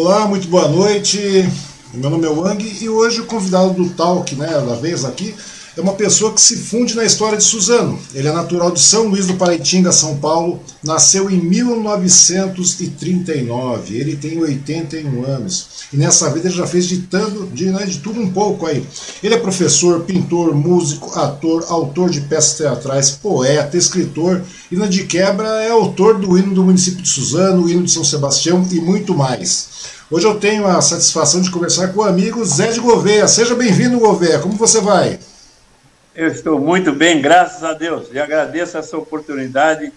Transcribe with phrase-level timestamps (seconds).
[0.00, 1.18] Olá, muito boa noite.
[1.92, 5.34] Meu nome é Wang e hoje o convidado do Talk, né, da vez aqui,
[5.78, 7.96] é uma pessoa que se funde na história de Suzano.
[8.12, 14.40] Ele é natural de São Luís do Paraitinga, São Paulo, nasceu em 1939, ele tem
[14.40, 15.68] 81 anos.
[15.92, 18.84] E nessa vida ele já fez de, tanto, de, né, de tudo um pouco aí.
[19.22, 24.42] Ele é professor, pintor, músico, ator, autor de peças teatrais, poeta, escritor
[24.72, 27.92] e na de quebra é autor do hino do município de Suzano, o hino de
[27.92, 29.68] São Sebastião e muito mais.
[30.10, 33.28] Hoje eu tenho a satisfação de conversar com o amigo Zé de Gouveia.
[33.28, 34.40] Seja bem-vindo, Gouveia.
[34.40, 35.20] Como você vai?
[36.18, 38.08] Eu estou muito bem, graças a Deus.
[38.12, 39.92] E agradeço essa oportunidade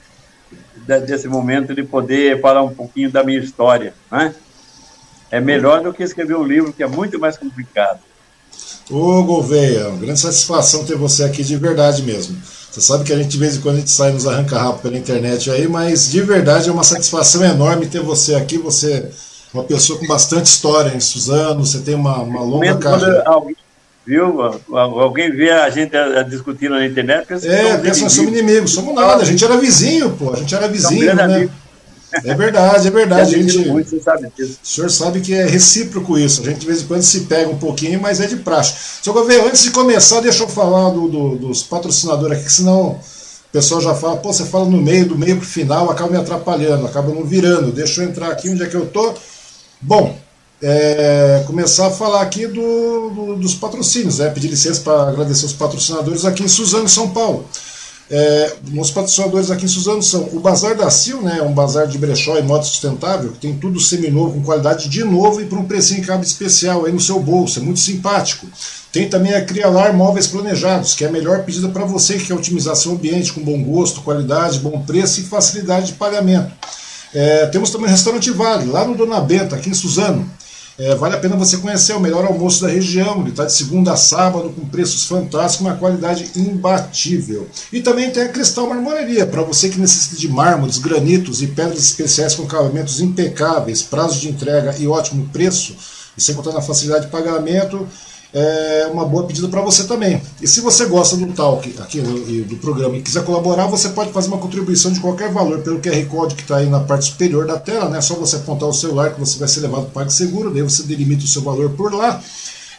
[0.86, 3.96] desse momento de poder falar um pouquinho da minha história.
[4.12, 4.36] Né?
[5.32, 8.02] É melhor do que escrever um livro que é muito mais complicado.
[8.88, 12.38] Ô, Gouveia, grande satisfação ter você aqui de verdade mesmo.
[12.72, 15.00] Você sabe que a gente de vez em quando a gente sai nos arranca-rabo pela
[15.00, 18.60] internet aí, mas de verdade é uma satisfação enorme ter você aqui.
[18.60, 19.10] Você é
[19.52, 23.24] uma pessoa com bastante história em Suzano, você tem uma, uma longa carreira.
[23.26, 23.56] Alguém
[24.06, 24.42] viu?
[24.72, 25.92] Alguém vê a gente
[26.30, 30.12] discutindo na internet, pensa é, pensa nós somos inimigos, somos nada, a gente era vizinho,
[30.12, 31.24] pô, a gente era vizinho, né?
[31.24, 31.52] Amigo.
[32.24, 33.36] É verdade, é verdade.
[33.36, 34.60] A gente, muito, sabe disso.
[34.62, 36.42] O senhor sabe que é recíproco isso.
[36.42, 39.02] A gente de vez em quando se pega um pouquinho, mas é de praxe.
[39.02, 39.14] Sr.
[39.14, 43.00] Governo, antes de começar, deixa eu falar do, do, dos patrocinadores aqui, senão o
[43.52, 46.86] pessoal já fala, pô, você fala no meio, do meio pro final, acaba me atrapalhando,
[46.86, 47.72] acaba não virando.
[47.72, 49.14] Deixa eu entrar aqui onde é que eu tô.
[49.80, 50.18] Bom,
[50.62, 54.30] é, começar a falar aqui do, do, dos patrocínios, né?
[54.30, 57.46] pedir licença para agradecer os patrocinadores aqui em Suzano, São Paulo.
[58.14, 61.98] É, os patrocinadores aqui em Suzano são o Bazar da Sil, né, um bazar de
[61.98, 65.64] brechó e moto sustentável, que tem tudo seminovo, com qualidade de novo e por um
[65.64, 68.46] precinho cabe especial aí no seu bolso, é muito simpático.
[68.92, 72.34] Tem também a Crialar Móveis Planejados, que é a melhor pedida para você que quer
[72.34, 76.52] otimizar seu ambiente com bom gosto, qualidade, bom preço e facilidade de pagamento.
[77.14, 80.30] É, temos também o Restaurante Vale, lá no Dona Benta, aqui em Suzano.
[80.82, 83.22] É, vale a pena você conhecer o melhor almoço da região.
[83.22, 87.48] Ele está de segunda a sábado com preços fantásticos, uma qualidade imbatível.
[87.72, 91.84] E também tem a Cristal Marmoraria, para você que necessita de mármores, granitos e pedras
[91.84, 95.76] especiais com acabamentos impecáveis, prazo de entrega e ótimo preço.
[96.18, 97.88] E sem contar na facilidade de pagamento,
[98.34, 100.22] é uma boa pedida para você também.
[100.42, 104.12] E se você gosta do Talk aqui do, do programa e quiser colaborar, você pode
[104.12, 107.46] fazer uma contribuição de qualquer valor pelo QR Code que está aí na parte superior
[107.46, 107.98] da tela, né?
[107.98, 110.62] É só você apontar o celular que você vai ser levado para o PagSeguro, daí
[110.62, 112.22] você delimita o seu valor por lá.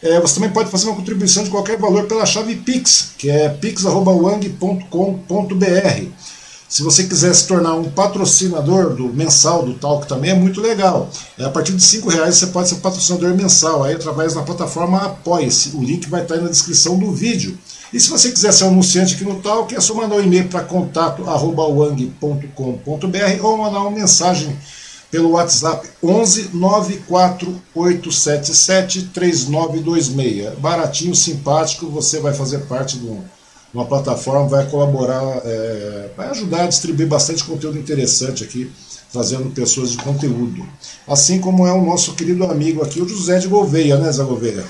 [0.03, 3.49] É, você também pode fazer uma contribuição de qualquer valor pela chave Pix, que é
[3.49, 6.32] pix.wang.com.br.
[6.73, 11.11] Se você quiser se tornar um patrocinador do mensal do Talk também é muito legal.
[11.39, 15.03] É, a partir de R$ reais você pode ser patrocinador mensal aí através da plataforma
[15.03, 15.77] Apoia-se.
[15.77, 17.59] O link vai estar aí na descrição do vídeo.
[17.93, 20.49] E se você quiser ser um anunciante aqui no Talk, é só mandar um e-mail
[20.49, 24.59] para contato@wang.com.br ou mandar uma mensagem
[25.11, 30.59] pelo WhatsApp 11 94877 3926.
[30.59, 33.23] Baratinho, simpático, você vai fazer parte do
[33.73, 38.71] uma plataforma, vai colaborar, é, vai ajudar a distribuir bastante conteúdo interessante aqui,
[39.11, 40.67] trazendo pessoas de conteúdo.
[41.09, 44.65] Assim como é o nosso querido amigo aqui, o José de Gouveia, né, Zé Gouveia?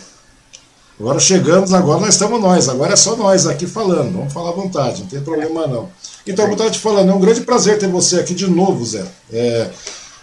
[1.00, 4.52] Agora chegamos, agora nós estamos nós, agora é só nós aqui falando, vamos falar à
[4.52, 5.88] vontade, não tem problema não.
[6.24, 8.84] Então, como eu estava te falando, é um grande prazer ter você aqui de novo,
[8.84, 9.04] Zé.
[9.32, 9.68] É,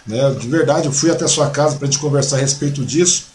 [0.06, 3.29] né, de verdade, eu fui até sua casa para a gente conversar a respeito disso.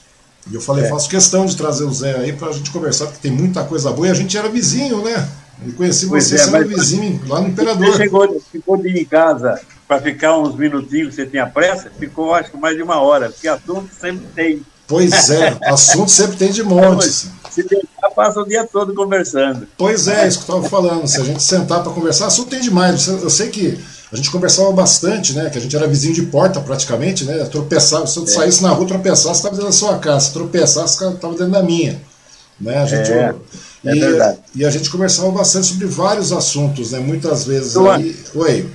[0.49, 0.89] E eu falei, é.
[0.89, 3.91] faço questão de trazer o Zé aí para a gente conversar, porque tem muita coisa
[3.91, 4.07] boa.
[4.07, 5.27] E a gente era vizinho, né?
[5.65, 7.87] Eu conheci pois você é, sendo vizinho lá no Imperador.
[7.87, 12.33] Você chegou, ficou de ir em casa para ficar uns minutinhos, você tinha pressa, ficou
[12.33, 14.61] acho que mais de uma hora, porque assunto sempre tem.
[14.87, 17.27] Pois é, assunto sempre tem de montes.
[17.49, 19.67] Se deixar, passa o dia todo conversando.
[19.77, 21.07] Pois é, isso que eu estava falando.
[21.07, 23.07] Se a gente sentar para conversar, assunto tem demais.
[23.07, 23.79] Eu sei que
[24.11, 25.49] a gente conversava bastante, né?
[25.49, 27.45] Que a gente era vizinho de porta praticamente, né?
[27.45, 28.27] Tropeçava, se eu é.
[28.27, 30.25] saísse na rua, tropeçasse, estava dentro da sua casa.
[30.25, 31.99] Se tropeçasse, estava dentro da minha.
[32.59, 32.77] Né?
[32.77, 33.35] A gente, é,
[33.85, 34.39] é e, verdade.
[34.53, 36.99] E a gente conversava bastante sobre vários assuntos, né?
[36.99, 37.75] Muitas vezes.
[37.77, 38.15] aí...
[38.35, 38.69] Oi.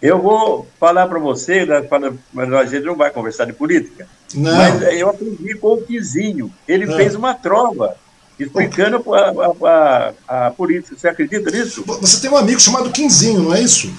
[0.00, 1.84] Eu vou falar para você, né,
[2.32, 4.06] mas a gente não vai conversar de política.
[4.34, 4.56] Não.
[4.56, 6.52] Mas eu aprendi com o Quizinho.
[6.66, 6.96] Ele não.
[6.96, 7.96] fez uma trova
[8.38, 10.96] explicando a, a, a, política.
[10.96, 11.82] Você acredita nisso?
[11.84, 13.92] Você tem um amigo chamado Quinzinho, não é isso?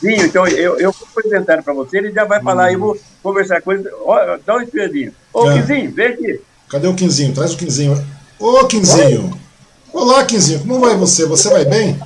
[0.00, 2.72] Sim, então eu, eu vou apresentar para você, ele já vai falar, hum.
[2.72, 3.88] eu vou conversar com ele.
[4.04, 5.12] Ó, dá um espiadinho.
[5.32, 5.54] Ô, é.
[5.54, 6.40] Quinzinho, vem aqui.
[6.68, 7.34] Cadê o Quinzinho?
[7.34, 8.06] Traz o Quinzinho.
[8.38, 9.30] Ô, Quinzinho.
[9.32, 9.46] Oi.
[9.92, 11.24] Olá, Quinzinho, como vai você?
[11.24, 11.98] Você vai bem?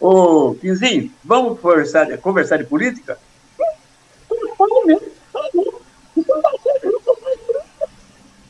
[0.00, 3.18] Ô, Quinzinho, vamos conversar, conversar de política?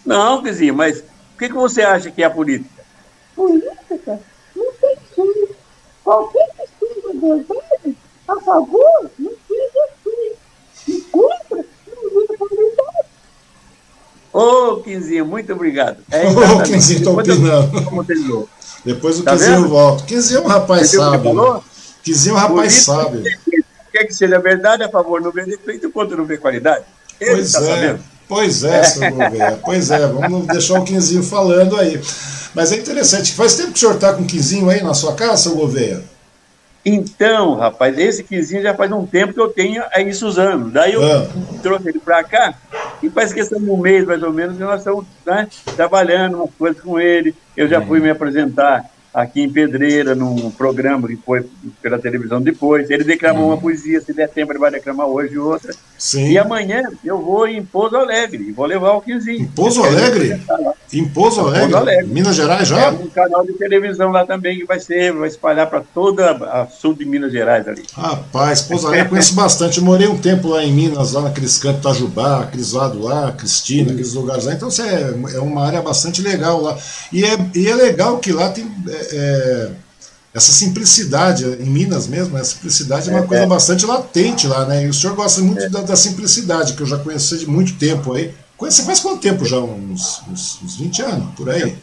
[0.05, 0.99] Não, Quinzinho, mas
[1.35, 2.83] o que, que você acha que é a política?
[3.35, 4.21] Política?
[4.55, 5.57] Não tem jeito.
[6.05, 7.97] Qualquer pessoa verdade
[8.29, 10.33] a favor, não seja assim.
[10.89, 13.09] E contra, não luta por verdade.
[14.33, 15.99] Ô, oh, Quinzinho, muito obrigado.
[16.11, 18.49] É Ô, oh, Quinzinho, estou opinando.
[18.85, 20.05] Depois o tá Quinzinho volta.
[20.05, 21.35] Quinzinho é um rapaz sábio.
[21.35, 21.61] Né?
[22.03, 23.23] Quinzinho é um rapaz sábio.
[23.93, 26.85] Quer que seja verdade, a favor, não vê defeito, quanto não vê qualidade.
[27.21, 27.63] Ele pois tá é.
[27.63, 28.12] Sabendo.
[28.33, 29.59] Pois é, seu governo.
[29.63, 32.01] Pois é, vamos deixar o Quinzinho falando aí.
[32.55, 33.35] Mas é interessante.
[33.35, 36.03] Faz tempo que o senhor está com o Quinzinho aí na sua casa, seu governo?
[36.83, 40.71] Então, rapaz, esse Quinzinho já faz um tempo que eu tenho aí em Suzano.
[40.71, 41.29] Daí eu ah.
[41.63, 42.55] trouxe ele para cá
[43.03, 45.47] e faz questão de um mês, mais ou menos, e nós estamos né,
[45.77, 47.35] trabalhando umas coisas com ele.
[47.55, 51.47] Eu já fui me apresentar aqui em Pedreira, num programa que foi
[51.83, 52.89] pela televisão depois.
[52.91, 53.51] Ele declamou uhum.
[53.51, 55.75] uma poesia, se der tempo ele vai declamar hoje outra.
[55.99, 56.31] Sim.
[56.31, 59.43] E amanhã eu vou em Pouso Alegre, vou levar o Quinzinho.
[59.43, 60.41] Em Pouso Alegre?
[60.93, 61.75] Em Pouso Alegre?
[61.75, 62.07] Alegre?
[62.07, 62.87] Minas Gerais já?
[62.87, 66.67] É um canal de televisão lá também que vai ser, vai espalhar para toda a
[66.67, 67.85] sul de Minas Gerais ali.
[67.93, 69.79] Rapaz, Pouso Alegre eu conheço bastante.
[69.79, 73.89] Eu morei um tempo lá em Minas, lá naqueles cantos Tajubá, aqueles lados lá, Cristina,
[73.89, 73.93] uhum.
[73.93, 74.55] aqueles lugares lá.
[74.55, 76.77] Então é, é uma área bastante legal lá.
[77.13, 79.71] E é, e é legal que lá tem é, é,
[80.35, 83.47] essa simplicidade, em Minas mesmo, essa simplicidade é uma é, coisa é.
[83.47, 84.85] bastante latente lá, né?
[84.85, 85.69] E o senhor gosta muito é.
[85.69, 88.35] da, da, simplicidade, que eu já conheci de muito tempo aí.
[88.59, 89.59] Você faz quanto tempo já?
[89.59, 91.77] Uns, uns, uns 20 anos, por aí?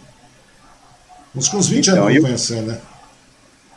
[1.36, 2.22] Uns, uns 20 então, anos eu...
[2.22, 2.82] conhecendo, né?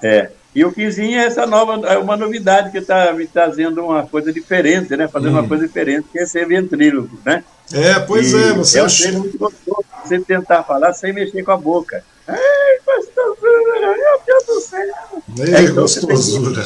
[0.03, 0.31] É.
[0.55, 4.33] E o Quinzinho é essa nova, é uma novidade que está me trazendo uma coisa
[4.33, 5.09] diferente, né?
[5.09, 5.41] Fazendo hum.
[5.41, 7.43] uma coisa diferente, que é ser ventríloco, né?
[7.73, 11.53] É, pois e é, você é um muito gostoso, você tentar falar sem mexer com
[11.53, 12.05] a boca.
[12.29, 14.95] Ai, gostosura, meu Deus do céu.
[15.39, 16.63] Ei, é, gostosura.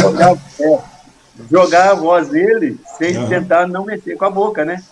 [0.00, 0.78] Jogar, é,
[1.50, 3.28] jogar a voz dele sem uhum.
[3.28, 4.82] tentar não mexer com a boca, né?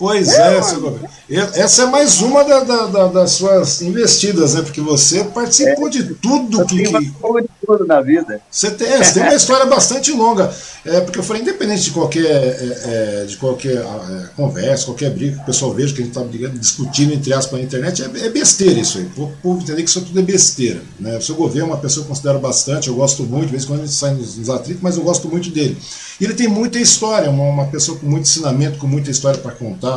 [0.00, 1.06] Pois é, é seu governo.
[1.28, 4.62] Essa é mais uma da, da, da, das suas investidas, né?
[4.62, 6.84] Porque você participou é, de tudo que.
[6.84, 8.40] Tem de tudo na vida.
[8.50, 10.50] Você tem, você tem uma história bastante longa.
[10.86, 15.36] É, porque eu falei, independente de qualquer, é, é de qualquer é, conversa, qualquer briga
[15.36, 18.30] que o pessoal veja que a gente está discutindo entre aspas na internet, é, é
[18.30, 19.04] besteira isso aí.
[19.18, 20.80] O povo entender que isso tudo é besteira.
[20.98, 21.18] Né?
[21.18, 23.64] O seu governo é uma pessoa que eu considero bastante, eu gosto muito, de vez
[23.64, 25.76] em quando a gente sai nos, nos atritos, mas eu gosto muito dele.
[26.18, 29.52] E ele tem muita história, uma, uma pessoa com muito ensinamento, com muita história para
[29.52, 29.89] contar,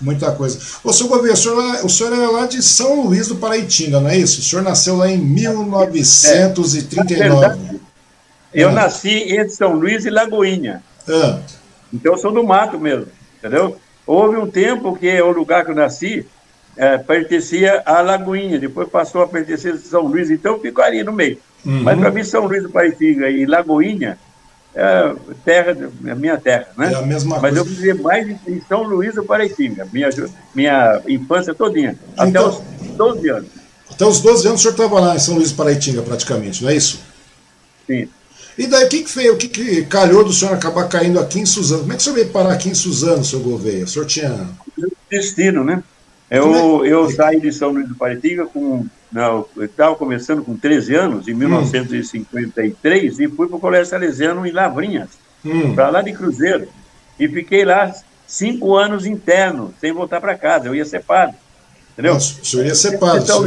[0.00, 0.58] muita coisa.
[0.82, 4.08] Ô, seu governo, o senhor, o senhor é lá de São Luís do Paraitinga, não
[4.08, 4.40] é isso?
[4.40, 7.46] O senhor nasceu lá em 1939.
[7.46, 7.78] É,
[8.52, 8.72] eu ah.
[8.72, 10.82] nasci entre São Luís e Lagoinha.
[11.08, 11.40] Ah.
[11.92, 13.06] Então eu sou do mato mesmo,
[13.38, 13.76] entendeu?
[14.06, 16.26] Houve um tempo que o lugar que eu nasci
[16.76, 21.02] é, pertencia à Lagoinha, depois passou a pertencer a São Luís, então eu fico ali
[21.02, 21.38] no meio.
[21.64, 21.82] Uhum.
[21.82, 24.18] Mas para mim, São Luís do Paraitinga e Lagoinha
[24.74, 26.92] é terra, é minha terra, né?
[26.92, 27.58] É a mesma Mas coisa.
[27.58, 30.08] eu vivi mais em São Luís do Paraitinga, minha,
[30.54, 33.48] minha infância todinha, até então, os 12 anos.
[33.90, 36.70] Até os 12 anos o senhor estava lá em São Luís do Paraitinga, praticamente, não
[36.70, 37.00] é isso?
[37.86, 38.08] Sim.
[38.58, 39.32] E daí, o que, que fez?
[39.32, 41.82] O que, que calhou do senhor acabar caindo aqui em Suzano?
[41.82, 43.84] Como é que o senhor veio parar aqui em Suzano, seu Gouveia?
[43.84, 44.48] O senhor tinha.
[45.08, 45.82] Destino, né?
[46.28, 46.88] Eu, é?
[46.88, 51.28] eu saí de São Luís do Paraitinga com não, eu estava começando com 13 anos,
[51.28, 53.22] em 1953, hum.
[53.22, 55.08] e fui para o Colégio Salesiano em Lavrinhas,
[55.44, 55.74] hum.
[55.74, 56.68] para lá de Cruzeiro.
[57.18, 57.92] E fiquei lá
[58.26, 60.68] cinco anos interno, sem voltar para casa.
[60.68, 61.36] Eu ia ser padre.
[61.92, 62.14] Entendeu?
[62.14, 63.24] Nossa, o senhor ia ser padre.
[63.24, 63.44] Então,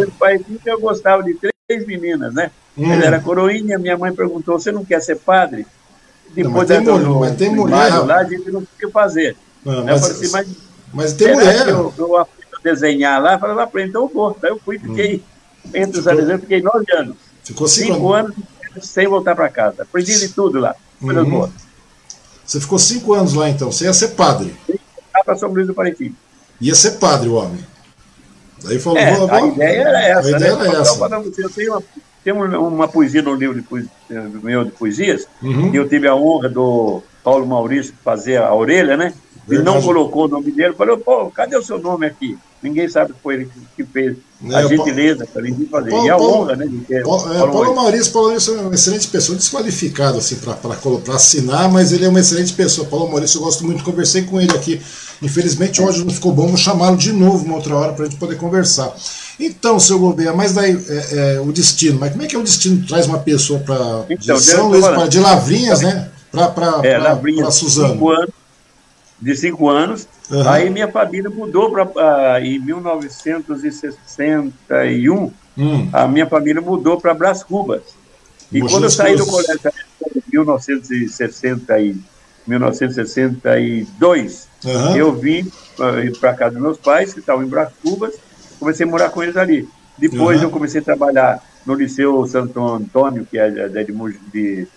[0.65, 2.51] eu gostava de três meninas, né?
[2.77, 2.91] Hum.
[2.91, 5.65] Ele era coroinha, minha mãe perguntou: você não quer ser padre?
[6.33, 7.99] Depois não, mas, tem, no, mas tem mulher.
[7.99, 9.37] Lá, a gente não tem o que fazer.
[9.63, 10.47] Não, mas, eu falei assim, mas,
[10.93, 11.67] mas tem mulher.
[11.67, 12.27] Eu, eu, eu
[12.63, 14.37] desenhar lá, falei, aprende, então eu vou.
[14.41, 15.17] Daí eu fui, fiquei.
[15.17, 15.30] Hum
[15.73, 17.15] entre os eu fiquei nove anos.
[17.43, 18.35] Ficou cinco, cinco anos.
[18.71, 19.83] anos sem voltar para casa.
[19.83, 20.75] Aprendi de tudo lá.
[21.01, 21.49] Uhum.
[22.45, 23.71] Você ficou cinco anos lá então.
[23.71, 24.55] Você ia ser padre.
[25.25, 26.13] Para São Luís do Parintins.
[26.59, 27.65] Ia ser padre, o homem.
[28.63, 30.27] Daí falou, é, vou, a ideia era essa.
[30.27, 30.67] A ideia né?
[30.67, 30.99] era essa.
[31.37, 31.83] Eu tenho uma,
[32.23, 35.73] tenho uma poesia no livro de poesia, meu de poesias, uhum.
[35.73, 39.13] e eu tive a honra do Paulo Maurício fazer a orelha, né?
[39.57, 39.77] Verdade.
[39.77, 40.73] E não colocou o nome dele.
[40.73, 42.37] Falou, pô, cadê o seu nome aqui?
[42.61, 44.15] Ninguém sabe que foi ele que fez.
[44.49, 45.89] É, a gentileza para ele fazer.
[45.89, 46.65] Paulo, e a Paulo, honra, né?
[46.67, 50.35] De ter Paulo, é, Paulo, Paulo Maurício, Paulo Maurício é uma excelente pessoa, desqualificado assim,
[50.35, 52.87] para assinar, mas ele é uma excelente pessoa.
[52.87, 54.81] Paulo Maurício, eu gosto muito, conversei com ele aqui.
[55.21, 58.19] Infelizmente, hoje não ficou bom, vou chamá-lo de novo uma outra hora para a gente
[58.19, 58.95] poder conversar.
[59.39, 62.43] Então, seu Gouveia, mas daí é, é, o destino, mas como é que é o
[62.43, 66.09] destino traz uma pessoa para então, de São Luís, pra, de Lavrinhas, né?
[66.31, 67.93] Para é, Suzano?
[67.93, 68.29] Cinco anos,
[69.21, 70.07] de cinco anos.
[70.29, 70.49] Uhum.
[70.49, 71.83] Aí minha família mudou para.
[71.85, 75.89] Uh, em 1961, hum.
[75.93, 77.83] a minha família mudou para Brás Cubas.
[78.51, 79.59] E quando eu saí do colégio
[80.15, 81.95] em 1960 e
[82.47, 84.97] 1962, uhum.
[84.97, 88.15] eu vim uh, para casa dos meus pais, que estavam em Brás Cubas,
[88.59, 89.69] comecei a morar com eles ali.
[89.97, 90.45] Depois uhum.
[90.45, 93.85] eu comecei a trabalhar no Liceu Santo Antônio, que, é de, de,
[94.33, 94.67] de,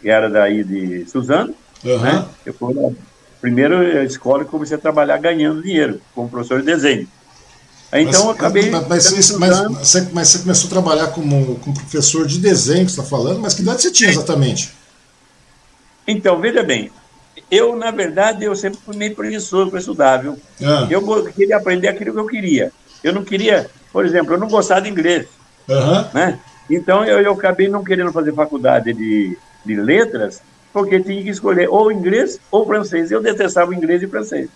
[0.00, 1.54] que era daí de Suzano,
[1.84, 2.26] né?
[2.44, 2.74] Eu fui
[3.42, 7.08] primeiro a escola que comecei a trabalhar ganhando dinheiro, como professor de desenho.
[7.92, 8.70] Então, mas, eu acabei.
[8.70, 8.90] Mas, mas,
[9.32, 13.10] mas, você, mas, você, começou a trabalhar como, como professor de desenho, que você está
[13.10, 14.72] falando, mas que idade você tinha exatamente?
[16.06, 16.90] Então, veja bem,
[17.50, 20.38] eu, na verdade, eu sempre fui meio preguiçoso para estudar, viu?
[20.64, 20.86] Ah.
[20.88, 22.72] Eu queria aprender aquilo que eu queria.
[23.04, 25.26] Eu não queria, por exemplo, eu não gostava de inglês.
[25.68, 26.04] Uhum.
[26.14, 26.38] Né?
[26.70, 30.40] Então, eu, eu acabei não querendo fazer faculdade de, de letras,
[30.72, 33.10] porque tinha que escolher ou inglês ou francês.
[33.10, 34.48] Eu detestava inglês e francês.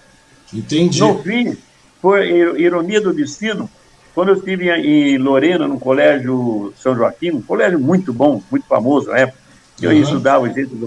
[0.53, 1.01] Entendi.
[1.01, 1.57] No fim,
[2.01, 3.69] foi ironia do destino,
[4.15, 9.11] quando eu estive em Lorena, no Colégio São Joaquim, um colégio muito bom, muito famoso
[9.11, 9.39] na época,
[9.83, 10.01] eu uhum.
[10.01, 10.87] estudava gente do,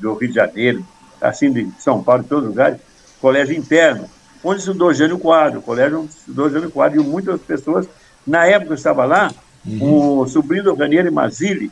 [0.00, 0.84] do Rio de Janeiro,
[1.20, 2.80] assim, de São Paulo, de todos os lugares,
[3.20, 4.06] colégio interno,
[4.42, 7.86] onde estudou Jânio Quadro, colégio onde estudou Jânio Quadro, e muitas pessoas,
[8.26, 9.32] na época que eu estava lá,
[9.64, 10.20] uhum.
[10.20, 11.70] o sobrinho do Ranieri Mazzilli,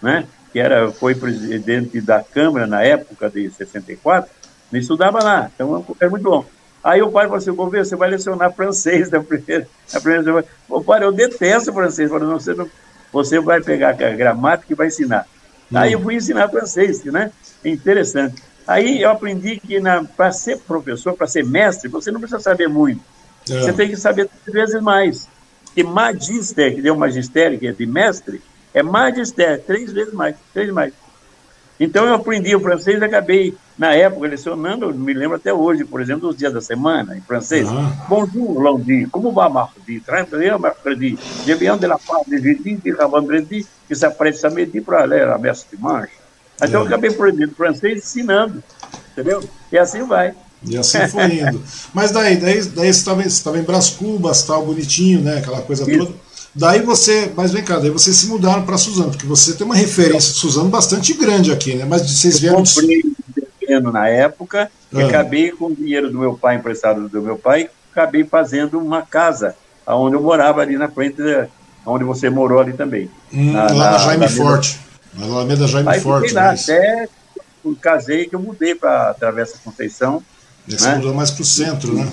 [0.00, 4.30] né, que era, foi presidente da Câmara na época de 64,
[4.70, 6.44] me estudava lá, então é muito bom.
[6.82, 10.82] Aí o pai falou assim, governo, você vai lecionar francês na primeira, na primeira Ô,
[10.82, 12.08] pai, eu detesto francês.
[12.08, 12.68] Falei, não, você, não,
[13.12, 15.26] você vai pegar a gramática e vai ensinar.
[15.70, 15.76] Hum.
[15.76, 17.30] Aí eu fui ensinar francês, né?
[17.64, 18.42] Interessante.
[18.66, 19.76] Aí eu aprendi que
[20.16, 23.02] para ser professor, para ser mestre, você não precisa saber muito.
[23.50, 23.60] É.
[23.60, 25.28] Você tem que saber três vezes mais.
[25.76, 28.40] E magister, que deu magistério, que é de mestre,
[28.74, 30.92] é magistério, três vezes mais, três mais.
[31.80, 36.02] Então eu aprendi o francês e acabei, na época, lecionando, me lembro até hoje, por
[36.02, 37.70] exemplo, dos dias da semana, em francês.
[37.70, 37.90] Uhum.
[38.06, 39.98] Bonjour, lundi, como va mardi?
[40.00, 41.18] Très bien, mercredi.
[41.46, 45.38] Je viens de la part de jeudi, de vendredi, que s'apprête samedi para aller à
[45.38, 46.12] messe dimanche.
[46.62, 48.62] Então eu acabei aprendendo francês ensinando,
[49.12, 49.42] entendeu?
[49.72, 50.34] E assim vai.
[50.62, 51.62] E assim foi indo.
[51.94, 55.38] Mas daí, daí, daí você estava em Brás Cubas, tal, bonitinho, né?
[55.38, 55.98] Aquela coisa Isso.
[55.98, 56.29] toda.
[56.54, 59.74] Daí você, mas vem cá, daí vocês se mudaram para Suzano, porque você tem uma
[59.74, 61.84] referência de Suzano bastante grande aqui, né?
[61.84, 62.58] Mas vocês vieram.
[62.58, 64.98] Eu comprei um terreno na época ah.
[64.98, 69.02] e acabei com o dinheiro do meu pai, emprestado do meu pai, acabei fazendo uma
[69.02, 69.54] casa,
[69.86, 71.22] onde eu morava ali na frente,
[71.86, 73.08] onde você morou ali também.
[73.32, 74.80] Hum, na, lá na, Jaime na Forte.
[75.14, 76.32] Na Alameda Jaime Aí Forte.
[76.34, 76.68] Lá, mas...
[76.68, 77.08] Até
[77.80, 80.22] casei que eu mudei para Travessa Conceição.
[80.66, 80.96] E você né?
[80.96, 82.10] mudou mais para o centro, né?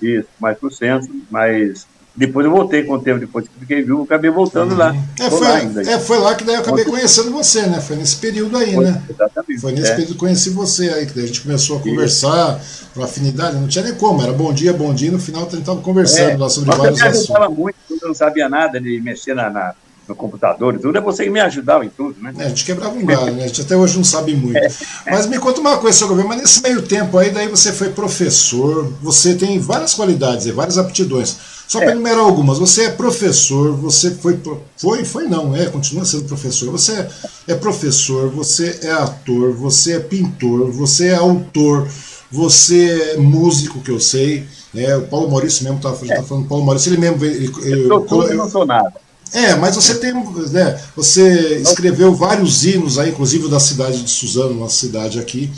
[0.00, 1.86] Isso, mais para o centro, mas
[2.18, 4.92] depois eu voltei com o tempo, depois que fiquei vivo, acabei voltando lá.
[5.20, 7.80] É foi, lá é, foi lá que daí eu acabei conhecendo você, né?
[7.80, 9.02] Foi nesse período aí, foi, né?
[9.08, 9.60] Exatamente.
[9.60, 9.90] Foi nesse é.
[9.90, 12.60] período que eu conheci você aí, que daí a gente começou a conversar,
[12.92, 15.60] por afinidade, não tinha nem como, era bom dia, bom dia, no final a gente
[15.60, 16.36] estava conversando é.
[16.36, 17.28] lá sobre Mas vários assuntos.
[17.28, 19.74] Eu muito, eu não sabia nada de mexer na, na
[20.08, 22.32] no computador e tudo, é você que me ajudava em tudo, né?
[22.38, 23.44] É, a gente quebrava um galho, né?
[23.44, 24.56] A gente até hoje não sabe muito.
[24.56, 24.68] É.
[25.10, 27.90] Mas me conta uma coisa, seu governo, mas nesse meio tempo aí, daí você foi
[27.90, 31.57] professor, você tem várias qualidades e várias aptidões.
[31.68, 31.92] Só para é.
[31.92, 34.40] enumerar algumas, você é professor, você foi,
[34.78, 37.08] foi, foi não, é, continua sendo professor, você é,
[37.48, 41.86] é professor, você é ator, você é pintor, você é autor,
[42.32, 44.96] você é músico, que eu sei, né?
[44.96, 47.22] O Paulo Maurício mesmo estava tá, tá falando, Paulo Maurício, ele mesmo.
[47.22, 48.94] Ele, ele, eu, eu, eu, não sou nada.
[49.32, 54.52] É, mas você tem, né, você escreveu vários hinos aí, inclusive da cidade de Suzano,
[54.52, 55.50] uma cidade aqui.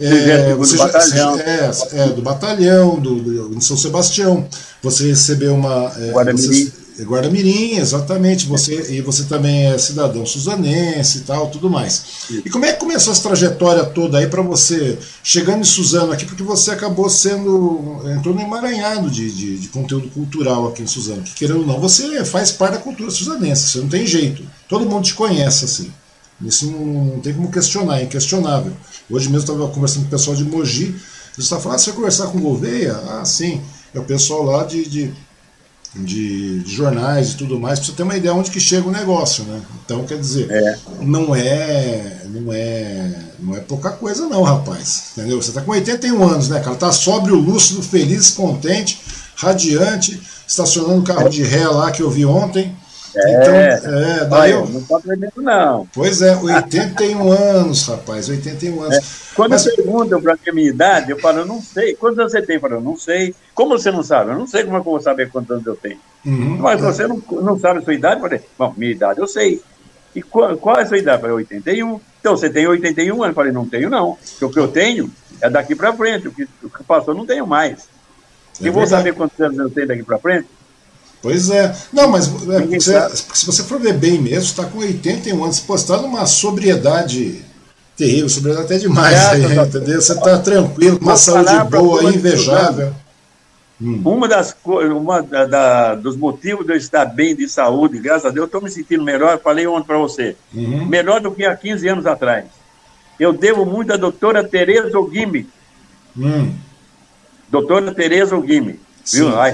[0.00, 1.38] É, você, do batalhão.
[1.38, 4.48] É, é, do batalhão, do, do, São Sebastião.
[4.82, 5.92] Você recebeu uma.
[5.98, 6.72] É, Guarda-Mirim.
[6.98, 8.46] É Guarda-Mirim, exatamente.
[8.46, 12.02] Você, e você também é cidadão suzanense e tal, tudo mais.
[12.30, 16.24] E como é que começou essa trajetória toda aí para você, chegando em Suzano aqui,
[16.24, 18.02] porque você acabou sendo.
[18.16, 21.78] entrou no emaranhado de, de, de, conteúdo cultural aqui em Suzano, que querendo ou não,
[21.78, 24.42] você faz parte da cultura suzanense, você não tem jeito.
[24.68, 25.92] Todo mundo te conhece assim.
[26.42, 28.72] Isso não, não tem como questionar, é inquestionável.
[29.10, 30.94] Hoje mesmo estava conversando com o pessoal de Mogi,
[31.40, 32.92] eles estavam falando, ah, você vai conversar com o Gouveia?
[32.92, 33.60] Ah, sim.
[33.94, 35.12] É o pessoal lá de, de,
[35.94, 38.92] de, de jornais e tudo mais, para você ter uma ideia onde que chega o
[38.92, 39.60] negócio, né?
[39.84, 40.78] Então, quer dizer, é.
[41.00, 45.12] não é não é não é pouca coisa não, rapaz.
[45.16, 45.40] Entendeu?
[45.40, 46.76] Você está com 81 anos, né, cara?
[46.76, 49.00] Tá sóbrio, lúcido, feliz, contente,
[49.34, 52.76] radiante, estacionando o carro de ré lá que eu vi ontem.
[53.14, 55.88] É, então, é, daí eu, não está aprendendo, não.
[55.92, 58.96] Pois é, 81 anos, rapaz, 81 anos.
[58.96, 59.00] É.
[59.34, 59.64] Quando Mas...
[59.64, 61.94] perguntam para a minha idade, eu falo, eu não sei.
[61.94, 62.56] Quantos anos você tem?
[62.56, 63.34] Eu falo, eu não sei.
[63.54, 64.30] Como você não sabe?
[64.30, 65.98] Eu não sei como é que eu vou saber quantos anos eu tenho.
[66.24, 66.84] Uhum, Mas é.
[66.84, 68.16] você não, não sabe a sua idade?
[68.16, 69.62] Eu falei, bom, minha idade eu sei.
[70.14, 71.16] E qual, qual é a sua idade?
[71.18, 72.00] Eu falei, 81.
[72.20, 73.28] Então, você tem 81 anos?
[73.28, 74.18] Eu falei, não tenho, não.
[74.32, 76.28] Porque o que eu tenho é daqui para frente.
[76.28, 77.88] O que, o que passou, não tenho mais.
[78.60, 80.46] É e vou saber quantos anos eu tenho daqui para frente?
[81.22, 81.74] Pois é.
[81.92, 85.74] Não, mas é, você, se você for ver bem mesmo, está com 81 anos, pô,
[85.74, 87.42] está numa sobriedade
[87.96, 90.00] terrível, sobriedade até demais, é, aí, tá, entendeu?
[90.00, 92.94] Você está tranquilo, com uma saúde boa, invejável.
[93.80, 94.00] Hum.
[94.04, 98.28] Uma das uma da, da, dos motivos de eu estar bem de saúde, graças a
[98.28, 100.86] Deus, eu estou me sentindo melhor, falei ontem para você, uhum.
[100.86, 102.44] melhor do que há 15 anos atrás.
[103.18, 105.46] Eu devo muito à doutora Tereza Oguimi,
[106.16, 106.54] Hum.
[107.48, 108.78] Doutora Tereza Guime,
[109.12, 109.28] viu?
[109.28, 109.52] I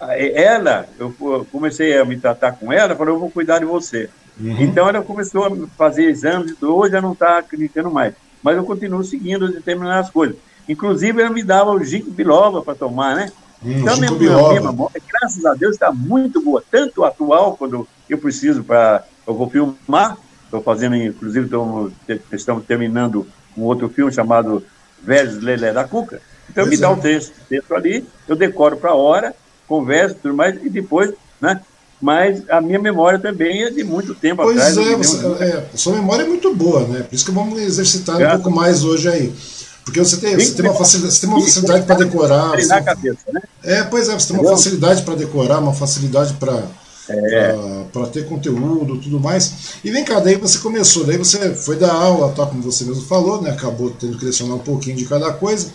[0.00, 1.14] Ela, eu
[1.52, 4.08] comecei a me tratar com ela, falou, eu vou cuidar de você.
[4.38, 4.56] Uhum.
[4.62, 8.14] Então ela começou a fazer exames, hoje já não está acreditando mais.
[8.42, 10.36] Mas eu continuo seguindo determinadas coisas.
[10.66, 13.30] Inclusive, ela me dava o ginkgo biloba para tomar, né?
[13.62, 16.62] Hum, então, minha, minha memória, graças a Deus, está muito boa.
[16.70, 19.04] Tanto atual, quando eu preciso para.
[19.26, 21.90] Eu vou filmar, estou fazendo, inclusive, tô,
[22.32, 24.64] estamos terminando um outro filme chamado
[25.02, 26.22] Velhos Lelé da Cuca.
[26.48, 26.80] Então, pois me é.
[26.80, 29.34] dá o texto, texto ali, eu decoro para a hora,
[29.70, 31.60] converso tudo mais, e depois, né?
[32.02, 34.74] Mas a minha memória também é de muito tempo pois atrás.
[34.74, 37.02] Pois é, você, é, sua memória é muito boa, né?
[37.02, 39.32] Por isso que vamos exercitar Graças um pouco mais hoje aí.
[39.84, 42.50] Porque você tem, você tem, uma, facilidade, você tem uma facilidade para decorar.
[42.56, 43.40] Você, cabeça, né?
[43.62, 46.62] É, pois é, você tem uma facilidade para decorar, uma facilidade para
[47.12, 47.84] é.
[47.92, 49.74] para ter conteúdo tudo mais.
[49.84, 53.02] E vem cá, daí você começou, daí você foi dar aula, tá, como você mesmo
[53.02, 53.50] falou, né?
[53.50, 55.70] Acabou tendo que lecionar um pouquinho de cada coisa,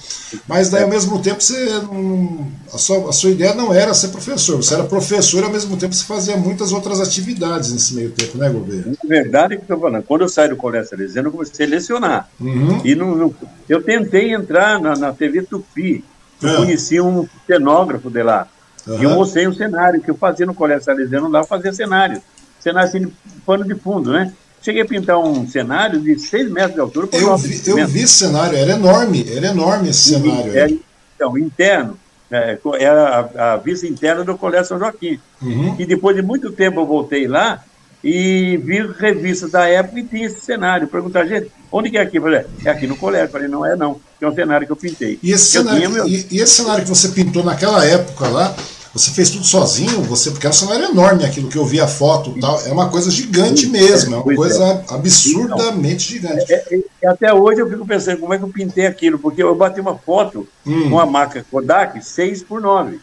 [0.48, 4.10] mas daí ao mesmo tempo você não, a, sua, a sua ideia não era ser
[4.10, 8.12] professor, você era professor e ao mesmo tempo você fazia muitas outras atividades nesse meio
[8.12, 8.98] tempo, né, Governo?
[9.04, 11.70] Na verdade, que eu tô falando, quando eu saí do Colégio Salesiano, eu comecei a
[11.70, 12.30] lecionar.
[12.40, 12.82] Uhum.
[12.84, 13.36] E não, não,
[13.68, 16.04] eu tentei entrar na, na TV Tupi,
[16.42, 16.56] eu é.
[16.58, 18.48] conheci um cenógrafo de lá.
[18.88, 19.00] Uhum.
[19.00, 22.22] E eu mostrei um cenário que eu fazia no Colégio Salesiano lá, eu fazia cenário.
[22.60, 23.12] Cenário assim,
[23.46, 24.34] pano de fundo, né?
[24.62, 28.14] Cheguei a pintar um cenário de 6 metros de altura eu vi, eu vi esse
[28.14, 30.58] cenário, era enorme, era enorme esse cenário.
[30.58, 30.68] É,
[31.16, 31.98] então, interno,
[32.32, 35.20] é, era a, a vista interna do Colégio São Joaquim.
[35.42, 35.76] Uhum.
[35.78, 37.64] E depois de muito tempo eu voltei lá
[38.04, 40.88] e vi revistas da época e tinha esse cenário.
[40.88, 42.18] Perguntar, gente, onde que é aqui?
[42.18, 43.28] Eu falei, é aqui no colégio.
[43.28, 45.20] Eu falei, não é não, é um cenário que eu pintei.
[45.22, 46.08] E esse, cenário, meu...
[46.08, 48.56] e, e esse cenário que você pintou naquela época lá,
[48.96, 50.02] você fez tudo sozinho?
[50.04, 52.62] Você porque era um cenário enorme aquilo que eu vi a foto tal.
[52.62, 54.94] É uma coisa gigante mesmo, é uma coisa é.
[54.94, 56.54] absurdamente então, gigante.
[56.54, 59.54] É, é, até hoje eu fico pensando como é que eu pintei aquilo, porque eu
[59.54, 60.92] bati uma foto hum.
[60.92, 63.02] com a marca Kodak 6 por 9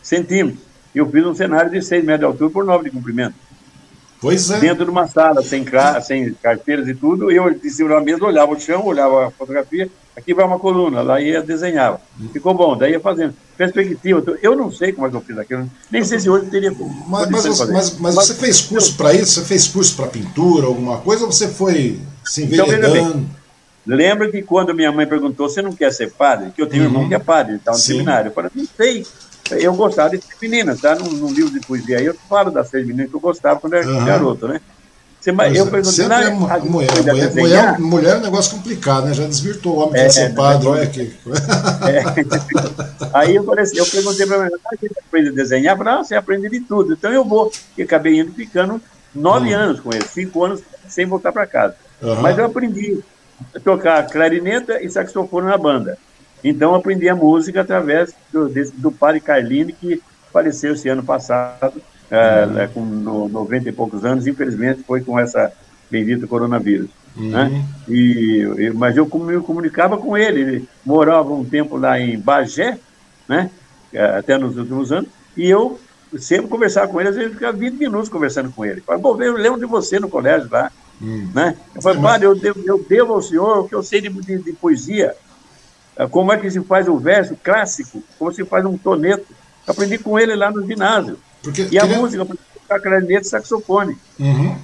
[0.00, 0.62] centímetros.
[0.94, 3.34] E eu fiz um cenário de 6 metros de altura por 9 de comprimento.
[4.22, 4.60] Pois é.
[4.60, 5.66] Dentro de uma sala, sem,
[6.00, 9.90] sem carteiras e tudo, eu de cima da mesa olhava o chão, olhava a fotografia,
[10.16, 12.00] aqui vai uma coluna, lá ia desenhava.
[12.32, 13.34] Ficou bom, daí ia fazendo.
[13.56, 16.72] Perspectiva, eu não sei como é que eu fiz aquilo, nem sei se hoje teria.
[17.08, 19.40] Mas, mas, mas, mas, você fez curso para isso?
[19.40, 23.26] Você fez curso para pintura, alguma coisa, ou você foi se então, enveredando?
[23.84, 26.52] Lembra que quando minha mãe perguntou, você não quer ser padre?
[26.54, 26.88] Que eu tenho uhum.
[26.88, 27.94] um irmão que é padre, está no Sim.
[27.94, 28.28] seminário.
[28.28, 29.04] Eu falei, não sei.
[29.50, 30.94] Eu gostava de ser menina, tá?
[30.94, 33.74] Num, num, livro de poesia aí eu falo das seis meninas que eu gostava quando
[33.74, 34.04] era uhum.
[34.04, 34.60] garoto, né?
[35.22, 39.14] Você, eu perguntei, na, é mulher, mulher, mulher, mulher, é um negócio complicado, né?
[39.14, 41.14] Já desvirtuou o homem é, ser padre, olha aqui.
[41.86, 42.02] É.
[43.14, 45.78] Aí eu falei assim, eu perguntei para ela, ah, você aprende a desenhar?
[45.78, 47.52] Falei, ah, você aprende de tudo, então eu vou.
[47.78, 48.82] E acabei indo ficando
[49.14, 49.60] nove uhum.
[49.60, 51.76] anos com ele, cinco anos sem voltar para casa.
[52.02, 52.20] Uhum.
[52.20, 52.98] Mas eu aprendi
[53.54, 55.96] a tocar clarineta e saxofone na banda.
[56.42, 60.02] Então aprendi a música através do, desse, do padre Carline, que
[60.32, 62.58] faleceu esse ano passado, é, uhum.
[62.58, 65.52] é, com no, 90 e poucos anos, infelizmente foi com essa
[65.90, 66.90] bendita coronavírus.
[67.16, 67.30] Uhum.
[67.30, 67.64] Né?
[67.88, 72.78] E, eu, mas eu me comunicava com ele, ele morava um tempo lá em Bagé,
[73.28, 73.50] né?
[73.92, 75.78] É, até nos últimos anos, e eu
[76.18, 78.80] sempre conversava com ele, às vezes ficava 20 minutos conversando com ele.
[78.80, 80.70] Falei, eu lembro de você no colégio lá.
[81.00, 81.30] Uhum.
[81.34, 81.56] Né?
[81.74, 84.38] Eu falei, padre, eu devo, eu devo ao senhor o que eu sei de, de,
[84.38, 85.14] de poesia.
[86.02, 89.26] É, como é que se faz o verso clássico, como se faz um toneto.
[89.66, 91.18] Aprendi com ele lá no ginásio.
[91.42, 91.98] Porque, e a queria...
[91.98, 92.26] música,
[92.68, 93.96] a clarinete e saxofone.
[94.18, 94.56] Uhum.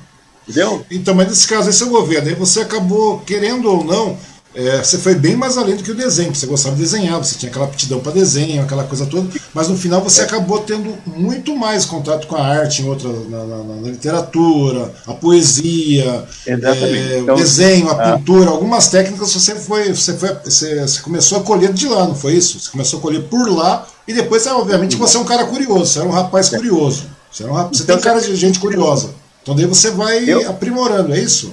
[0.42, 0.84] Entendeu?
[0.90, 2.28] Então, mas nesse caso, esse é o governo.
[2.28, 4.18] Aí você acabou, querendo ou não,
[4.54, 7.36] é, você foi bem mais além do que o desenho, você gostava de desenhar, você
[7.36, 10.24] tinha aquela aptidão para desenho, aquela coisa toda, mas no final você é.
[10.24, 15.12] acabou tendo muito mais contato com a arte, em outra, na, na, na literatura, a
[15.12, 18.18] poesia, é, então, o desenho, a ah.
[18.18, 22.14] pintura, algumas técnicas você foi, você foi, você, você, começou a colher de lá, não
[22.14, 22.58] foi isso?
[22.58, 25.98] Você começou a colher por lá e depois, obviamente, você é um cara curioso, você
[25.98, 29.10] era um rapaz curioso, você, um, você então, tem cara de gente curiosa.
[29.42, 31.52] Então daí você vai eu, aprimorando, é isso?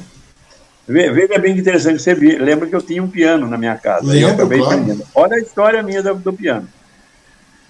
[0.88, 4.06] Veja bem que interessante, você lembra que eu tinha um piano na minha casa.
[4.06, 5.08] Lembro, eu acabei claro.
[5.16, 6.68] Olha a história minha do, do, piano.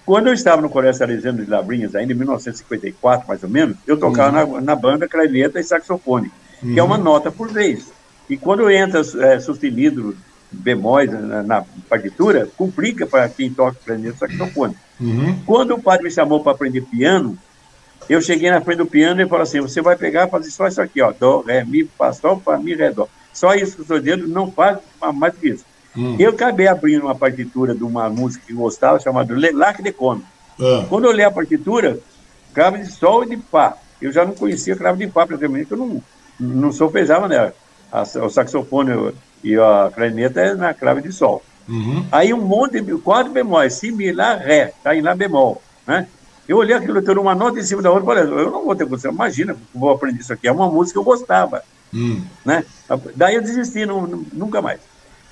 [0.04, 3.96] Quando eu estava no Colégio Salesiano de Lavrinhas, ainda em 1954, mais ou menos, eu
[3.96, 4.54] tocava uhum.
[4.56, 6.30] na, na, banda clarineta e saxofone,
[6.62, 6.74] uhum.
[6.74, 7.04] que é uma uhum.
[7.04, 7.90] nota por vez.
[8.28, 10.14] E quando entra é, sustenido,
[10.52, 14.76] bemóis na, na, partitura, complica para quem toca clarineta e saxofone.
[15.00, 15.40] Uhum.
[15.46, 17.38] Quando o padre me chamou para aprender piano,
[18.08, 20.66] eu cheguei na frente do piano e falei assim: você vai pegar e fazer só
[20.66, 23.08] isso aqui, ó, dó, ré, mi, fá, sol, fá, mi, ré, dó.
[23.32, 24.78] Só isso com o seu dedo, não faz
[25.14, 25.64] mais que isso.
[25.96, 26.16] Hum.
[26.18, 30.22] Eu acabei abrindo uma partitura de uma música que gostava, chamada Lelac de Come.
[30.60, 30.84] Ah.
[30.88, 31.98] Quando eu li a partitura,
[32.54, 33.76] cravo de sol e de fá.
[34.00, 36.02] Eu já não conhecia cravo de fá, praticamente, eu não,
[36.38, 37.54] não solfejava nela.
[37.90, 41.42] A, o saxofone e a clarineta é na crave de sol.
[41.68, 42.06] Uhum.
[42.12, 46.06] Aí um monte de quatro bemóis, si, mi, lá, ré, tá em lá bemol, né?
[46.48, 48.86] Eu olhei aquilo, tendo uma nota em cima da outra, falei, eu não vou ter
[48.86, 52.22] condição, imagina, vou aprender isso aqui, é uma música que eu gostava, hum.
[52.44, 52.64] né?
[53.14, 54.78] Daí eu desisti, não, nunca mais.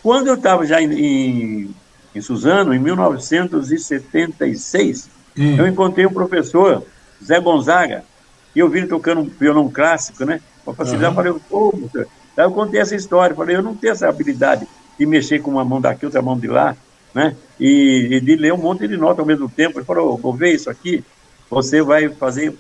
[0.03, 1.73] Quando eu estava já em, em,
[2.15, 5.57] em, Suzano, em 1976, hum.
[5.57, 6.83] eu encontrei um professor,
[7.25, 8.05] Zé Gonzaga,
[8.55, 10.41] e eu vi ele tocando um violão clássico, né?
[10.65, 11.17] Para facilitar, uhum.
[11.17, 14.67] falei, pô, professor, Daí eu contei essa história, falei, eu não tenho essa habilidade
[14.99, 16.77] de mexer com uma mão daqui, outra mão de lá,
[17.15, 17.37] né?
[17.59, 19.79] E, e de ler um monte de notas ao mesmo tempo.
[19.79, 21.05] Ele falou, vou ver isso aqui,
[21.49, 22.55] você vai fazer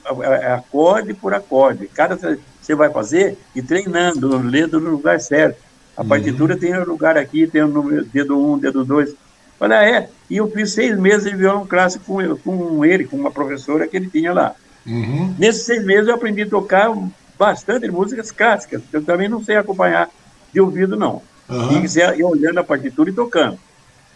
[0.54, 1.88] acorde por acorde.
[1.88, 2.16] Cada
[2.60, 5.58] você vai fazer e treinando, lendo no lugar certo.
[5.96, 6.08] A uhum.
[6.08, 9.14] partitura tem um lugar aqui, tem o número, dedo 1, um, dedo 2.
[9.58, 10.08] Falei, ah, é.
[10.30, 13.96] E eu fiz seis meses de violão clássico com, com ele, com uma professora que
[13.96, 14.54] ele tinha lá.
[14.86, 15.34] Uhum.
[15.38, 16.90] Nesses seis meses eu aprendi a tocar
[17.38, 20.08] bastante músicas clássicas, eu também não sei acompanhar
[20.52, 21.22] de ouvido, não.
[21.48, 21.84] Uhum.
[21.84, 23.58] E ser olhando a partitura e tocando.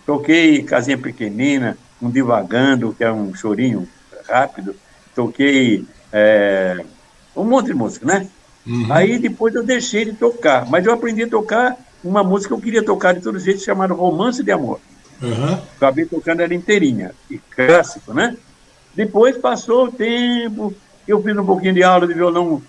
[0.09, 3.87] Toquei Casinha Pequenina, um Divagando, que é um chorinho
[4.27, 4.75] rápido.
[5.15, 6.83] Toquei é,
[7.37, 8.27] um monte de música, né?
[8.67, 8.87] Uhum.
[8.91, 12.65] Aí depois eu deixei de tocar, mas eu aprendi a tocar uma música que eu
[12.65, 14.81] queria tocar de todo jeito, chamada Romance de Amor.
[15.21, 15.59] Uhum.
[15.77, 18.35] Acabei tocando ela inteirinha, e clássico, né?
[18.95, 20.73] Depois passou o tempo,
[21.07, 22.63] eu fiz um pouquinho de aula de violão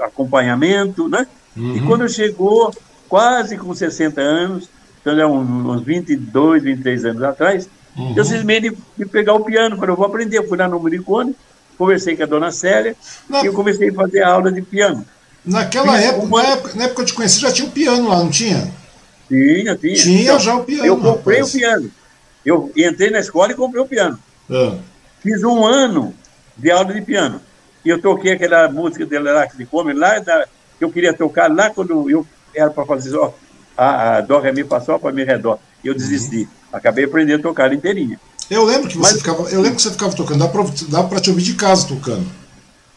[0.00, 1.28] acompanhamento, né?
[1.56, 1.76] Uhum.
[1.76, 2.74] E quando chegou,
[3.08, 4.68] quase com 60 anos,
[5.02, 8.14] então é uns 22, 23 anos atrás, uhum.
[8.16, 10.78] eu cismei de, de, pegar o piano, falei, eu vou aprender, eu fui lá no
[10.78, 11.34] Muricone,
[11.76, 12.96] conversei com a dona Célia,
[13.28, 13.42] na...
[13.42, 15.04] e eu comecei a fazer aula de piano.
[15.44, 16.42] Naquela época, uma...
[16.42, 18.72] na época, na época que eu te conheci, já tinha um piano lá, não tinha?
[19.28, 19.94] Tinha, tinha.
[19.94, 20.86] Tinha então, já o piano.
[20.86, 21.54] Eu comprei rapaz.
[21.54, 21.90] o piano.
[22.44, 24.18] Eu entrei na escola e comprei o piano.
[24.50, 24.76] Ah.
[25.20, 26.14] Fiz um ano
[26.56, 27.40] de aula de piano.
[27.84, 30.46] E eu toquei aquela música de Lerac de Come lá, da,
[30.78, 33.32] que eu queria tocar lá quando eu era para fazer ó,
[33.76, 35.58] a, a Dó, Ré, Mi, Fá, Sol, para Mi, Ré, Dó.
[35.82, 36.42] E eu desisti.
[36.42, 36.48] Uhum.
[36.72, 38.18] Acabei aprendendo a tocar inteirinha.
[38.50, 40.38] Eu lembro que você Mas, ficava, eu lembro que você ficava tocando,
[40.88, 42.26] dá para te ouvir de casa tocando.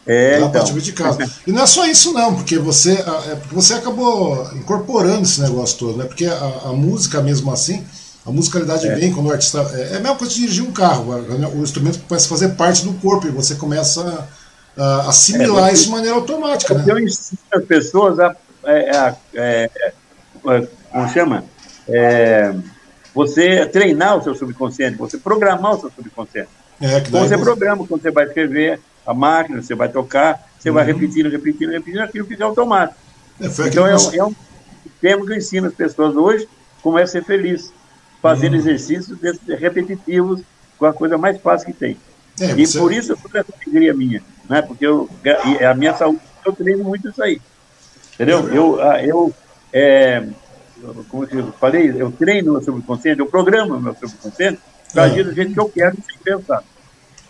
[0.06, 0.52] É, dá então.
[0.52, 1.32] para te ouvir de casa.
[1.48, 5.78] E não é só isso não, porque você, é porque você acabou incorporando esse negócio
[5.80, 6.06] todo, né?
[6.06, 7.84] Porque a, a música mesmo assim,
[8.26, 8.96] a musicalidade é.
[8.96, 9.60] vem quando o artista.
[9.74, 11.14] É, é a mesma coisa de dirigir um carro.
[11.56, 14.28] O instrumento começa a fazer parte do corpo e você começa
[14.78, 16.74] a assimilar é, isso de maneira automática.
[16.74, 16.84] Né?
[16.88, 18.36] Eu ensino as pessoas a.
[18.66, 19.70] É, a é,
[20.92, 21.44] como chama?
[21.88, 22.54] É,
[23.14, 26.50] você treinar o seu subconsciente, você programar o seu subconsciente.
[26.82, 30.76] É, que você programa quando você vai escrever a máquina, você vai tocar, você uhum.
[30.76, 33.00] vai repetindo, repetindo, repetindo, aquilo fica automático.
[33.40, 34.36] É, então é, um, é um
[35.00, 36.48] tema que eu ensino as pessoas hoje
[36.82, 37.72] como é ser feliz
[38.22, 38.60] fazendo uhum.
[38.60, 39.18] exercícios
[39.60, 40.42] repetitivos
[40.78, 41.98] com a coisa mais fácil que tem.
[42.40, 44.62] É, e por isso eu essa alegria minha, né?
[44.62, 45.10] porque eu,
[45.70, 47.42] a minha saúde, eu treino muito isso aí.
[48.14, 48.50] Entendeu?
[48.50, 49.34] Eu, eu
[49.78, 50.24] é,
[51.10, 54.58] como eu falei, eu treino o meu subconsciente, eu programo o meu subconsciente
[54.94, 56.64] para agir do jeito que eu quero sem pensar.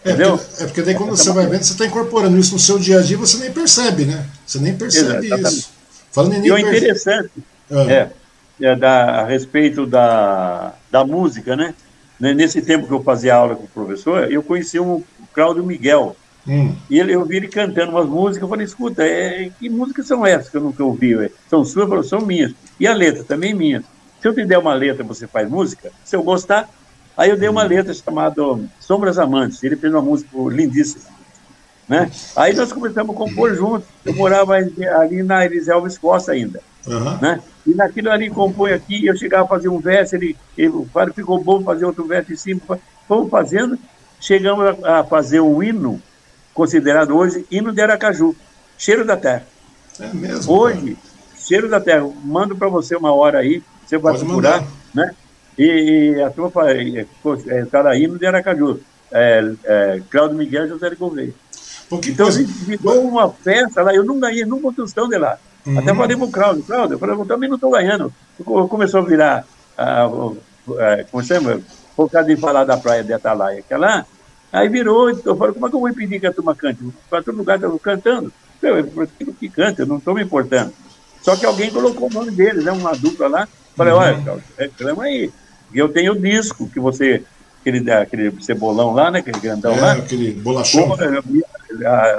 [0.03, 0.37] É Entendeu?
[0.37, 2.99] Porque, é porque daí quando você vai vendo, você está incorporando isso no seu dia
[2.99, 4.27] a dia, você nem percebe, né?
[4.45, 5.57] Você nem percebe Exatamente.
[5.57, 5.71] isso.
[6.11, 7.31] Falando em e o interessante
[7.71, 7.91] ah.
[7.91, 8.11] é,
[8.61, 11.73] é da, a respeito da, da música, né?
[12.19, 15.03] Nesse tempo que eu fazia aula com o professor, eu conheci um
[15.33, 16.15] Cláudio Miguel.
[16.47, 16.75] Hum.
[16.89, 20.25] E ele, eu vi ele cantando umas músicas, eu falei, escuta, é, que músicas são
[20.25, 21.13] essas que eu nunca ouvi?
[21.15, 21.89] É, são suas?
[21.89, 22.53] Falei, são minhas.
[22.79, 23.83] E a letra também minha.
[24.21, 26.69] Se eu te der uma letra, você faz música, se eu gostar,
[27.17, 27.67] aí eu dei uma hum.
[27.67, 28.41] letra chamada
[28.79, 29.63] Sombras Amantes.
[29.63, 31.15] Ele fez uma música lindíssima.
[31.87, 32.11] Né?
[32.35, 33.87] Aí nós começamos a compor juntos.
[34.03, 36.61] Eu morava ali na Eliselva Costa ainda.
[36.87, 37.17] Uhum.
[37.19, 37.41] Né?
[37.65, 40.71] E naquilo ali compõe aqui, eu chegava a fazer um verso, ele, ele
[41.13, 42.61] ficou bom fazer outro verso em cima.
[43.07, 43.77] Fomos fazendo,
[44.19, 46.01] chegamos a, a fazer um hino,
[46.55, 48.35] considerado hoje hino de Aracaju,
[48.77, 49.45] Cheiro da Terra.
[49.99, 50.51] É mesmo?
[50.51, 51.15] Hoje, cara.
[51.37, 54.71] Cheiro da Terra, mando para você uma hora aí, você vai Pode procurar, mandar.
[54.95, 55.13] né?
[55.57, 58.79] E, e a turma está é, tá hino de Aracaju,
[59.11, 61.33] é, é, Cláudio Miguel José de Gouveia.
[61.91, 62.43] Então, coisa...
[62.43, 65.37] virou uma festa lá, eu não ganhei nunca tostão de lá.
[65.65, 65.77] Uhum.
[65.77, 68.13] Até falei para o Cláudio, Cláudio, eu, falei, eu também não estou ganhando.
[68.69, 69.45] Começou a virar,
[69.77, 71.61] ah, ah, como chama?
[71.95, 74.05] Por causa de falar da praia de Atalaia, que é lá,
[74.55, 76.79] aí virou, eu falei, como é que eu vou impedir que a turma cante?
[77.09, 78.31] Para todo lugar estão cantando.
[78.61, 80.73] Eu, eu que canta, eu não estou me importando.
[81.21, 83.47] Só que alguém colocou o nome deles, né, uma dupla lá.
[83.75, 83.99] Falei, uhum.
[83.99, 85.31] olha, Cláudio, reclama aí.
[85.73, 87.23] E eu tenho o disco que você,
[87.59, 89.91] aquele, aquele cebolão lá, né, aquele grandão é, lá.
[89.93, 90.95] aquele bolachão.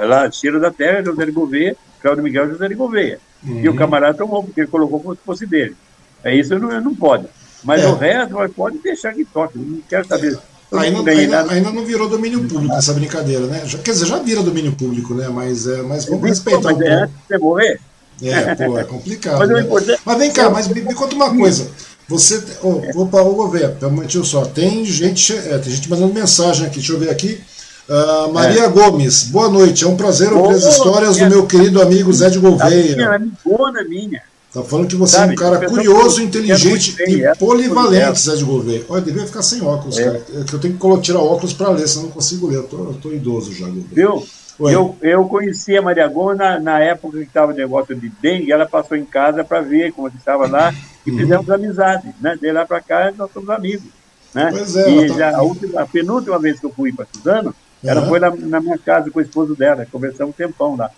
[0.01, 3.19] Lá, Cheiro da Terra, José de Gouveia, Cláudio Miguel José de Gouveia.
[3.43, 3.59] Uhum.
[3.61, 5.75] E o camarada tomou, porque ele colocou como se fosse dele.
[6.23, 7.27] É isso, não, não pode.
[7.63, 7.87] Mas é.
[7.87, 9.57] o resto, pode deixar que toque.
[9.57, 10.37] Não quero saber.
[10.71, 13.63] Ainda não, ainda, ainda, não virou domínio público essa brincadeira, né?
[13.65, 15.29] Já, quer dizer, já vira domínio público, né?
[15.29, 16.73] Mas, é, mas vamos respeitar.
[16.73, 17.79] Mas é você morrer?
[18.21, 19.39] É, pô, é complicado.
[19.39, 19.97] mas, né?
[20.03, 21.69] mas, vem cá, mas me, me, conta uma coisa.
[22.09, 22.43] Você.
[22.61, 24.43] Oh, opa, vou ver, um momentinho só.
[24.43, 26.79] Tem gente, é, tem gente mandando mensagem aqui.
[26.79, 27.39] Deixa eu ver aqui.
[27.87, 28.69] Uh, Maria é.
[28.69, 29.85] Gomes, boa noite.
[29.85, 32.95] É um prazer ouvir as histórias do meu querido amigo Zé de Gouveia.
[32.95, 34.21] Minha, amigona minha.
[34.53, 38.43] Tá falando que você Sabe, é um cara curioso, inteligente e é, polivalente, Zé de
[38.43, 38.85] Gouveia.
[38.87, 40.05] Olha, devia ficar sem óculos, é.
[40.05, 40.25] cara.
[40.33, 42.57] É eu tenho que tirar óculos para ler, senão não consigo ler.
[42.57, 43.85] Eu tô, eu tô idoso já, Gouveia.
[43.91, 44.25] Viu?
[44.59, 48.51] Eu, eu conheci a Maria Gomes na, na época que estava o negócio de dengue,
[48.51, 50.73] ela passou em casa para ver como estava lá
[51.05, 51.17] e uhum.
[51.17, 52.15] fizemos amizade.
[52.19, 52.35] Né?
[52.41, 53.85] De lá para cá, nós somos amigos.
[54.33, 54.49] Né?
[54.51, 55.13] Pois é, e tá...
[55.15, 57.89] já, a, última, a penúltima vez que eu fui para Suzano, uhum.
[57.89, 60.89] ela foi na, na, minha casa com o esposo dela, conversamos um tempão lá.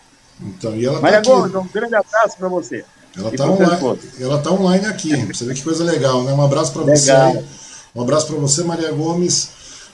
[0.41, 2.85] Então, e ela Maria tá Gomes, um grande abraço para você.
[3.17, 5.15] Ela está online, ela tá online aqui.
[5.25, 6.33] Você vê que coisa legal, né?
[6.33, 7.11] Um abraço para você.
[7.95, 9.49] Um abraço para você, Maria Gomes.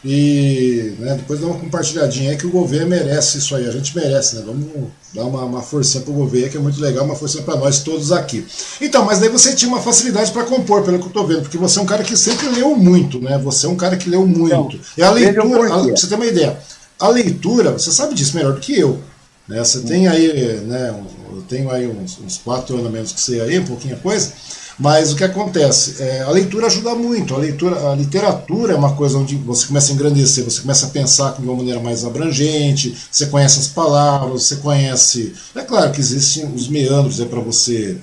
[0.08, 3.96] E né, depois dá uma compartilhadinha aí que o governo merece isso aí, a gente
[3.96, 4.44] merece, né?
[4.46, 4.68] Vamos
[5.12, 8.12] dar uma, uma forcinha pro governo, que é muito legal, uma forcinha para nós todos
[8.12, 8.46] aqui.
[8.80, 11.58] Então, mas daí você tinha uma facilidade para compor, pelo que eu tô vendo, porque
[11.58, 13.40] você é um cara que sempre leu muito, né?
[13.40, 14.76] Você é um cara que leu muito.
[14.76, 16.56] Então, e a leitura, a, você tem uma ideia,
[17.00, 19.00] a leitura, você sabe disso melhor do que eu.
[19.48, 19.58] Né?
[19.58, 20.94] Você tem aí, né?
[21.34, 24.34] Eu tenho aí uns, uns quatro anos menos que você aí, um pouquinho coisa.
[24.78, 26.02] Mas o que acontece?
[26.02, 27.34] É, a leitura ajuda muito.
[27.34, 30.90] A leitura, a literatura é uma coisa onde você começa a engrandecer, você começa a
[30.90, 35.34] pensar de uma maneira mais abrangente, você conhece as palavras, você conhece.
[35.56, 37.98] É claro que existem os meandros é para você.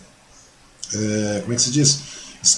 [0.95, 2.01] É, como é que se diz?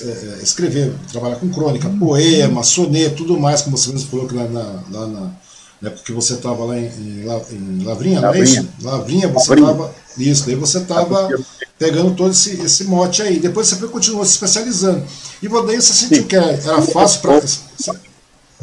[0.01, 4.35] É, é, escrever, trabalhar com crônica, poema, soneto, tudo mais, como você mesmo falou que
[4.35, 5.31] lá na, lá na
[5.85, 8.67] né, porque você estava lá em, em, Lavrinha, não é isso?
[8.83, 9.95] Lavrinha, você estava.
[10.17, 11.29] Isso, daí você estava
[11.79, 13.39] pegando todo esse, esse mote aí.
[13.39, 15.05] Depois você continuou se especializando.
[15.43, 16.29] E daí você sentiu Sim.
[16.29, 17.43] que era, era fácil para.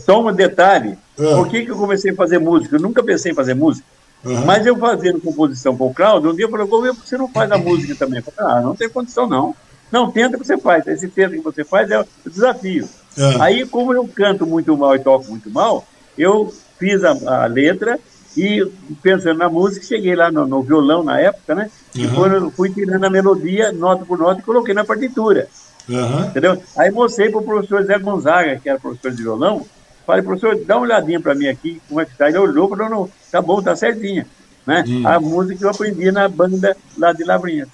[0.03, 0.97] Só um detalhe.
[1.19, 1.36] Ah.
[1.36, 2.77] Por que, que eu comecei a fazer música?
[2.77, 3.86] Eu nunca pensei em fazer música.
[4.23, 4.45] Uhum.
[4.45, 7.57] Mas eu fazendo composição com o Cláudio, um dia eu falei, você não faz a
[7.57, 8.19] música também?
[8.19, 9.55] Eu falei, ah, não tem condição não.
[9.91, 10.88] Não, tenta que você faz.
[10.88, 12.88] Esse tenta que você faz é o desafio.
[13.17, 13.41] Uhum.
[13.41, 15.86] Aí, como eu canto muito mal e toco muito mal,
[16.17, 16.51] eu
[16.82, 18.00] fiz a, a letra
[18.36, 18.65] e
[19.04, 21.70] pensando na música, cheguei lá no, no violão na época, né?
[21.96, 22.02] Uhum.
[22.02, 25.48] E fui, fui tirando a melodia, nota por nota, e coloquei na partitura.
[25.88, 26.22] Uhum.
[26.22, 26.62] Entendeu?
[26.76, 29.65] Aí mostrei para o professor Zé Gonzaga, que era professor de violão,
[30.08, 32.30] falei, professor, dá uma olhadinha para mim aqui, como é que está.
[32.30, 34.26] Ele olhou e falou, não, tá bom, tá certinha.
[34.65, 34.84] Né?
[34.88, 35.08] Uhum.
[35.08, 37.70] A música que eu aprendi na banda lá de Lavrinhas,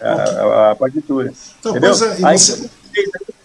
[0.00, 1.32] a, a, a, partitura.
[1.60, 1.92] Então, entendeu?
[1.92, 2.68] É, Aí você...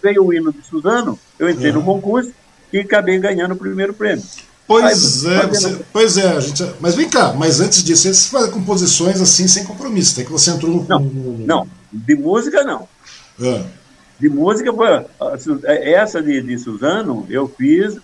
[0.02, 2.32] veio o hino de Suzano, eu entrei no concurso
[2.72, 4.24] e acabei ganhando o primeiro prêmio.
[4.66, 8.48] Pois é, você, pois é, a gente, mas vem cá, mas antes disso, você faz
[8.48, 10.86] composições assim sem compromisso, tem que você entrou no.
[10.88, 12.88] Não, não de música não.
[13.40, 13.62] É.
[14.18, 14.70] De música,
[15.64, 17.96] é, essa de, de Suzano, eu fiz,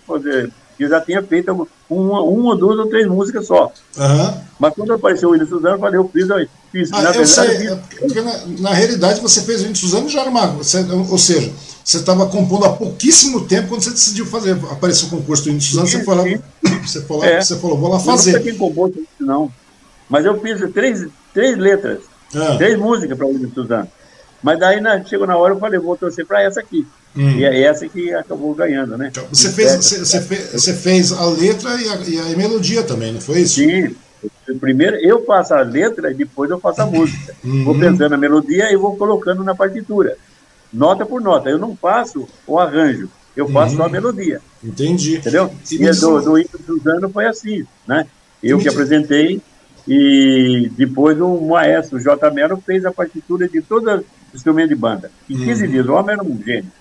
[0.79, 1.51] eu já tinha feito
[1.89, 3.71] uma, uma, duas ou três músicas só.
[3.97, 4.41] Uhum.
[4.59, 6.91] Mas quando apareceu o William Suzano, eu falei, eu fiz, eu fiz.
[6.91, 7.99] Ah, na eu verdade, sei, eu fiz...
[7.99, 10.47] porque na, na, realidade você fez o William Suzano já era uma.
[10.47, 11.51] Você, ou seja,
[11.83, 14.51] você estava compondo há pouquíssimo tempo quando você decidiu fazer.
[14.71, 16.25] Apareceu o concurso do William Suzano, você falou,
[16.83, 17.41] você falou, é.
[17.41, 18.31] você falou, vou lá fazer.
[18.31, 19.51] Eu nunca tinha composto não.
[20.09, 21.99] Mas eu fiz três, três letras,
[22.35, 22.55] ah.
[22.57, 23.87] três músicas para o William Suzano.
[24.43, 26.85] Mas daí na, chegou na hora, eu falei, vou torcer para essa aqui.
[27.15, 27.31] Hum.
[27.37, 29.09] E é essa que acabou ganhando, né?
[29.11, 31.95] Então, você, fez, você, você, fez, você fez a letra e a,
[32.29, 33.55] e a, melodia também, não foi isso?
[33.55, 33.95] Sim.
[34.59, 37.33] Primeiro eu faço a letra e depois eu faço a música.
[37.43, 37.63] Uhum.
[37.63, 40.17] Vou pensando na melodia e vou colocando na partitura.
[40.71, 41.49] Nota por nota.
[41.49, 43.77] Eu não faço o arranjo, eu faço uhum.
[43.77, 44.41] só a melodia.
[44.63, 45.17] Entendi.
[45.17, 45.51] Entendeu?
[45.69, 48.05] E, e do, do Hino Suzano foi assim, né?
[48.41, 49.41] Eu que apresentei
[49.87, 52.29] e depois o maestro J.
[52.31, 55.11] Melo fez a partitura de todos os instrumentos de banda.
[55.29, 55.71] Em 15 uhum.
[55.71, 56.71] dias, o homem era um gênio.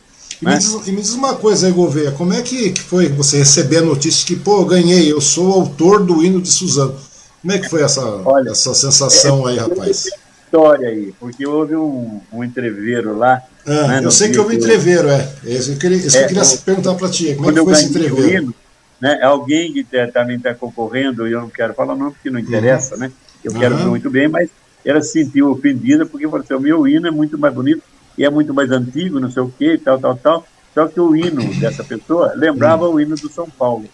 [0.41, 0.53] E, né?
[0.53, 3.39] me diz, e me diz uma coisa aí, Gouveia, como é que, que foi você
[3.39, 6.97] receber a notícia que, pô, eu ganhei, eu sou autor do hino de Suzano?
[7.41, 10.09] Como é que foi essa, Olha, essa sensação é, aí, rapaz?
[10.51, 13.41] História aí, porque houve um, um entreveiro lá.
[13.65, 15.33] Ah, né, eu sei que houve entreveiro, é.
[15.45, 17.85] Isso eu queria, isso é, eu queria perguntar para ti, como é que foi esse
[17.85, 18.55] entreveiro?
[19.01, 22.95] Né, alguém que também está concorrendo, e eu não quero falar não, porque não interessa,
[22.95, 23.01] uhum.
[23.03, 23.13] né?
[23.45, 23.91] Eu quero uhum.
[23.91, 24.51] muito bem, mas
[24.85, 27.83] ela se sentiu ofendida porque falou assim, o meu hino é muito mais bonito
[28.19, 30.47] e é muito mais antigo, não sei o quê, tal, tal, tal.
[30.75, 33.85] Só que o hino dessa pessoa lembrava o hino do São Paulo.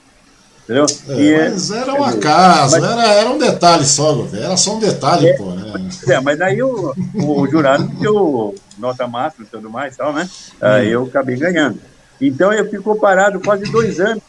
[0.67, 0.85] Entendeu?
[1.09, 4.81] É, é mas era um acaso, mas, era, era um detalhe só, era só um
[4.81, 5.89] detalhe, é, pô, né?
[6.09, 10.29] É, mas daí o, o jurado deu nota máxima e tudo mais, tal, né?
[10.29, 10.57] Hum.
[10.61, 11.79] Aí eu acabei ganhando.
[12.21, 14.25] Então eu ficou parado quase dois anos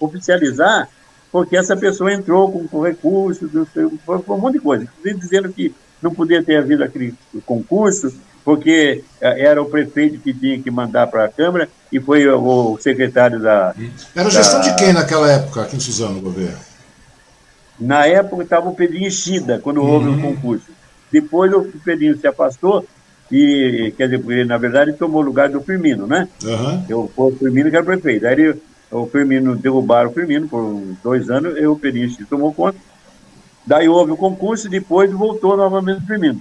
[0.00, 0.88] oficializar,
[1.30, 3.48] porque essa pessoa entrou com, com recursos,
[4.04, 5.72] foi, um monte de coisa, dizendo que
[6.02, 7.14] não podia ter havido aquele
[7.46, 8.12] concurso,
[8.48, 12.78] porque eh, era o prefeito que tinha que mandar para a Câmara e foi o
[12.80, 13.74] secretário da.
[14.16, 14.68] Era gestão da...
[14.70, 16.56] de quem naquela época, aqui em Suzano, governo?
[17.78, 20.18] Na época estava o Pedrinho Chida, quando houve uhum.
[20.18, 20.64] o concurso.
[21.12, 22.86] Depois o Pedrinho se afastou
[23.30, 26.26] e, quer dizer, na verdade, tomou o lugar do Firmino, né?
[26.42, 26.84] Uhum.
[26.88, 28.26] Eu, o Firmino que era prefeito.
[28.26, 32.78] Aí ele, o Firmino, derrubaram o Firmino por dois anos, e o Peniche tomou conta.
[33.66, 36.40] Daí houve o concurso e depois voltou novamente o Firmino.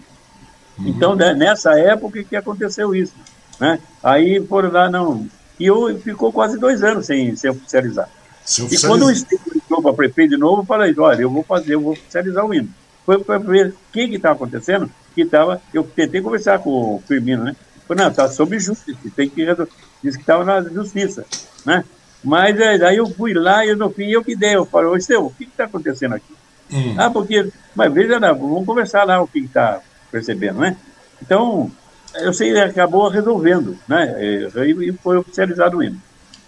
[0.78, 0.88] Uhum.
[0.88, 3.14] Então, né, nessa época que aconteceu isso.
[3.60, 3.80] Né?
[4.04, 5.28] Aí foram lá, não.
[5.60, 8.10] E eu ficou quase dois anos sem, sem oficializar.
[8.46, 11.44] Se e quando o Estevam entrou para prefeito de novo, eu falei, olha, eu vou
[11.44, 12.70] fazer, eu vou oficializar o hino.
[13.06, 15.62] Foi para ver o que estava acontecendo, que estava.
[15.74, 17.56] Eu tentei conversar com o Firmino, né?
[17.88, 19.72] Falei, não, está sob justiça, tem que resolver.
[20.04, 21.26] Disse que estava na justiça,
[21.66, 21.84] né?
[22.24, 24.56] Mas é, aí eu fui lá e no fim eu que dei.
[24.56, 26.34] Eu falei, ô Estevão, o que está acontecendo aqui?
[26.72, 26.96] Hum.
[26.98, 29.82] Ah, porque, mas veja, não, vamos conversar lá o que está
[30.18, 30.76] percebendo, né?
[31.22, 31.72] Então,
[32.16, 34.16] eu sei, acabou resolvendo, né?
[34.24, 36.02] E foi oficializado o hino.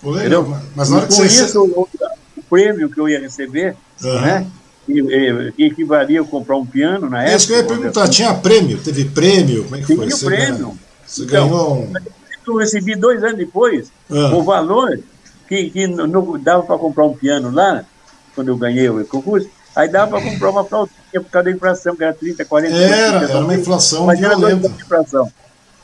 [0.03, 0.55] Entendeu?
[0.76, 1.43] Mas na hora que com você...
[1.43, 1.88] isso, o,
[2.38, 4.22] o prêmio que eu ia receber, uhum.
[4.22, 4.47] né?
[4.86, 7.34] Que, equivalia a comprar um piano na época.
[7.34, 8.80] É isso que eu ia perguntar, tinha prêmio?
[8.80, 9.63] Teve prêmio?
[9.65, 10.07] Como é que Tinha foi?
[10.07, 10.80] Tinha prêmio.
[11.05, 11.93] Você então, ganhou um...
[12.47, 14.39] Eu recebi dois anos depois uhum.
[14.39, 14.99] o valor
[15.47, 17.86] que, que não dava para comprar um piano lá,
[18.34, 21.95] quando eu ganhei o concurso, Aí dava para comprar uma flautinha por causa da inflação,
[21.95, 24.67] que era 30, 40 Era, era uma inflação mas violenta.
[24.67, 25.32] Era inflação.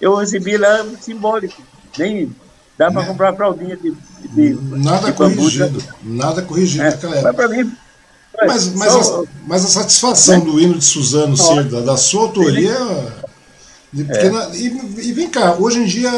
[0.02, 1.62] Eu recebi lá simbólico.
[1.98, 2.36] Nem
[2.78, 3.08] dá para né?
[3.08, 3.96] comprar uma fraldinha de,
[4.32, 5.84] de Nada de corrigido.
[6.04, 7.48] Nada corrigido é, naquela época.
[7.48, 7.72] Mas mim.
[8.42, 10.46] Mas, mas, só, a, mas a satisfação né?
[10.46, 12.76] do hino de Suzano ser da, da sua autoria.
[14.10, 14.30] É.
[14.30, 14.66] na, e,
[15.08, 16.12] e, vem cá, hoje em dia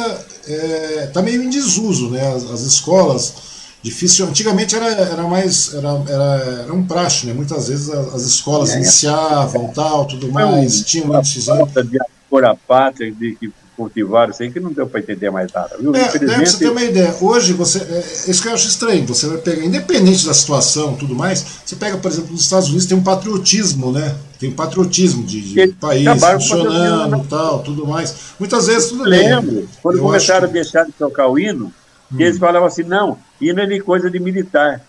[1.05, 2.33] está é, meio em desuso, né?
[2.33, 3.33] As, as escolas
[3.81, 4.27] difícil.
[4.27, 7.33] Antigamente era, era mais era, era, era um praxe, né?
[7.33, 8.77] Muitas vezes as, as escolas é.
[8.77, 11.97] iniciavam tal, tudo mais, tinham um falta de
[12.29, 15.77] por a pátria de que cultivaram isso aí que não deu para entender mais nada.
[15.79, 15.95] Viu?
[15.95, 16.49] É, Infelizmente...
[16.49, 17.15] você ter uma ideia.
[17.21, 19.05] Hoje você é, isso que eu acho estranho.
[19.05, 21.45] Você vai pegar, independente da situação, tudo mais.
[21.63, 24.15] Você pega, por exemplo, nos Estados Unidos tem um patriotismo, né?
[24.39, 27.25] Tem um patriotismo de, de país funcionando, né?
[27.29, 28.15] tal, tudo mais.
[28.39, 29.69] Muitas vezes tudo Lembro, bem.
[29.81, 31.71] quando eu começaram a deixar de tocar o hino,
[32.11, 32.15] hum.
[32.19, 34.81] eles falavam assim, não, hino é de coisa de militar.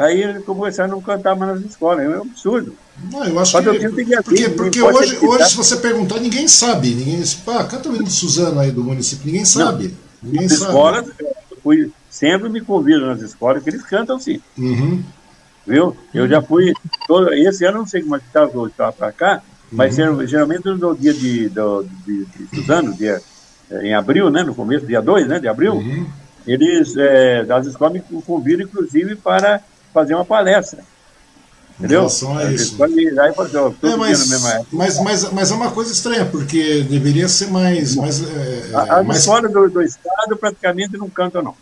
[0.00, 2.04] Aí eles começaram a não cantar mais nas escolas.
[2.04, 2.74] É um absurdo.
[3.12, 6.94] Não, eu acho que, que porque, porque hoje, hoje, se você perguntar, ninguém sabe.
[6.94, 9.94] Ninguém, ah, canta o hino de Suzano aí do município, ninguém sabe.
[10.22, 10.70] Não, ninguém nas sabe.
[10.70, 11.06] escolas,
[11.62, 14.40] fui, sempre me convido nas escolas que eles cantam sim.
[14.56, 15.02] Uhum.
[15.66, 15.96] Viu?
[16.14, 16.72] Eu já fui.
[17.06, 20.26] Todo, esse ano não sei como é que está para cá, mas uhum.
[20.26, 23.20] geralmente no dia de, de, de, de Suzano, dia,
[23.70, 24.42] eh, em abril, né?
[24.42, 25.74] No começo, dia 2 né, de abril.
[25.74, 26.06] Uhum
[26.46, 29.60] eles, é, das escolas, me convidam, inclusive, para
[29.92, 30.82] fazer uma palestra.
[31.80, 32.00] Entendeu?
[32.00, 32.76] relação a isso.
[32.84, 34.28] é, mas,
[34.70, 37.96] mas, mas, mas é uma coisa estranha, porque deveria ser mais.
[37.96, 39.20] mais é, as mais...
[39.20, 41.54] escolas do, do, Estado praticamente não cantam, não.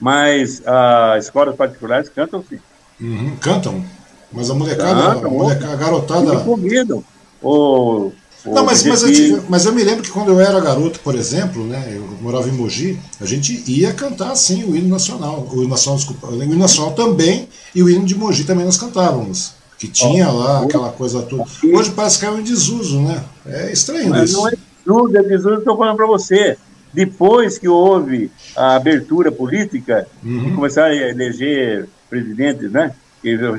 [0.00, 2.58] Mas as escolas particulares cantam sim.
[2.98, 3.84] Uhum, cantam.
[4.32, 6.34] Mas a molecada, cantam, a, molecada, a garotada.
[6.34, 7.04] Me convidam.
[7.42, 8.10] O
[8.52, 11.64] não, mas, mas, eu, mas eu me lembro que quando eu era garoto, por exemplo,
[11.66, 15.48] né, eu morava em Mogi, a gente ia cantar sim o hino nacional.
[15.50, 18.76] O hino nacional, desculpa, o hino nacional também, e o hino de Mogi também nós
[18.76, 19.56] cantávamos.
[19.78, 21.44] Que tinha lá aquela coisa toda.
[21.72, 23.22] Hoje parece que é um desuso, né?
[23.46, 24.38] É estranho mas isso.
[24.38, 26.56] Não é desuso, é desuso, estou falando para você.
[26.92, 30.48] Depois que houve a abertura política, uhum.
[30.48, 32.92] e começaram a eleger presidentes, né?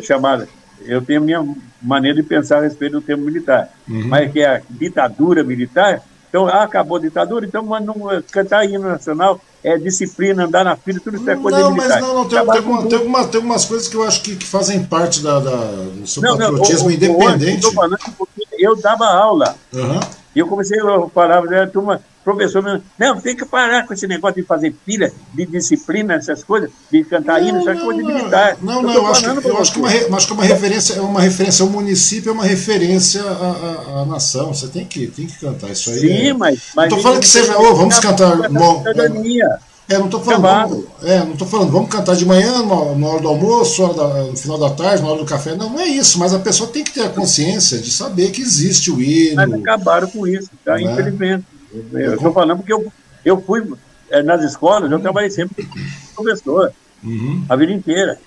[0.02, 0.48] Chamada,
[0.86, 4.08] eu tenho a minha maneira de pensar a respeito do termo militar, uhum.
[4.08, 6.02] mas que é a ditadura militar.
[6.30, 11.00] Então, ah, acabou a ditadura, então não, cantar hino nacional é disciplina, andar na fila,
[11.04, 12.00] tudo isso é coisa não, militar.
[12.00, 14.46] Mas não, não, tem, tem, tem, uma, tem umas coisas que eu acho que, que
[14.46, 17.66] fazem parte da, da do seu não, patriotismo não, independente.
[17.66, 19.56] Eu, falando porque eu dava aula.
[19.74, 20.00] Uhum.
[20.36, 24.41] E eu comecei a falar, a turma, professor, não, tem que parar com esse negócio
[24.41, 28.57] de fazer pilha, de disciplina, essas coisas, de cantar hino, isso é coisa de militar.
[28.61, 31.22] Não, não, eu, acho que, eu acho que, uma, acho que uma referência, é uma
[31.22, 34.53] referência ao município, é uma referência à, à, à nação.
[34.53, 35.99] Você tem que, tem que cantar isso aí.
[35.99, 36.34] Sim, é...
[36.34, 36.59] mas.
[36.76, 38.49] mas Estou falando que seja, oh, vamos cantar.
[38.49, 38.84] Bom,
[39.89, 43.07] é, não estou falando, vamos, é, não tô falando, vamos cantar de manhã, na, na
[43.07, 45.55] hora do almoço, hora da, no final da tarde, na hora do café.
[45.55, 48.39] Não, não é isso, mas a pessoa tem que ter a consciência de saber que
[48.39, 49.38] existe o hino.
[49.38, 50.76] Mas acabaram com isso, tá?
[50.76, 50.84] Né?
[50.84, 51.43] Infelizmente.
[51.72, 52.91] Eu estou falando porque eu,
[53.24, 53.63] eu fui
[54.09, 57.45] é, nas escolas, eu trabalhei sempre como professor, uhum.
[57.47, 58.20] a vida inteira.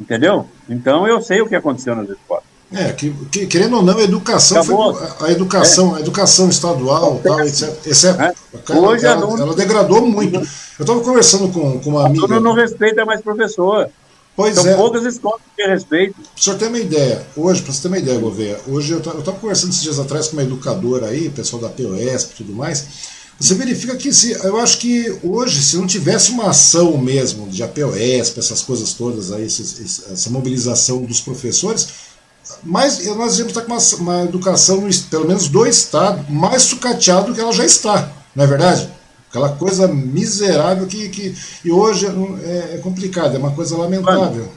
[0.00, 0.46] Entendeu?
[0.68, 2.44] Então eu sei o que aconteceu nas escolas.
[2.72, 5.98] É, que, que, querendo ou não, a educação foi, a educação, é.
[5.98, 7.68] a educação estadual, tal, etc.
[7.86, 8.72] etc é.
[8.76, 10.34] Hoje ela, ela, ela, degradou muito.
[10.34, 10.42] Eu
[10.80, 12.26] estava conversando com, com uma amiga.
[12.26, 13.88] Todo não respeita mais professor.
[14.36, 14.76] Pois São é.
[14.76, 16.14] poucas escolas que respeito.
[16.14, 18.98] Para o senhor ter uma ideia, hoje, para você ter uma ideia, Gouveia, hoje eu
[18.98, 22.84] estava conversando esses dias atrás com uma educadora aí, pessoal da POS e tudo mais.
[23.40, 27.62] Você verifica que se, eu acho que hoje, se não tivesse uma ação mesmo de
[27.62, 31.88] APOS, essas coisas todas aí, essa mobilização dos professores,
[32.62, 37.34] mais, nós devemos estar com uma, uma educação, pelo menos do Estado, mais sucateada do
[37.34, 38.88] que ela já está, não é verdade?
[39.28, 42.06] Aquela coisa miserável que, que e hoje
[42.44, 44.48] é, é complicado, é uma coisa lamentável.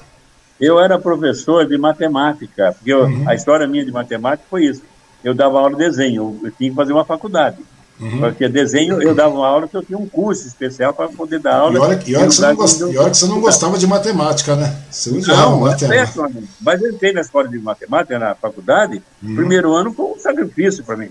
[0.59, 3.27] Eu era professor de matemática, porque eu, uhum.
[3.27, 4.81] a história minha de matemática foi isso.
[5.23, 7.57] Eu dava aula de desenho, eu tinha que fazer uma faculdade.
[7.99, 8.19] Uhum.
[8.19, 11.55] Porque desenho, eu dava uma aula que eu tinha um curso especial para poder dar
[11.55, 11.75] aula.
[11.75, 12.79] E olha, e olha, que, você não gost...
[12.79, 14.77] e olha que você não gostava de matemática, né?
[14.89, 16.25] Você não, matemática.
[16.25, 19.35] É, mas eu entrei na escola de matemática, na faculdade, uhum.
[19.35, 21.09] primeiro ano foi um sacrifício para mim.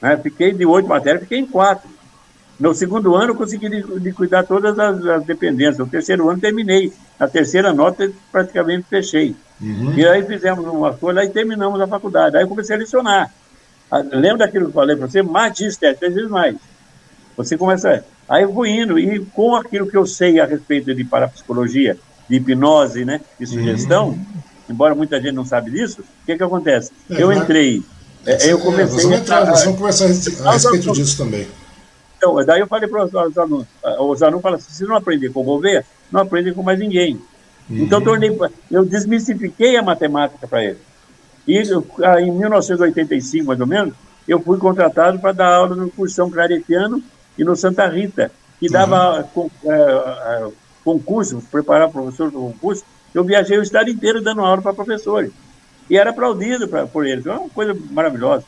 [0.00, 0.18] Né?
[0.22, 1.88] Fiquei de oito matérias, fiquei em quatro.
[2.60, 5.78] No segundo ano, eu consegui cuidar todas as, as, dependências.
[5.78, 6.92] No terceiro ano, terminei.
[7.18, 9.34] Na terceira nota, praticamente fechei.
[9.58, 9.94] Uhum.
[9.94, 12.36] E aí fizemos uma folha e terminamos a faculdade.
[12.36, 13.32] Aí eu comecei a lecionar.
[13.90, 15.22] Ah, lembra daquilo que eu falei para você?
[15.22, 16.54] Magistério, três vezes mais.
[17.34, 18.04] Você começa.
[18.28, 21.98] Aí eu vou indo, e com aquilo que eu sei a respeito de parapsicologia,
[22.28, 24.26] de hipnose, né, de sugestão, uhum.
[24.68, 26.92] embora muita gente não sabe disso, o que, que acontece?
[27.10, 27.82] É, eu entrei.
[28.26, 28.98] É, eu comecei.
[28.98, 31.48] É, vamos, entrar, a, vamos conversar a respeito disso também.
[32.20, 33.66] Então, daí eu falei para os alunos,
[33.98, 37.14] os alunos falam assim, se não aprender com o Gouveia, não aprendem com mais ninguém.
[37.14, 37.78] Uhum.
[37.78, 38.38] Então, tornei,
[38.70, 40.78] eu desmistifiquei a matemática para eles.
[41.48, 41.62] E
[42.04, 43.94] ah, em 1985, mais ou menos,
[44.28, 47.02] eu fui contratado para dar aula no Cursão Claretiano
[47.38, 49.50] e no Santa Rita, que dava uhum.
[49.64, 50.48] é,
[50.84, 52.84] concurso, preparar professor do concurso.
[53.14, 55.32] Eu viajei o estado inteiro dando aula para professores.
[55.88, 57.24] E era aplaudido pra, por eles.
[57.24, 58.44] É uma coisa maravilhosa.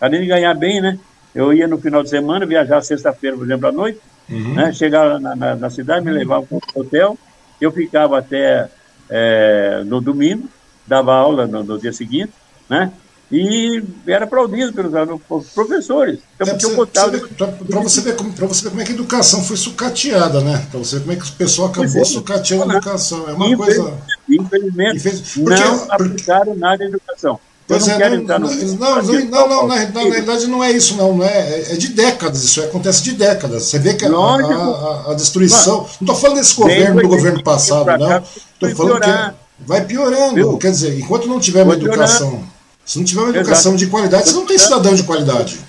[0.00, 1.00] Além de ganhar bem, né?
[1.34, 4.54] Eu ia no final de semana, viajar sexta-feira, por exemplo, à noite, uhum.
[4.54, 7.18] né, chegar na, na, na, cidade, me levava para o hotel,
[7.60, 8.68] eu ficava até
[9.08, 10.48] é, no domingo,
[10.86, 12.32] dava aula no, no, dia seguinte,
[12.68, 12.92] né?
[13.30, 16.20] E era aplaudido pelos, pelos professores.
[16.34, 16.54] Então, é,
[17.68, 20.66] Para você, ver como, você ver como é que a educação foi sucateada, né?
[20.70, 23.28] Para você ver como é que o pessoal acabou é, sucateando a educação.
[23.28, 23.98] É uma infelizmente, coisa.
[24.30, 27.38] Infelizmente, porque, não aplicaram nada à educação.
[27.68, 31.18] Pois é, não, não, não, não, não, na, realidade não é isso, não.
[31.18, 33.64] não é, é de décadas, isso acontece de décadas.
[33.64, 35.80] Você vê que a, a, a destruição.
[35.80, 38.24] Não estou falando desse governo, do governo passado, não.
[38.54, 40.56] Estou falando que é, vai piorando.
[40.56, 42.42] Quer dizer, enquanto não tiver uma educação.
[42.86, 45.60] Se não tiver uma educação de qualidade, você não tem cidadão de qualidade.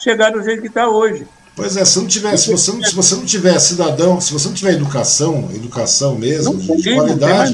[0.00, 1.24] Chegar do jeito que está hoje.
[1.54, 4.48] Pois é, se, não tiver, se, você não, se você não tiver cidadão, se você
[4.48, 7.52] não tiver educação, educação mesmo, de qualidade,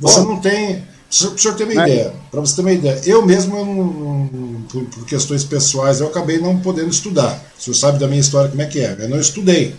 [0.00, 0.84] você não tem
[1.18, 4.62] para o senhor ter uma ideia, para você ter uma ideia, eu mesmo, eu não,
[4.70, 7.38] por, por, questões pessoais, eu acabei não podendo estudar.
[7.58, 8.96] O senhor sabe da minha história como é que é.
[8.98, 9.74] Eu não estudei.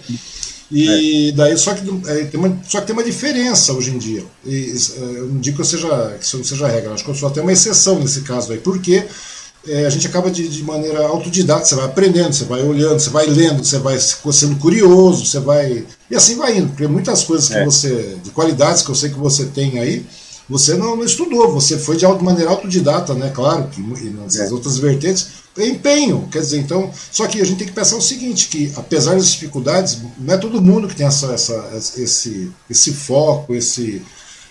[0.69, 1.31] E é.
[1.31, 4.23] daí, só que, é, tem uma, só que tem uma diferença hoje em dia.
[4.45, 7.15] E, é, eu não digo que, eu seja, que isso não seja regra, acho que
[7.15, 8.59] só tem uma exceção nesse caso aí.
[8.59, 9.03] Porque
[9.67, 13.09] é, a gente acaba de, de maneira autodidata, você vai aprendendo, você vai olhando, você
[13.09, 15.83] vai lendo, você vai sendo curioso, você vai.
[16.11, 17.65] E assim vai indo, porque muitas coisas que é.
[17.65, 18.17] você.
[18.23, 20.05] de qualidades que eu sei que você tem aí
[20.49, 23.31] você não, não, estudou, você foi de maneira autodidata, né?
[23.33, 24.51] Claro que nas é.
[24.51, 25.27] outras vertentes,
[25.57, 29.15] empenho, quer dizer, então, só que a gente tem que pensar o seguinte, que apesar
[29.15, 34.01] das dificuldades, não é todo mundo que tem essa, essa, esse, esse foco, esse,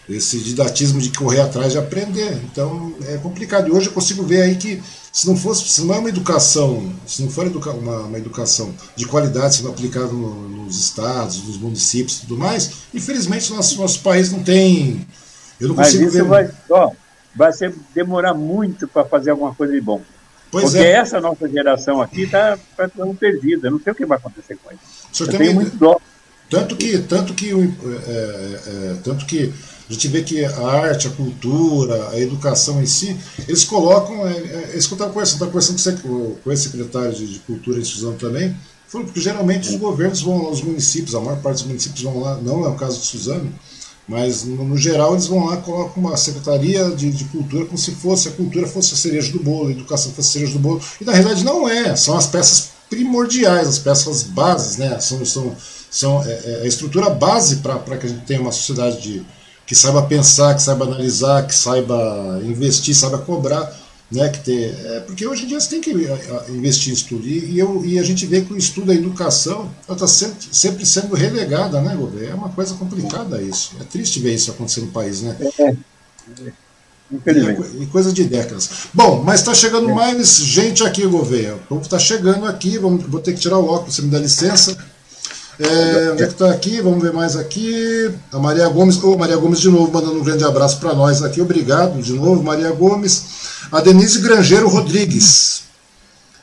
[0.08, 2.40] esse didatismo de correr atrás de aprender.
[2.50, 3.68] Então é complicado.
[3.68, 4.82] E hoje eu consigo ver aí que
[5.12, 8.72] se não fosse, se não é uma educação, se não for educa uma, uma educação
[8.96, 14.00] de qualidade sendo aplicada no, nos estados, nos municípios e tudo mais, infelizmente nosso, nosso
[14.00, 15.06] país não tem
[15.62, 16.24] eu não Mas isso ver...
[16.24, 16.90] vai, ó,
[17.34, 20.02] vai ser, demorar muito para fazer alguma coisa de bom.
[20.50, 20.92] Pois Porque é.
[20.92, 23.68] essa nossa geração aqui está praticamente perdida.
[23.68, 25.22] Eu não sei o que vai acontecer com isso.
[25.22, 25.98] Eu tenho muito dó.
[26.50, 29.50] Tanto que, tanto que, é, é, tanto que
[29.88, 33.16] a gente vê que a arte, a cultura, a educação em si,
[33.48, 34.26] eles colocam.
[34.26, 37.38] É, é, isso que eu estava conversando, estava conversando com, com esse secretário de, de
[37.38, 38.54] Cultura em Suzano também,
[38.90, 42.36] porque geralmente os governos vão lá, os municípios, a maior parte dos municípios vão lá,
[42.36, 43.50] não é o caso de Suzano,
[44.12, 48.28] mas, no, geral, eles vão lá colocam uma secretaria de, de, cultura como se fosse
[48.28, 50.82] a cultura fosse a cereja do bolo, a educação fosse a cereja do bolo.
[51.00, 55.00] E na realidade não é, são as peças primordiais, as peças bases, né?
[55.00, 55.56] São, são,
[55.90, 59.22] são é, é a estrutura base para que a gente tenha uma sociedade de,
[59.66, 63.81] que saiba pensar, que saiba analisar, que saiba investir, saiba cobrar
[64.12, 65.90] né, que ter, é, porque hoje em dia você tem que
[66.50, 69.70] investir em estudo e, e, eu, e a gente vê que o estudo, a educação,
[69.88, 72.30] está sempre, sempre, sendo relegada, né, Gouveia?
[72.30, 73.72] É uma coisa complicada isso.
[73.80, 75.36] É triste ver isso acontecer no país, né?
[75.58, 75.76] É.
[77.10, 77.62] Infelizmente.
[77.80, 78.70] E, coisa de décadas.
[78.92, 79.94] Bom, mas está chegando é.
[79.94, 81.54] mais gente aqui, Gouveia.
[81.54, 84.18] O povo está chegando aqui, vamos, vou ter que tirar o óculos, você me dá
[84.18, 84.76] licença.
[85.62, 86.80] É, onde é que está aqui?
[86.80, 88.10] Vamos ver mais aqui.
[88.32, 91.22] A Maria Gomes, ô oh, Maria Gomes de novo, mandando um grande abraço para nós
[91.22, 91.40] aqui.
[91.40, 93.24] Obrigado de novo, Maria Gomes.
[93.70, 95.62] A Denise Grangeiro Rodrigues.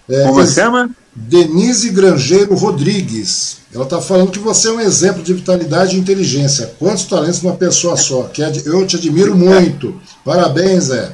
[0.08, 0.90] É, Como se chama?
[1.14, 3.58] Denise Grangeiro Rodrigues.
[3.74, 6.74] Ela está falando que você é um exemplo de vitalidade e inteligência.
[6.80, 8.24] Quantos talentos numa pessoa só?
[8.24, 10.00] Que eu te admiro muito.
[10.24, 11.12] Parabéns, Zé.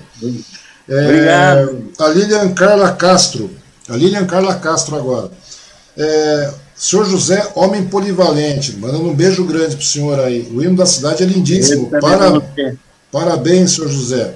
[0.87, 1.91] É, Obrigado.
[1.99, 3.49] A Lilian Carla Castro.
[3.89, 5.31] A Lilian Carla Castro agora.
[5.97, 10.49] É, senhor José, homem polivalente, mandando um beijo grande pro senhor aí.
[10.53, 11.89] O hino da cidade é lindíssimo.
[11.89, 12.41] Para,
[13.11, 14.35] parabéns, senhor José.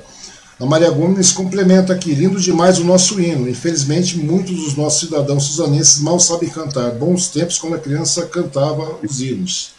[0.60, 3.48] A Maria Gomes complementa aqui, lindo demais o nosso hino.
[3.48, 6.92] Infelizmente, muitos dos nossos cidadãos suzanenses mal sabem cantar.
[6.92, 9.72] Bons tempos quando a criança cantava os hinos.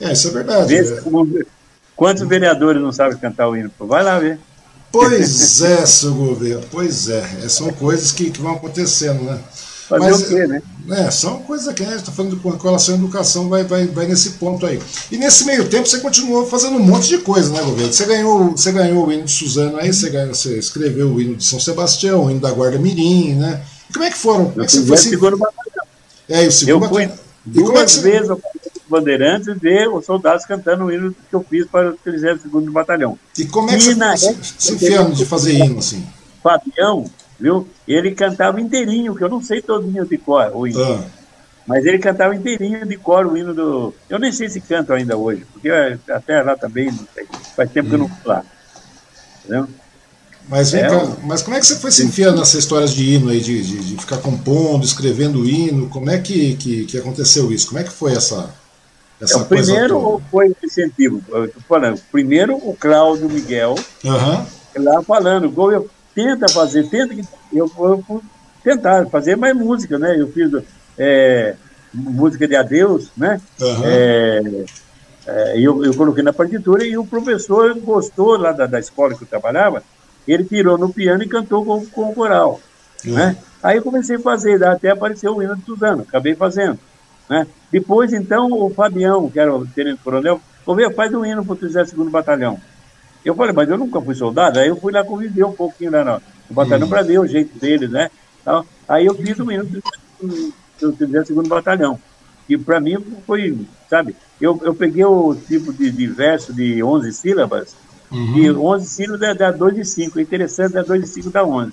[0.00, 0.74] É, isso é verdade.
[0.74, 1.02] É.
[1.94, 3.70] Quantos vereadores não sabem cantar o hino?
[3.78, 4.38] Vai lá ver.
[4.90, 7.22] Pois é, seu governo, pois é.
[7.44, 7.48] é.
[7.50, 9.38] São coisas que, que vão acontecendo, né?
[9.88, 10.62] Fazer Mas, o quê, né?
[10.90, 14.06] É, são coisas que a gente está falando com relação à educação, vai, vai, vai
[14.06, 14.80] nesse ponto aí.
[15.12, 17.92] E nesse meio tempo você continuou fazendo um monte de coisa, né, governo?
[17.92, 21.36] Você ganhou, você ganhou o hino de Suzano aí, você, ganhou, você escreveu o hino
[21.36, 23.62] de São Sebastião, o hino da Guarda Mirim, né?
[23.88, 24.50] E como é que foram?
[24.50, 25.30] Como é que você foi?
[25.30, 25.86] Batalhão.
[26.28, 27.08] É, e o segundo eu fui
[27.44, 28.00] duas é você...
[28.00, 28.40] vezes ao
[28.88, 33.16] Bandeirantes ver os soldados cantando o hino que eu fiz para o 32º Batalhão.
[33.38, 36.04] E como é que e você, se enfiando de fazer hino assim?
[36.42, 37.08] Fabião
[37.38, 37.68] viu?
[37.86, 40.82] Ele cantava inteirinho, que eu não sei todinho de cor o hino.
[40.82, 41.04] Ah.
[41.66, 43.94] Mas ele cantava inteirinho de cor o hino do.
[44.08, 45.68] Eu nem sei se canto ainda hoje, porque
[46.10, 46.90] até lá também.
[47.56, 47.90] Faz tempo hum.
[47.90, 48.44] que eu não fui lá.
[49.44, 49.68] Entendeu?
[50.48, 53.14] Mas vem é, cá, mas como é que você foi se enfiando nessas histórias de
[53.14, 55.88] hino aí, de, de, de, ficar compondo, escrevendo hino?
[55.88, 57.66] Como é que, que, que aconteceu isso?
[57.66, 58.54] Como é que foi essa,
[59.20, 59.72] essa é, coisa?
[59.72, 60.24] Primeiro toda?
[60.30, 61.20] foi o incentivo.
[61.68, 63.74] Falando, primeiro o Cláudio Miguel,
[64.04, 64.84] uhum.
[64.84, 68.22] lá falando, eu, tenta fazer, tenta que eu, vou
[68.64, 70.18] tentar fazer mais música, né?
[70.18, 70.50] Eu fiz
[70.96, 71.54] é,
[71.92, 73.38] música de adeus, né?
[73.60, 73.82] Uhum.
[73.84, 74.64] É,
[75.26, 79.24] é, eu, eu coloquei na partitura e o professor gostou lá da, da escola que
[79.24, 79.82] eu trabalhava,
[80.26, 82.60] ele tirou no piano e cantou com, com o coral,
[83.04, 83.12] uhum.
[83.12, 83.36] né?
[83.62, 86.78] Aí eu comecei a fazer, até apareceu o hino de Suzano, acabei fazendo,
[87.28, 87.46] né?
[87.70, 91.58] Depois, então, o Fabião, que era o tenente coronel, falou, faz um hino para o
[91.58, 92.58] 32º Batalhão.
[93.26, 96.04] Eu falei, mas eu nunca fui soldado, aí eu fui lá conviver um pouquinho lá
[96.04, 96.12] no,
[96.48, 98.08] no batalhão para ver o jeito deles, né?
[98.40, 101.98] Então, aí eu fiz o hino do 32 Batalhão.
[102.48, 107.12] E para mim foi, sabe, eu, eu peguei o tipo de, de verso de 11
[107.14, 107.74] sílabas,
[108.12, 108.38] uhum.
[108.38, 111.72] e 11 sílabas dá 2 de 5, é interessante, dá 2 de 5 dá 11,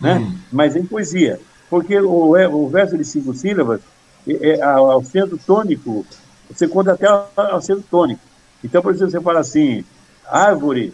[0.00, 0.14] né?
[0.14, 0.34] Uhum.
[0.50, 1.38] Mas em poesia,
[1.68, 3.82] porque o, é, o verso de 5 sílabas,
[4.26, 6.06] é, é, ao centro tônico,
[6.50, 8.22] você conta até ao, ao centro tônico.
[8.64, 9.84] Então, por exemplo, você fala assim,
[10.28, 10.92] árvore,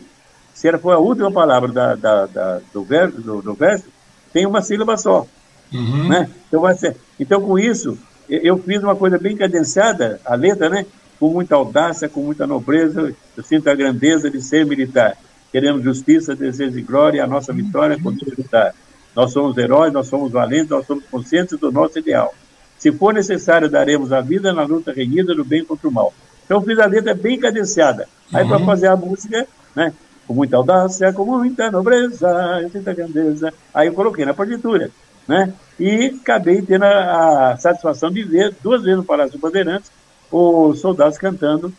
[0.54, 3.86] se ela for a última palavra da, da, da do, verso, do, do, verso,
[4.32, 5.26] tem uma sílaba só.
[5.72, 6.08] Uhum.
[6.08, 6.30] Né?
[6.48, 10.86] Então, vai ser, então, com isso, eu fiz uma coisa bem cadenciada, a letra, né?
[11.18, 15.16] com muita audácia, com muita nobreza, eu sinto a grandeza de ser militar.
[15.52, 18.74] Queremos justiça, desejo de glória, a nossa vitória contra o militar.
[19.14, 22.34] Nós somos heróis, nós somos valentes, nós somos conscientes do nosso ideal.
[22.78, 26.14] Se for necessário, daremos a vida na luta renhida do bem contra o mal.
[26.50, 28.08] Então, eu fiz a letra bem cadenciada.
[28.34, 28.48] Aí, uhum.
[28.48, 29.92] para fazer a música, né,
[30.26, 34.90] com muita audácia, com muita nobreza, muita grandeza, aí eu coloquei na partitura.
[35.28, 35.52] Né?
[35.78, 39.92] E acabei tendo a, a satisfação de ver duas vezes no Palácio Bandeirantes
[40.28, 41.72] os soldados cantando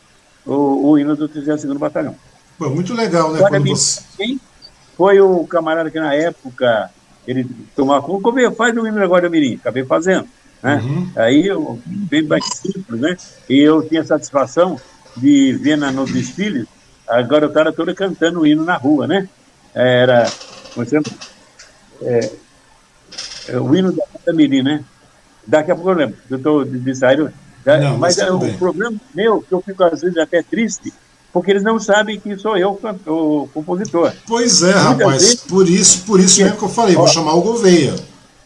[0.45, 2.15] o, o hino do 32º Batalhão.
[2.57, 3.39] Pô, muito legal, né?
[3.39, 4.01] Agora, você...
[4.95, 6.89] Foi o camarada que na época
[7.27, 7.45] ele
[7.75, 9.55] tomava como faz o hino da Guarda Mirim?
[9.55, 10.29] Acabei fazendo.
[10.61, 10.75] Né?
[10.75, 11.11] Uhum.
[11.15, 13.17] Aí eu, bem mais simples, né?
[13.49, 14.79] E eu tinha satisfação
[15.17, 16.67] de ver na, no desfile
[17.07, 19.27] a garotada toda cantando o hino na rua, né?
[19.73, 20.29] Era,
[20.73, 21.11] por exemplo,
[22.01, 22.31] é,
[23.49, 24.83] é o hino da Mirim, né?
[25.45, 27.33] Daqui a pouco eu lembro, eu estou de sair.
[27.65, 30.93] Não, mas é, o problema meu, que eu fico às vezes até triste,
[31.33, 34.13] porque eles não sabem que sou eu o compositor.
[34.27, 37.07] Pois é, Muitas rapaz, vezes, por isso, por isso mesmo que eu falei, ó, vou
[37.07, 37.95] chamar o Gouveia.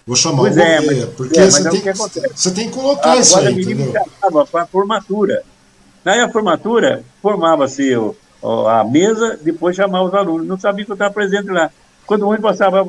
[0.05, 2.75] Vou chamar pois o é, Gouveia, mas, porque é, você, tem, que você tem que
[2.75, 3.93] colocar Agora, isso aí, entendeu?
[4.51, 5.43] para a formatura.
[6.03, 7.93] Na formatura, formava-se
[8.69, 10.47] a mesa, depois chamava os alunos.
[10.47, 11.71] Não sabia que eu estava presente lá.
[12.05, 12.85] Quando o ônibus passava,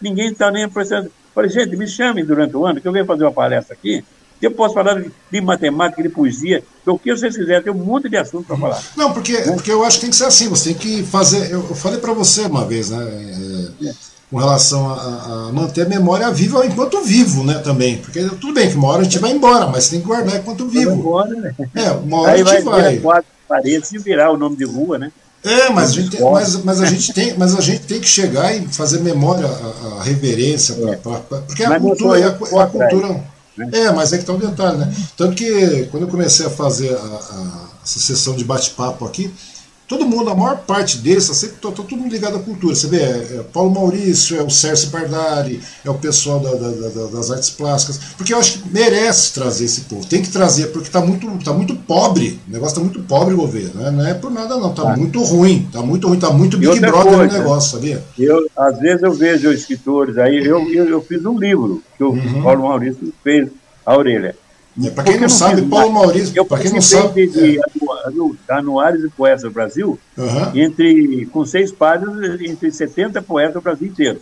[0.00, 1.10] ninguém estava nem presente.
[1.34, 4.02] Falei, gente, me chamem durante o ano, que eu venho fazer uma palestra aqui.
[4.40, 8.16] Eu posso falar de matemática, de poesia, o que vocês quiserem, tem um monte de
[8.16, 8.82] assunto para falar.
[8.96, 9.52] Não, porque, né?
[9.52, 11.50] porque eu acho que tem que ser assim, você tem que fazer.
[11.50, 13.02] Eu, falei para você uma vez, né?
[13.82, 13.94] É, é
[14.30, 17.98] com relação a, a, manter a memória viva enquanto vivo, né, também.
[17.98, 20.68] Porque tudo bem que uma hora a gente vai embora, mas tem que guardar enquanto
[20.68, 20.92] vivo.
[20.92, 21.54] Embora, né?
[21.74, 22.82] É, uma hora Aí a gente vai.
[22.82, 22.98] vai.
[22.98, 25.12] Quatro paredes e virar o nome de rua, né?
[25.44, 28.52] É, mas a, gente, mas, mas, a gente tem, mas a gente tem que chegar
[28.56, 32.66] e fazer memória, a, a reverência, pra, pra, pra, porque a cultura, é a, a
[32.66, 33.24] cultura.
[33.56, 33.70] Né?
[33.72, 34.92] É, mas é que está um detalhe, né?
[35.16, 39.32] Tanto que quando eu comecei a fazer a, a essa sessão de bate-papo aqui,
[39.88, 42.74] Todo mundo, a maior parte deles, está tá, tá todo mundo ligado à cultura.
[42.74, 46.70] Você vê, é, é Paulo Maurício, é o Sérgio Bardari, é o pessoal da, da,
[46.70, 48.00] da, das artes plásticas.
[48.16, 50.04] Porque eu acho que merece trazer esse povo.
[50.04, 52.40] Tem que trazer, porque está muito, tá muito pobre.
[52.48, 53.80] O negócio está muito pobre o governo.
[53.80, 53.90] Né?
[53.92, 54.70] Não é por nada, não.
[54.70, 54.96] Está ah.
[54.96, 55.66] muito ruim.
[55.66, 56.16] Está muito ruim.
[56.16, 58.02] Está muito Big Brother coisa, no negócio, sabia?
[58.18, 60.44] Eu, às vezes eu vejo escritores aí.
[60.44, 62.42] Eu, eu, eu fiz um livro que o uhum.
[62.42, 63.48] Paulo Maurício fez
[63.84, 64.34] a orelha.
[64.84, 68.52] É, para quem não, sabe, Paulo Maurício, para quem não sabe, de, de é.
[68.52, 70.50] anuários de poetas do Brasil, uhum.
[70.54, 74.20] entre com seis páginas, entre 70 poetas do Brasil inteiro.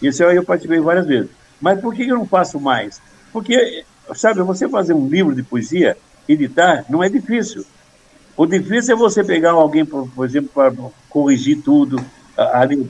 [0.00, 1.30] Isso aí eu participei várias vezes.
[1.60, 3.00] Mas por que eu não faço mais?
[3.32, 3.84] Porque,
[4.14, 7.64] sabe, você fazer um livro de poesia, editar, não é difícil.
[8.34, 10.72] O difícil é você pegar alguém, por, exemplo, para
[11.10, 12.02] corrigir tudo,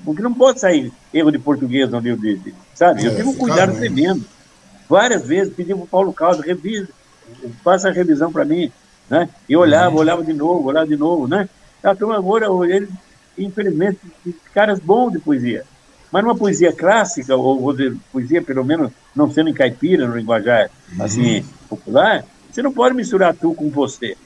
[0.04, 3.02] porque não pode sair erro de português no livro dele, sabe?
[3.02, 4.24] É, eu tive um cuidado tremendo
[4.88, 6.88] várias vezes, pedi para o Paulo Caldo, revisa,
[7.62, 8.70] faça a revisão para mim,
[9.08, 9.28] né?
[9.48, 10.00] E olhava, uhum.
[10.00, 11.48] olhava de novo, olhava de novo, né?
[11.82, 12.88] A turma agora, ele,
[13.36, 13.98] infelizmente,
[14.54, 15.64] caras bons de poesia.
[16.10, 20.70] Mas numa poesia clássica, ou, de poesia, pelo menos, não sendo em caipira, no linguajar,
[20.92, 21.04] uhum.
[21.04, 24.16] assim, popular, você não pode misturar tu com você.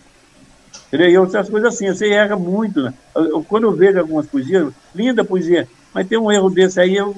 [0.89, 1.09] Entendeu?
[1.09, 2.83] E outras coisas assim, você erra muito.
[2.83, 2.95] Né?
[3.15, 7.17] Eu, quando eu vejo algumas poesias, linda poesia, mas tem um erro desse aí, eu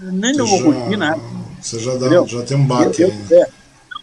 [0.00, 1.20] nem não vou curtir nada.
[1.64, 3.48] Você já, dá, já tem um baque eu, eu, é,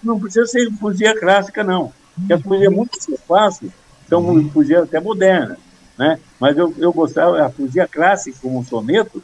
[0.03, 1.93] Não precisa ser poesia clássica, não.
[2.15, 2.97] Porque as poesias muito
[3.27, 3.71] fáceis
[4.09, 4.49] são uhum.
[4.49, 5.59] poesias até modernas.
[5.97, 6.19] Né?
[6.39, 9.21] Mas eu, eu gostava, a poesia clássica, como um soneto,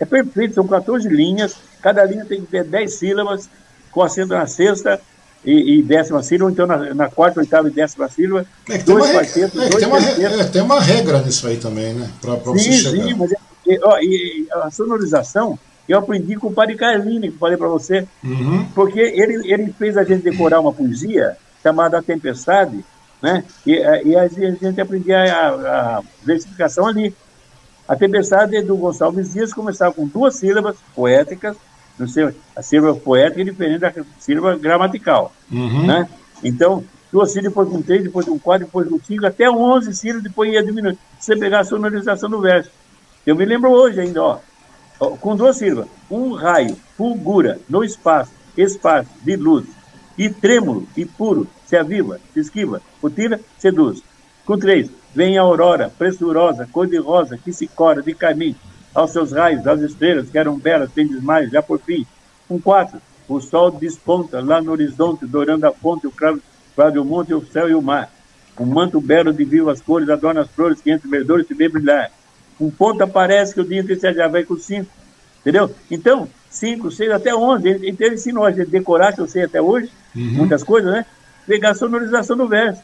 [0.00, 3.48] é perfeito, são 14 linhas, cada linha tem que ter 10 sílabas,
[3.90, 5.00] com acento na sexta
[5.44, 9.62] e, e décima sílaba, então na, na, quarta, oitava e décima sílaba, é dois quartetos,
[9.62, 12.10] é, dois tem, uma, é, tem uma regra nisso aí também, né?
[12.20, 13.04] Para você chegar.
[13.04, 13.38] Sim, mas é,
[13.82, 15.58] ó, e, a sonorização
[15.88, 18.66] eu aprendi com o Padre Carlini, que falei para você, uhum.
[18.74, 22.84] porque ele, ele fez a gente decorar uma poesia chamada A Tempestade,
[23.22, 23.44] né?
[23.66, 25.48] E, e a gente aprendia a,
[25.98, 27.14] a versificação ali.
[27.88, 31.56] A Tempestade do Gonçalves Dias começava com duas sílabas poéticas,
[31.98, 35.86] não sei, a sílaba poética é diferente da sílaba gramatical, uhum.
[35.86, 36.08] né?
[36.42, 40.24] Então, duas sílabas, depois com três, depois com quatro, depois com cinco, até onze sílabas,
[40.24, 40.98] depois ia diminuindo.
[41.18, 42.70] Você pegar a sonorização do verso.
[43.24, 44.38] Eu me lembro hoje ainda, ó,
[44.98, 45.88] com duas sílabas.
[46.10, 49.66] Um raio fulgura no espaço, espaço de luz,
[50.16, 54.02] e trêmulo e puro, se aviva, se esquiva, utila, seduz.
[54.44, 58.56] Com três, vem a aurora, pressurosa, cor de rosa, que se cora de caminho,
[58.94, 62.06] aos seus raios, as estrelas, que eram belas, sem desmaio, já por fim.
[62.48, 66.40] Com quatro, o sol desponta lá no horizonte, dourando a fonte, o cravo,
[66.78, 68.10] o monte, o céu e o mar.
[68.58, 72.10] Um manto belo de vivas cores adorna as flores que entre verdores se vê brilhar
[72.60, 74.90] um ponto aparece que o dia inteiro já vai com cinco.
[75.40, 75.70] Entendeu?
[75.90, 77.68] Então, cinco, seis, até onze.
[77.68, 80.22] Ele, ele ensinou a gente decorar, que eu sei até hoje, uhum.
[80.22, 81.06] muitas coisas, né?
[81.46, 82.82] Pegar a sonorização do verso.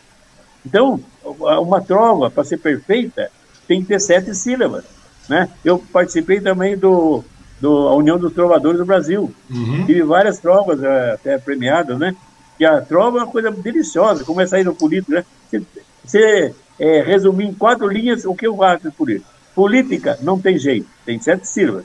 [0.64, 3.30] Então, uma trova, para ser perfeita,
[3.66, 4.84] tem que ter sete sílabas.
[5.28, 5.48] Né?
[5.64, 7.24] Eu participei também do,
[7.60, 9.32] do a União dos Trovadores do Brasil.
[9.50, 9.84] Uhum.
[9.86, 12.14] Tive várias trovas eh, até premiadas, né?
[12.58, 15.24] Que a trova é uma coisa deliciosa, como é sair no político, né?
[15.48, 15.62] Você,
[16.04, 19.31] você é, resumir em quatro linhas o que eu acho por isso.
[19.54, 21.84] Política não tem jeito, tem sete sílabas.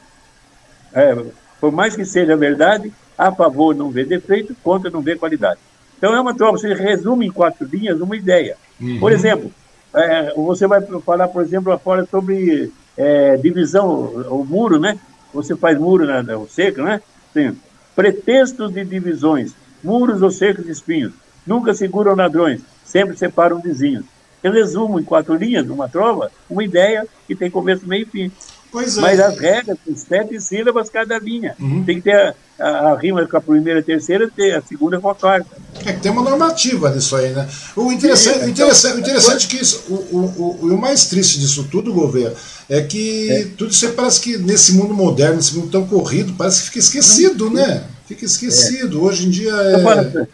[0.93, 1.15] É,
[1.59, 5.59] por mais que seja verdade, a favor não vê defeito, contra não vê qualidade.
[5.97, 8.55] Então é uma troca, você resume em quatro linhas uma ideia.
[8.79, 8.99] Uhum.
[8.99, 9.51] Por exemplo,
[9.93, 14.99] é, você vai falar, por exemplo, fora sobre é, divisão, o, o, muro, né?
[15.33, 17.01] Você faz muro na, na seco, né?
[17.33, 17.57] Sim.
[17.95, 19.53] Pretextos de divisões,
[19.83, 21.13] muros ou cercos de espinhos,
[21.45, 24.05] nunca seguram ladrões, sempre separam vizinhos.
[24.47, 28.31] Eu resumo em quatro linhas, numa trova, uma ideia que tem começo, meio e fim.
[28.75, 29.01] É.
[29.01, 31.55] Mas as regras, com sete sílabas cada linha.
[31.59, 31.83] Uhum.
[31.83, 34.61] Tem que ter a, a, a, rima com a primeira e a terceira, ter a
[34.61, 35.49] segunda com a quarta.
[35.85, 37.47] É que tem uma normativa nisso aí, né?
[37.75, 41.39] O interessante, Sim, interessante, então, interessante é que isso, o, o, o, o, mais triste
[41.39, 42.35] disso tudo, governo,
[42.69, 43.47] é que é.
[43.57, 47.49] tudo isso parece que nesse mundo moderno, nesse mundo tão corrido, parece que fica esquecido,
[47.49, 47.83] né?
[48.05, 49.03] Fica esquecido.
[49.03, 50.27] Hoje em dia é.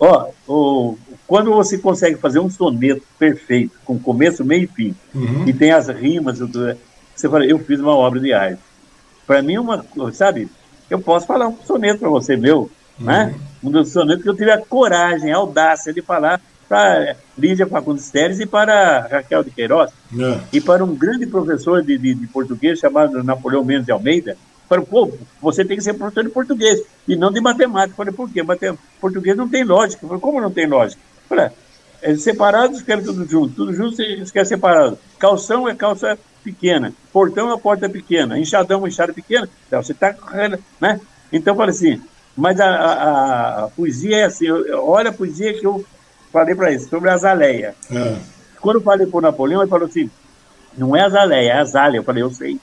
[0.00, 0.98] Ó, o,
[1.28, 5.46] quando você consegue fazer um soneto perfeito, com começo, meio e fim, uhum.
[5.46, 8.58] e tem as rimas, você fala, eu fiz uma obra de arte.
[9.26, 10.48] Para mim, uma, sabe,
[10.88, 13.24] eu posso falar um soneto para você, meu, né?
[13.24, 13.30] uhum.
[13.30, 13.34] né?
[13.62, 18.10] Um dos sonetos que eu tive a coragem, a audácia de falar para Lídia Fagundes
[18.10, 20.40] Teres e para Raquel de Queiroz, uhum.
[20.50, 24.34] e para um grande professor de, de, de português chamado Napoleão Mendes de Almeida,
[24.68, 25.10] Falei, pô,
[25.40, 27.96] você tem que ser professor de português e não de matemática.
[27.96, 28.42] Falei, por quê?
[29.00, 30.06] Português não tem lógica.
[30.06, 31.00] Falei, como não tem lógica?
[31.28, 31.50] Falei,
[32.00, 33.54] é separado, escreve tudo junto.
[33.54, 34.98] Tudo junto, você escreve separado.
[35.18, 36.92] Calção é calça pequena.
[37.12, 38.38] Portão é porta pequena.
[38.38, 39.48] Enxadão é enxada pequena.
[39.66, 40.14] Então, você está...
[40.80, 41.00] Né?
[41.32, 42.00] Então, falei assim,
[42.36, 45.84] mas a, a, a, poesia é assim, olha a poesia que eu
[46.32, 47.74] falei para ele, sobre a Azaleia.
[47.90, 48.16] É.
[48.60, 50.10] Quando eu falei para o Napoleão, ele falou assim,
[50.76, 51.98] Não é azaleia, é azália.
[51.98, 52.58] Eu falei, eu sei.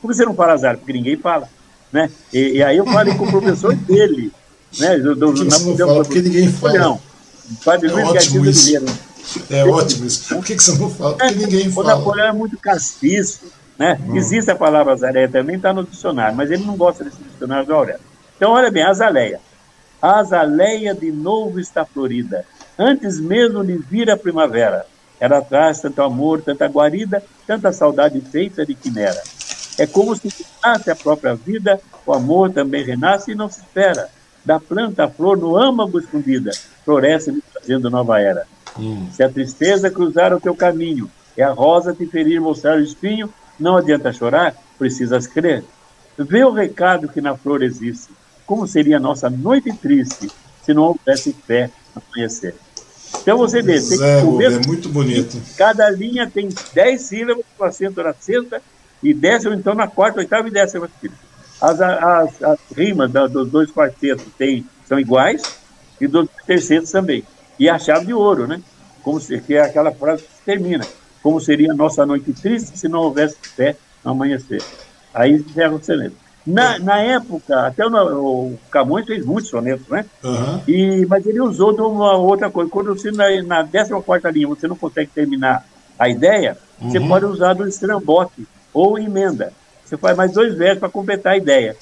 [0.00, 0.78] Por que você não fala azália?
[0.78, 1.48] Porque ninguém fala.
[1.92, 2.10] Né?
[2.32, 4.32] E, e aí eu falei com o professor dele.
[4.78, 4.98] Né?
[4.98, 6.04] Do, do, na, não fala?
[6.04, 6.78] Porque ninguém fala.
[6.78, 7.00] Não.
[7.64, 8.84] Padre é Luiz ótimo isso.
[9.50, 10.34] É ótimo isso.
[10.34, 11.16] Por que, que você não fala?
[11.16, 11.94] Porque ninguém fala.
[11.94, 13.40] O Napoleão é muito castiço.
[13.78, 13.98] Né?
[14.06, 14.16] Hum.
[14.16, 17.74] Existe a palavra azaleia também, está no dicionário, mas ele não gosta desse dicionário do
[17.74, 18.00] Aurélio.
[18.36, 19.40] Então, olha bem, azaleia.
[20.02, 22.44] A azaleia de novo está florida,
[22.76, 24.84] antes mesmo de vir a primavera.
[25.20, 29.20] Ela traz tanto amor, tanta guarida, tanta saudade feita de quimera.
[29.76, 30.28] É como se
[30.64, 34.08] nasce a própria vida, o amor também renasce e não se espera.
[34.48, 36.50] Da planta a flor no âmago escondida,
[36.82, 38.46] floresce lhe trazendo nova era.
[38.78, 39.06] Hum.
[39.12, 43.28] Se a tristeza cruzar o teu caminho, é a rosa te ferir mostrar o espinho,
[43.60, 45.64] não adianta chorar, precisas crer.
[46.16, 48.08] Vê o recado que na flor existe.
[48.46, 50.30] Como seria a nossa noite triste
[50.64, 52.54] se não houvesse fé no conhecer?
[53.20, 55.38] Então você vê, tem Zé, é muito bonito.
[55.58, 58.62] Cada linha tem dez sílabas, com acento na sexta
[59.02, 61.27] e décima, então na quarta, oitava e décima sílaba.
[61.60, 65.42] As, as, as rimas da, dos dois quartetos tem, são iguais
[66.00, 67.24] e dos terceiros também.
[67.58, 68.60] E a chave de ouro, né?
[69.02, 70.86] Como se, que é aquela frase que termina.
[71.22, 74.62] Como seria a nossa noite triste se não houvesse fé no amanhecer.
[75.12, 76.16] Aí encerra o soneto.
[76.46, 80.06] Na, na época, até o, o Camões fez muitos sonetos, né?
[80.24, 80.60] Uhum.
[80.66, 82.70] E, mas ele usou de uma outra coisa.
[82.70, 85.66] Quando você, na, na 14 linha, você não consegue terminar
[85.98, 86.90] a ideia, uhum.
[86.90, 89.52] você pode usar do estrambote ou emenda.
[89.88, 91.74] Você faz mais dois versos para completar a ideia.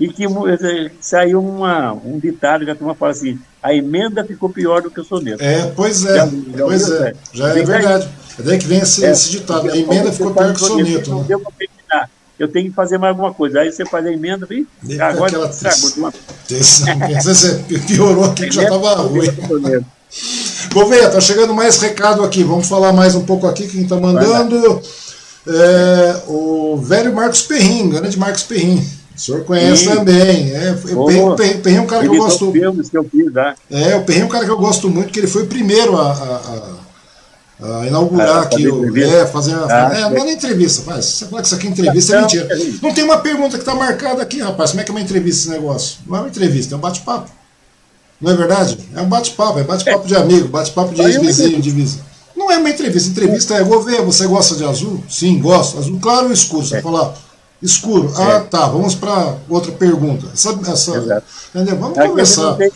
[0.00, 4.50] E que eh, saiu uma, um ditado que a turma fala assim: a emenda ficou
[4.50, 5.42] pior do que o soneto.
[5.42, 6.16] É, pois é.
[6.16, 8.08] Já, já pois é, já é verdade.
[8.38, 11.10] É daí que vem esse, é, esse ditado: a emenda ficou pior que o soneto.
[11.10, 11.24] Não né?
[11.28, 12.10] deu para terminar.
[12.38, 13.60] Eu tenho que fazer mais alguma coisa.
[13.60, 14.66] Aí você faz a emenda e
[15.00, 16.12] agora aquela estragou.
[16.48, 19.30] Você piorou aqui que já estava ruim.
[20.74, 22.44] Gouveia, tá chegando mais recado aqui.
[22.44, 23.66] Vamos falar mais um pouco aqui.
[23.66, 24.82] Quem está mandando?
[25.48, 28.84] É, o velho Marcos Perrin, grande Marcos Perrin.
[29.16, 29.94] O senhor conhece Sim.
[29.94, 30.52] também.
[30.52, 32.52] É, o Perrin, Perrin é um cara que eu gosto.
[32.52, 33.54] Filmes que eu fiz, né?
[33.70, 35.96] É, o Perrin é um cara que eu gosto muito, que ele foi o primeiro
[35.96, 36.76] a, a,
[37.60, 41.24] a, a inaugurar ah, aqui, o, é, fazer ah, é, não é entrevista, mas você
[41.24, 42.48] fala que isso aqui é entrevista, é mentira.
[42.82, 44.70] Não tem uma pergunta que está marcada aqui, rapaz.
[44.70, 45.98] Como é que é uma entrevista esse negócio?
[46.06, 47.30] Não é uma entrevista, é um bate-papo.
[48.20, 48.78] Não é verdade?
[48.94, 52.04] É um bate-papo, é bate-papo de amigo, bate-papo de ex-vizinho, de vizinho.
[52.46, 53.10] Não é uma entrevista.
[53.10, 54.06] Entrevista é governo.
[54.06, 55.02] Você gosta de azul?
[55.10, 55.78] Sim, gosto.
[55.78, 56.64] Azul claro ou escuro?
[56.64, 56.80] Você é.
[56.80, 57.12] falar
[57.60, 58.12] escuro.
[58.16, 58.22] É.
[58.22, 58.68] Ah, tá.
[58.68, 60.28] Vamos para outra pergunta.
[60.32, 61.24] Essa, essa?
[61.52, 62.54] Vamos Aqui conversar.
[62.54, 62.70] Tem...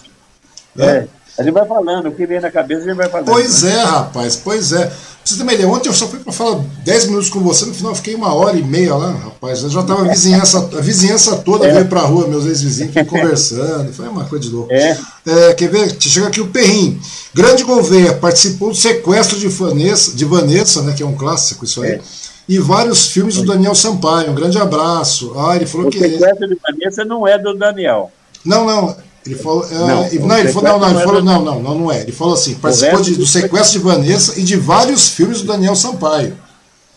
[0.77, 1.07] É.
[1.39, 3.27] A gente vai falando, o que vem na cabeça a gente vai falando.
[3.27, 4.87] Pois é, rapaz, pois é.
[4.87, 7.67] Pra você ter uma ideia, ontem eu só fui para falar 10 minutos com você,
[7.67, 9.63] no final fiquei uma hora e meia lá, rapaz.
[9.63, 11.73] Eu já tava a vizinhança, a vizinhança toda é.
[11.73, 13.93] veio pra rua, meus ex-vizinhos, conversando.
[13.93, 14.73] Foi uma coisa de louco.
[14.73, 14.99] É.
[15.27, 15.95] é quer ver?
[16.01, 16.99] Chega aqui o Perrim.
[17.35, 20.95] Grande Gouveia participou do sequestro de Vanessa, de Vanessa, né?
[20.95, 21.93] Que é um clássico isso aí.
[21.93, 22.01] É.
[22.49, 24.33] E vários filmes do Daniel Sampaio.
[24.33, 25.33] Um grande abraço.
[25.39, 25.99] Ah, ele falou o que.
[25.99, 28.11] O sequestro de Vanessa não é do Daniel.
[28.45, 28.97] Não, não.
[29.25, 29.87] Ele falou, é, não,
[30.27, 32.01] não, ele falou, não, não, ele falou, não, não, não, não é.
[32.01, 35.77] Ele falou assim, participou de, do sequestro de Vanessa e de vários filmes do Daniel
[35.77, 36.37] Sampaio.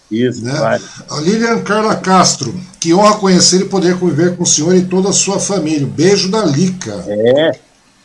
[0.09, 0.79] Isso, né?
[1.09, 5.09] A Lilian Carla Castro, que honra conhecer e poder conviver com o senhor e toda
[5.09, 5.87] a sua família.
[5.87, 7.03] Beijo da Lica.
[7.07, 7.51] É,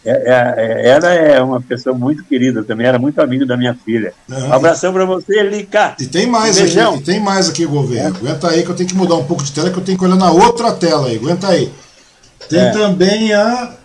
[0.04, 3.76] é, é, é ela é uma pessoa muito querida também, era muito amigo da minha
[3.84, 4.14] filha.
[4.28, 5.94] Um abração para você, Lica.
[6.00, 6.94] E tem mais Beijão.
[6.94, 8.16] aqui, e tem mais aqui, governo.
[8.16, 8.18] É.
[8.18, 10.04] Aguenta aí que eu tenho que mudar um pouco de tela, que eu tenho que
[10.04, 11.16] olhar na outra tela aí.
[11.16, 11.70] Aguenta aí.
[12.48, 12.70] Tem é.
[12.70, 13.77] também a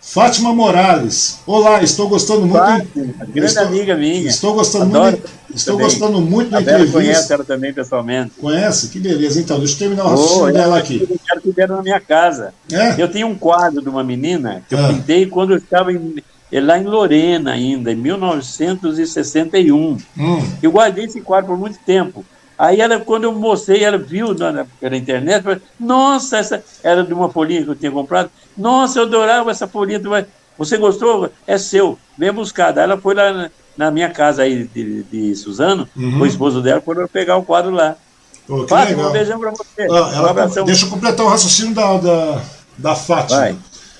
[0.00, 1.40] Fátima Morales.
[1.46, 2.58] Olá, estou gostando muito.
[2.58, 4.28] Fátima, grande estou, amiga minha.
[4.28, 5.30] Estou gostando Adoro muito.
[5.54, 5.86] Estou também.
[5.86, 6.92] gostando muito da entrevista.
[6.92, 8.32] conhece ela também pessoalmente.
[8.40, 8.88] Conhece?
[8.88, 9.38] Que beleza.
[9.38, 11.06] Então, deixa eu terminar o raciocínio oh, dela aqui.
[11.08, 12.54] Eu quero que deram na minha casa.
[12.72, 13.00] É?
[13.00, 14.88] Eu tenho um quadro de uma menina que eu ah.
[14.88, 16.14] pintei quando eu estava em,
[16.50, 19.98] lá em Lorena ainda, em 1961.
[20.18, 20.42] Hum.
[20.62, 22.24] Eu guardei esse quadro por muito tempo.
[22.60, 27.14] Aí ela, quando eu mostrei, ela viu na, pela internet, falou, nossa, essa era de
[27.14, 28.30] uma folhinha que eu tinha comprado.
[28.54, 29.98] Nossa, eu adorava essa folhinha.
[30.58, 31.32] Você gostou?
[31.46, 32.70] É seu, vem buscar.
[32.70, 36.20] Daí ela foi lá na, na minha casa aí de, de Suzano, uhum.
[36.20, 37.96] o esposo dela, foi pegar o quadro lá.
[38.46, 39.82] Pô, Fátima, um beijão para você.
[39.84, 40.64] Ah, ela, um abração.
[40.66, 42.42] Deixa eu completar o raciocínio da, da,
[42.76, 43.56] da Fátima.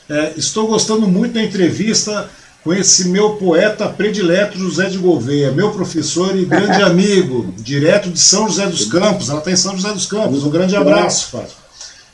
[0.07, 2.29] É, estou gostando muito da entrevista
[2.63, 8.21] com esse meu poeta predileto José de Gouveia, meu professor e grande amigo, direto de
[8.21, 9.29] São José dos Campos.
[9.29, 10.45] Ela está em São José dos Campos.
[10.45, 11.61] Um grande abraço, Fátima.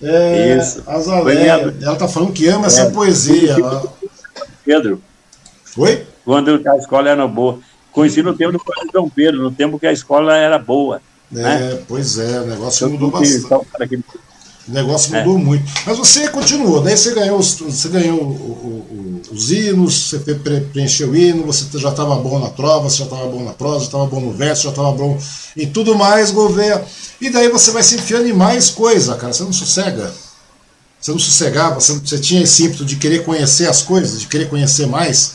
[0.02, 0.82] É, Isso.
[0.86, 2.66] Azalé, ela está falando que ama é.
[2.66, 3.52] essa poesia.
[3.52, 3.82] Ela...
[4.64, 5.00] Pedro.
[5.76, 6.06] Oi?
[6.24, 7.58] Quando a escola era boa.
[7.92, 11.00] Conheci no tempo do Colégio Dom Pedro, no tempo que a escola era boa.
[11.34, 11.82] É, né?
[11.88, 14.04] pois é, o negócio mudou bastante.
[14.68, 15.42] O negócio mudou é.
[15.42, 15.64] muito.
[15.86, 20.18] Mas você continuou, daí você ganhou os, você ganhou o, o, o, os hinos, você
[20.72, 23.80] preencheu o hino, você já estava bom na trova, você já estava bom na prosa,
[23.80, 25.16] já estava bom no verso, já estava bom
[25.56, 26.84] em tudo mais, Gouveia.
[27.20, 29.32] E daí você vai se enfiando em mais coisa, cara.
[29.32, 30.12] Você não sossega.
[31.00, 34.48] Você não sossegava, você, você tinha esse ímpeto de querer conhecer as coisas, de querer
[34.48, 35.34] conhecer mais.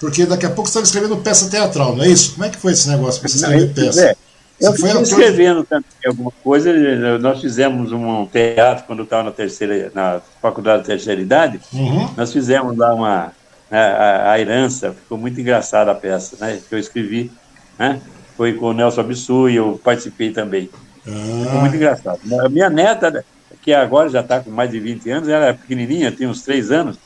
[0.00, 2.32] Porque daqui a pouco você estava escrevendo peça teatral, não é isso?
[2.32, 4.04] Como é que foi esse negócio para você escrever não, peça?
[4.06, 4.16] É.
[4.62, 6.72] Eu fui escrevendo também alguma coisa.
[7.18, 11.60] Nós fizemos um teatro quando estava na terceira, na faculdade de terceira idade.
[11.72, 12.08] Uhum.
[12.16, 13.32] Nós fizemos lá uma
[13.70, 14.92] a, a, a, herança.
[14.92, 16.60] Ficou muito engraçada a peça, né?
[16.68, 17.32] Que eu escrevi,
[17.78, 18.00] né?
[18.36, 20.70] Foi com o Nelson Absu e eu participei também.
[21.06, 21.44] Ah.
[21.44, 22.20] Ficou muito engraçado.
[22.40, 23.24] A minha neta,
[23.62, 26.70] que agora já está com mais de 20 anos, ela é pequenininha, tem uns 3
[26.70, 26.98] anos.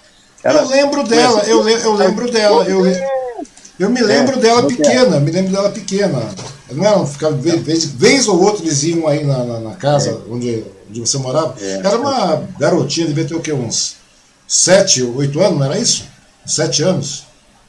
[0.45, 2.65] Eu lembro dela, eu, eu lembro dela.
[2.65, 2.85] Eu,
[3.79, 6.23] eu me lembro é, dela pequena, me lembro dela pequena.
[6.71, 10.33] Não era, ficava, vez, vez ou outra eles iam aí na, na, na casa é.
[10.33, 11.55] onde, onde você morava.
[11.61, 11.79] É.
[11.79, 13.53] Era uma garotinha, devia ter o quê?
[13.53, 13.97] Uns
[14.47, 16.05] sete, oito anos, não era isso?
[16.45, 17.27] Sete anos?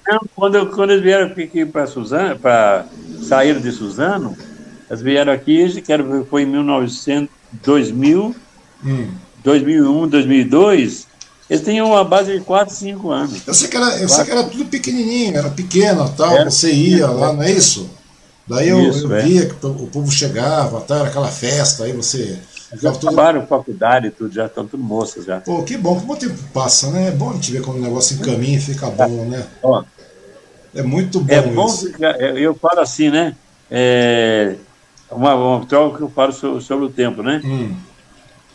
[0.08, 2.86] Não, quando, quando eles vieram aqui para Suzano, para
[3.28, 4.38] sair de Suzano,
[4.89, 5.93] eles vieram aqui, que
[6.30, 7.30] foi em 1900,
[7.64, 8.36] 2000,
[8.86, 9.08] hum.
[9.43, 11.08] 2001, 2002,
[11.49, 13.41] eles tinham uma base de 4, 5 anos.
[13.47, 16.71] Eu sei que era, eu sei que era tudo pequenininho, era pequeno tal, era, você
[16.71, 17.89] ia lá, não é isso?
[18.47, 19.21] Daí eu, Isso, eu é.
[19.21, 22.39] via que o povo chegava, tá, era aquela festa, aí você.
[22.81, 25.39] Já acabaram faculdade e tudo, já estão tudo moças já.
[25.39, 27.09] Pô, que bom, como o tempo passa, né?
[27.09, 29.45] É bom a gente ver quando o negócio encaminha e fica bom, né?
[29.61, 29.83] Ó,
[30.73, 31.33] é muito bom.
[31.33, 31.91] É bom isso.
[31.91, 33.35] Ficar, eu falo assim, né?
[33.69, 34.55] É,
[35.11, 37.41] uma, uma troca que eu falo sobre, sobre o tempo, né?
[37.43, 37.75] Hum.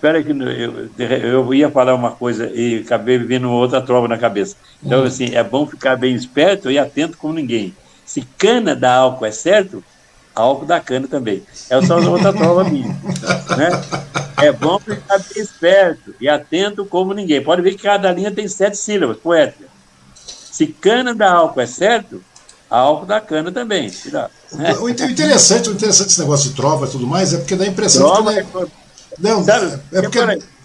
[0.02, 4.56] Espera que eu, eu ia falar uma coisa e acabei vendo outra trova na cabeça.
[4.82, 5.06] Então, hum.
[5.06, 7.72] assim, é bom ficar bem esperto e atento como ninguém.
[8.04, 9.84] Se cana dá álcool é certo,
[10.34, 11.44] álcool dá cana também.
[11.70, 12.88] É só outra prova minha.
[13.56, 13.70] Né?
[14.38, 17.40] É bom ficar bem esperto e atento como ninguém.
[17.40, 19.66] Pode ver que cada linha tem sete sílabas, poética.
[20.24, 22.20] Se cana dá álcool é certo,
[22.68, 23.92] álcool dá cana também.
[24.52, 24.74] Né?
[24.80, 27.68] O interessante, o interessante desse negócio de trova e tudo mais é porque dá a
[27.68, 28.58] impressão trova de que.
[28.58, 28.81] É...
[29.18, 30.18] Não, Sabe, é porque.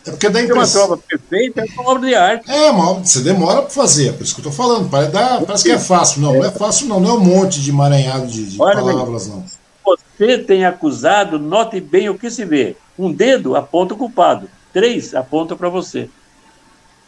[0.07, 0.83] É porque dá impressão.
[0.83, 2.49] uma prova perfeita é uma obra de arte.
[2.49, 4.89] É, uma, você demora para fazer, é por isso que eu estou falando.
[4.89, 6.21] Parece, dá, parece que é fácil.
[6.21, 6.99] Não, não é fácil, não.
[7.01, 9.43] Não é um monte de emaranhado de, de palavras, não.
[9.85, 12.77] Você tem acusado, note bem o que se vê.
[12.97, 16.09] Um dedo aponta o culpado, três aponta para você.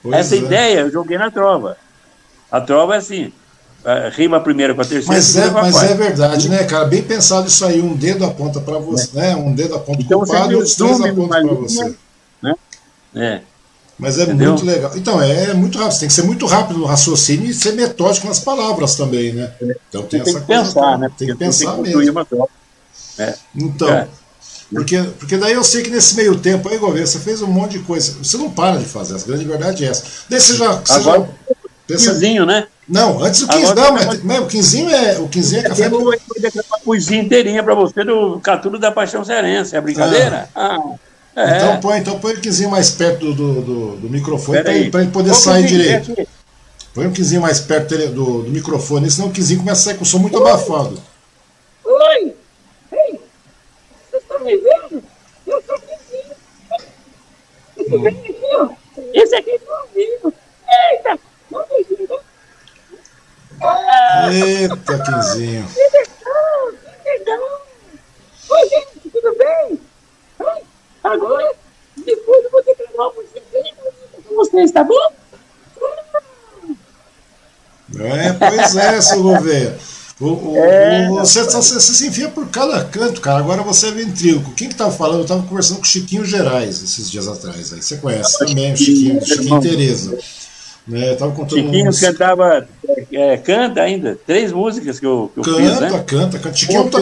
[0.04, 0.40] Pois Essa é.
[0.40, 1.78] ideia eu joguei na trova.
[2.52, 3.32] A trova é assim:
[4.16, 5.14] rima primeiro com a terceira.
[5.14, 6.86] Mas, é, mas é verdade, né, cara?
[6.86, 7.82] Bem pensado isso aí.
[7.82, 9.22] Um dedo aponta para você, é.
[9.22, 9.36] né?
[9.36, 11.96] Um dedo aponta então, culpado e os três apontam para você.
[13.16, 13.42] É.
[13.98, 14.52] Mas é Entendeu?
[14.52, 14.92] muito legal.
[14.96, 15.94] Então, é, muito rápido.
[15.94, 19.52] Você tem que ser muito rápido no raciocínio e ser metódico nas palavras também, né?
[19.90, 20.64] Então tem, tem essa que coisa.
[20.64, 21.12] Pensar, né?
[21.18, 22.26] Tem que pensar tem que mesmo.
[23.18, 23.36] É.
[23.56, 23.90] Então.
[23.90, 24.08] É.
[24.72, 27.72] Porque, porque daí eu sei que nesse meio tempo aí, Gouveia, você fez um monte
[27.72, 28.16] de coisa.
[28.24, 30.04] Você não para de fazer, a grande verdade é essa.
[30.30, 30.74] Daí você já.
[30.74, 31.56] Você Agora, já
[31.90, 32.12] pensa...
[32.12, 32.68] Quinzinho, né?
[32.88, 33.76] Não, antes do 15.
[33.76, 35.20] Não, mas, mas, o quinzinho é.
[35.20, 35.86] O quinzinho é café.
[35.86, 39.76] Eu vou uma poesia inteirinha para você do Catulo da Paixão Serense.
[39.76, 40.50] É brincadeira?
[40.56, 40.78] Ah.
[40.78, 41.10] ah.
[41.36, 41.58] É.
[41.58, 45.08] Então põe, então põe o quinzinho mais perto do, do, do microfone para ele, ele,
[45.08, 46.28] poder sair direito.
[46.94, 50.04] Põe um quinzinho mais perto do, do microfone, senão o quinzinho começa a sair com
[50.04, 50.50] o som muito Oi.
[50.50, 51.02] abafado.
[51.86, 52.36] Oi!
[52.92, 53.22] Ei!
[54.10, 55.04] Vocês estão me vendo?
[55.48, 56.36] Eu sou o quinzinho.
[57.78, 58.08] Esse hum.
[58.08, 58.70] aqui, ó.
[59.14, 60.34] Esse aqui é ouvindo.
[60.92, 61.20] Eita!
[64.32, 65.68] Eita, quinzinho.
[65.68, 67.62] Que legal!
[68.50, 69.80] Oi, gente, tudo bem?
[71.04, 71.52] Agora,
[71.98, 73.42] depois eu vou ter que levar música
[74.28, 75.14] com vocês, tá bom?
[78.00, 79.78] É, pois é, seu Gouveia.
[80.20, 83.40] O, o, é, o, você, você, se enfia por cada canto, cara.
[83.40, 84.52] Agora você é ventríloco.
[84.52, 85.22] Quem que tava falando?
[85.22, 87.72] Eu tava conversando com o Chiquinho Gerais esses dias atrás.
[87.72, 90.20] Aí você conhece também o Chiquinho, Chiquinho Tereza.
[90.88, 92.00] Né, tava contando Chiquinho uns...
[92.00, 92.68] cantava,
[93.12, 95.90] é, canta ainda, três músicas que eu, que eu canta, fiz, né?
[96.08, 97.00] Canta, canta, Chiquinho, tá,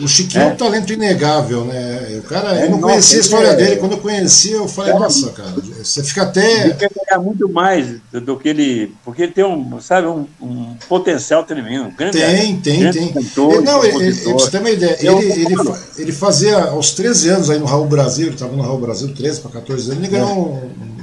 [0.00, 2.20] o Chiquinho é um talento inegável, né?
[2.24, 4.66] O cara, é, eu não nossa, conhecia a história é, dele, quando eu conheci, eu
[4.66, 6.64] falei, cara, nossa, cara, você fica até...
[6.64, 10.26] Ele quer ganhar muito mais do, do, que ele, porque ele tem um, sabe, um,
[10.40, 13.12] um potencial tremendo, um grande Tem, tem, grande tem.
[13.12, 15.56] Cantor, ele, não, ele, ele, você tem uma ideia, ele, ele,
[15.98, 19.40] ele, fazia, aos 13 anos aí no Raul Brasil, ele estava no Raul Brasil, 13
[19.42, 20.32] para 14 anos, ele ganhou é.
[20.32, 21.01] um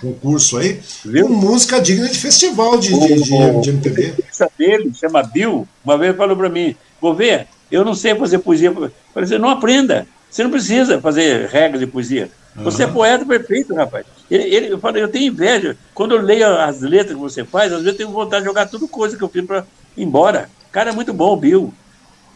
[0.00, 1.26] concurso aí, Viu?
[1.26, 4.14] com música digna de festival de, o, de, de, de MPB.
[4.18, 8.38] O dele, chama Bill, uma vez falou para mim, vou ver, eu não sei fazer
[8.38, 8.68] poesia.
[8.68, 12.30] Eu falei assim, não aprenda, você não precisa fazer regras de poesia.
[12.56, 12.90] Você uhum.
[12.90, 14.04] é poeta perfeito, rapaz.
[14.30, 15.76] Ele, ele, eu falei, eu tenho inveja.
[15.94, 18.66] Quando eu leio as letras que você faz, às vezes eu tenho vontade de jogar
[18.66, 19.64] tudo coisa que eu fiz para
[19.96, 20.50] ir embora.
[20.68, 21.72] O cara é muito bom, Bill.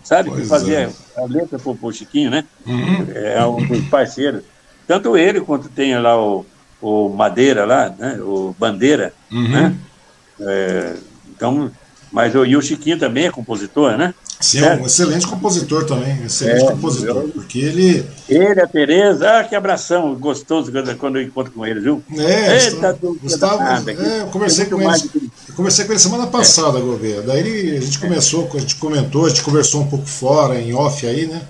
[0.04, 0.28] Sabe?
[0.28, 1.20] Pois que fazia é.
[1.20, 2.44] a letra pro, pro Chiquinho, né?
[2.66, 3.06] Uhum.
[3.14, 4.42] É um dos parceiros.
[4.86, 6.44] Tanto ele quanto tem lá o,
[6.80, 8.18] o Madeira lá, né?
[8.20, 9.48] o Bandeira, uhum.
[9.48, 9.74] né?
[10.40, 10.94] É,
[11.34, 11.70] então,
[12.12, 14.14] mas o, e o Chiquinho também é compositor, né?
[14.40, 18.04] Sim, é um excelente compositor também, excelente é, compositor, eu, porque ele...
[18.28, 22.02] Ele, a Tereza, ah, que abração gostoso quando eu encontro com eles, viu?
[22.18, 25.02] É, Eita, Gustavo, é, eu conversei com ele,
[25.48, 26.82] eu conversei com ele semana passada, é.
[26.82, 30.60] Gouveia, daí ele, a gente começou, a gente comentou, a gente conversou um pouco fora,
[30.60, 31.40] em off aí, né?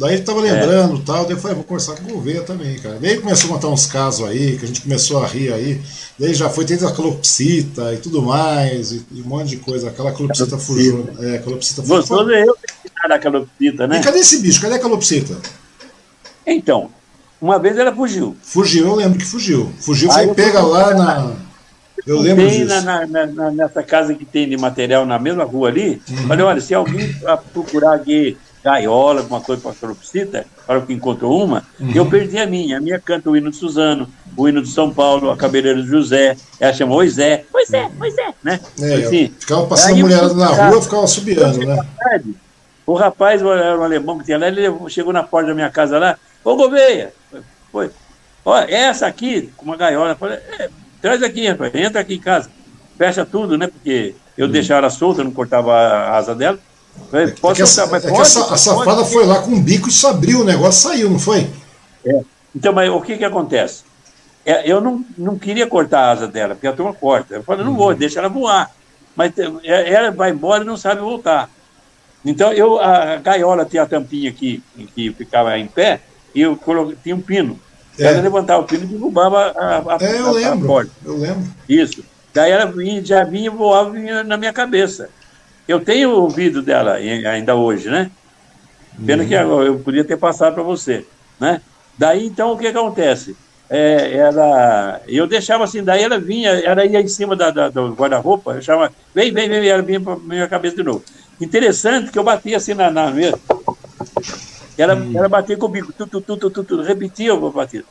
[0.00, 1.02] Daí ele tava lembrando e é.
[1.04, 2.96] tal, daí eu falei, vou conversar com o Gouveia também, cara.
[2.98, 5.78] Daí ele começou a contar uns casos aí, que a gente começou a rir aí.
[6.18, 9.90] Daí já foi tendo a calopsita e tudo mais, e, e um monte de coisa.
[9.90, 11.06] Aquela calopsita fugiu.
[11.18, 11.96] É, calopsita fugiu.
[11.98, 12.56] Gostoso é eu
[13.06, 14.00] da calopsita, né?
[14.00, 14.62] E cadê esse bicho?
[14.62, 15.36] Cadê a calopsita?
[16.46, 16.88] Então,
[17.38, 18.34] uma vez ela fugiu.
[18.42, 19.70] Fugiu, eu lembro que fugiu.
[19.80, 21.36] Fugiu, foi pega lá na.
[22.06, 22.64] Eu lembro disso.
[22.82, 26.00] Na, na, na, nessa casa que tem de material na mesma rua ali.
[26.08, 26.26] Uhum.
[26.26, 27.14] Falei, olha, se alguém
[27.52, 31.92] procurar aqui gaiola, alguma coisa para a calopsita, para que encontrou uma, uhum.
[31.94, 32.78] eu perdi a minha.
[32.78, 35.86] A minha canta o hino de Suzano, o hino de São Paulo, a cabeleira do
[35.86, 38.60] José, ela chama Oisé, Oisé, Oisé, né?
[38.80, 41.78] É, assim, ficava passando mulherada na rua, ficava subiando, né?
[41.98, 42.34] Tarde,
[42.86, 45.98] o rapaz, era um alemão que tinha lá, ele chegou na porta da minha casa
[45.98, 47.12] lá, ô Gouveia,
[47.72, 47.90] foi,
[48.44, 50.68] olha, essa aqui, com uma gaiola, falei, é,
[51.00, 52.50] traz aqui, rapaz, entra aqui em casa,
[52.98, 53.66] fecha tudo, né?
[53.66, 54.52] Porque eu uhum.
[54.52, 56.58] deixava ela solta, não cortava a asa dela.
[57.12, 58.24] É, é que, a, mas é pode, a,
[58.56, 59.12] safada pode.
[59.12, 61.50] foi lá com o bico e só abriu o negócio saiu, não foi?
[62.04, 62.20] É.
[62.54, 63.82] Então, mas o que que acontece?
[64.44, 67.34] É, eu não, não queria cortar a asa dela, porque a turma corta.
[67.34, 67.94] Eu falei, não vou, uhum.
[67.94, 68.70] deixa ela voar.
[69.14, 71.50] Mas é, ela vai embora e não sabe voltar.
[72.24, 74.62] Então, eu, a gaiola tinha a tampinha aqui,
[74.94, 76.00] que ficava em pé,
[76.34, 77.58] e eu coloquei, tinha um pino.
[77.98, 78.04] É.
[78.04, 80.90] Ela levantava o pino e derrubava a, a, é, eu a, lembro, a porta.
[81.04, 81.44] Eu lembro.
[81.68, 82.04] Isso.
[82.32, 85.10] Daí ela vinha, já vinha e voava vinha na minha cabeça.
[85.70, 88.10] Eu tenho o vídeo dela ainda hoje, né?
[89.06, 89.28] Pena uhum.
[89.28, 91.06] que eu podia ter passado para você,
[91.38, 91.60] né?
[91.96, 93.36] Daí, então, o que acontece?
[93.68, 97.92] É, ela, eu deixava assim, daí ela vinha, ela ia em cima da, da do
[97.92, 101.04] guarda-roupa, eu chamava, vem, vem, vem, ela vinha para minha cabeça de novo.
[101.40, 103.38] Interessante que eu batia assim na, na mesa,
[104.76, 105.12] ela, hum.
[105.14, 107.84] ela batia com o bico, tu, tu, tu, tu, tu, tu repetia o batido.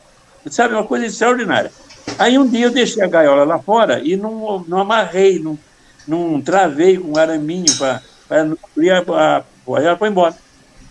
[0.50, 1.72] Sabe, uma coisa extraordinária.
[2.18, 5.58] Aí um dia eu deixei a gaiola lá fora e não, não amarrei, não,
[6.06, 9.44] não travei com um araminho para não abrir a,
[9.78, 10.34] ela foi embora.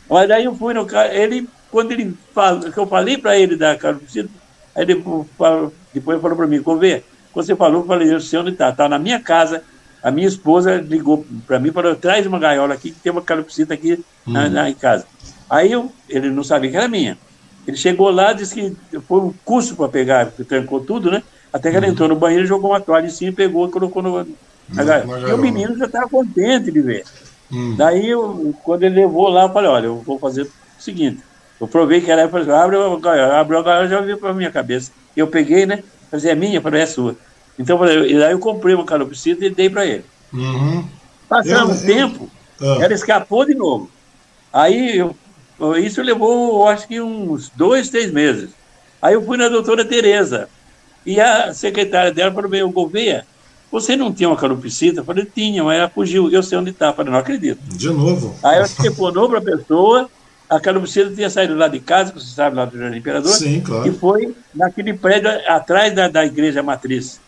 [0.10, 3.55] Mas daí eu fui no cara, ele, quando ele falou, que eu falei para ele
[3.55, 4.30] da carocida,
[4.76, 5.03] aí ele
[5.38, 8.51] falou, depois ele falou para mim, ver quando você falou, eu falei, eu sei onde
[8.51, 9.64] está, está na minha casa,
[10.01, 13.22] a minha esposa ligou para mim e falou, traz uma gaiola aqui, que tem uma
[13.22, 14.49] calopsita aqui na, hum.
[14.49, 15.05] na, em casa.
[15.49, 17.18] Aí eu, ele não sabia que era minha.
[17.68, 21.22] Ele chegou lá, disse que foi um curso para pegar, porque trancou tudo, né?
[21.51, 21.91] Até que ela hum.
[21.91, 24.28] entrou no banheiro, jogou uma toalha em cima, pegou e colocou no,
[24.72, 27.03] e o menino já estava contente de ver.
[27.51, 27.76] Hum.
[27.76, 31.22] Daí, eu, quando ele levou lá, eu falei, olha, eu vou fazer o seguinte.
[31.59, 34.34] Eu provei que era, eu falei, abre a gaiola, abre a gaiola, já veio para
[34.34, 34.91] minha cabeça.
[35.15, 35.84] Eu peguei, né?
[36.09, 36.57] Falei, é minha?
[36.57, 37.15] Eu falei, é sua.
[37.57, 40.05] Então, e daí eu comprei uma calopsita e dei para ele.
[40.32, 40.88] Uhum.
[41.28, 42.30] Passando um tempo,
[42.61, 42.78] ah.
[42.80, 43.89] ela escapou de novo.
[44.53, 45.15] Aí, eu,
[45.78, 48.51] isso levou, acho que uns dois, três meses.
[49.01, 50.47] Aí eu fui na doutora Tereza.
[51.05, 53.26] E a secretária dela falou, bem, o Gouveia,
[53.72, 55.01] você não tinha uma calopsita?
[55.01, 56.32] Eu falei, tinha, mas ela fugiu.
[56.32, 56.88] Eu sei onde está.
[56.88, 57.59] Eu falei, não acredito.
[57.63, 58.36] De novo.
[58.43, 60.09] Aí ela telefonou para a pessoa,
[60.49, 63.32] a calopsita tinha saído lá de casa, que você sabe, lá do Jardim Imperador.
[63.32, 63.88] Sim, claro.
[63.88, 67.19] E foi naquele prédio atrás da, da igreja matriz.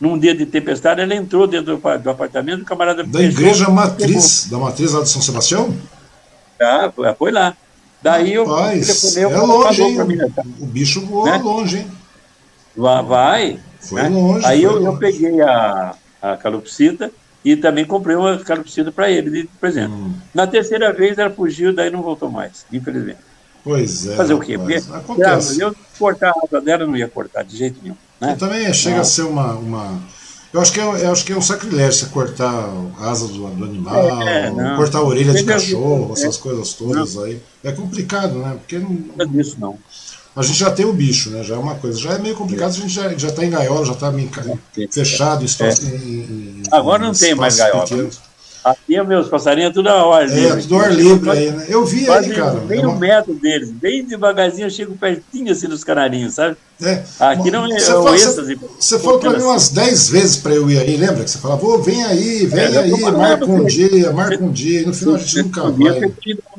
[0.00, 3.04] Num dia de tempestade, ela entrou dentro do, do apartamento, o camarada.
[3.04, 5.76] Da igreja matriz, da matriz lá de São Sebastião?
[6.60, 7.54] Ah, foi lá.
[8.02, 10.04] Daí Rapaz, eu telefonei, é longe, hein?
[10.04, 10.18] Mim,
[10.58, 11.36] o bicho voou né?
[11.36, 11.86] longe, hein?
[12.74, 14.08] Vai, foi né?
[14.08, 14.46] longe.
[14.46, 14.86] Aí foi eu, longe.
[14.86, 17.10] eu peguei a, a calopsita
[17.44, 19.92] e também comprei uma calopsita para ele de presente.
[19.92, 20.12] Hum.
[20.34, 23.18] Na terceira vez ela fugiu, daí não voltou mais, infelizmente.
[23.64, 24.16] Pois é.
[24.16, 24.58] Fazer o quê?
[24.58, 25.60] Porque, acontece.
[25.60, 27.96] eu cortar a asa dela não ia cortar de jeito nenhum.
[28.20, 28.36] Né?
[28.38, 29.02] também chega não.
[29.02, 30.02] a ser uma, uma.
[30.52, 32.52] Eu acho, que é, eu acho que é um sacrilégio você cortar
[32.98, 37.24] a asa do, do animal, é, cortar a orelha de cachorro, essas coisas todas não.
[37.24, 37.40] aí.
[37.62, 38.56] É complicado, né?
[38.58, 38.90] Porque não.
[38.90, 39.78] Não é disso, não
[40.34, 41.42] a gente já tem o bicho, né?
[41.42, 41.98] Já é uma coisa.
[41.98, 44.12] Já é meio complicado, a gente já, já tá em gaiola, já está
[44.90, 45.96] fechado em, é.
[45.96, 47.82] em, em, Agora não tem mais gaiola.
[47.82, 48.20] Pequenos.
[48.62, 50.58] Aqui, meus passarinhos, tudo ar livre.
[50.58, 51.66] É, tudo ar livre aí, né?
[51.68, 52.60] Eu vi aí, cara.
[52.60, 52.98] Bem é uma...
[52.98, 56.56] metro deles, bem devagarzinho, eu chego pertinho assim dos canarinhos, sabe?
[56.82, 57.02] É.
[57.18, 58.58] Aqui não é você o êxtase.
[58.78, 61.24] Você falou para mim umas 10 vezes para eu ir aí, lembra?
[61.24, 64.82] Que você falava, vou, vem aí, vem é, aí, marca um dia, marca um dia,
[64.82, 66.12] e no final a gente nunca vai.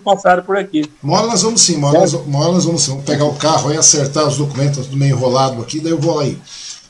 [0.03, 0.89] Passaram por aqui.
[1.03, 2.91] Uma hora nós vamos sim, uma hora, nós, uma hora nós vamos sim.
[2.91, 6.19] Vamos pegar o carro aí, acertar os documentos, tudo meio enrolado aqui, daí eu vou
[6.19, 6.37] aí.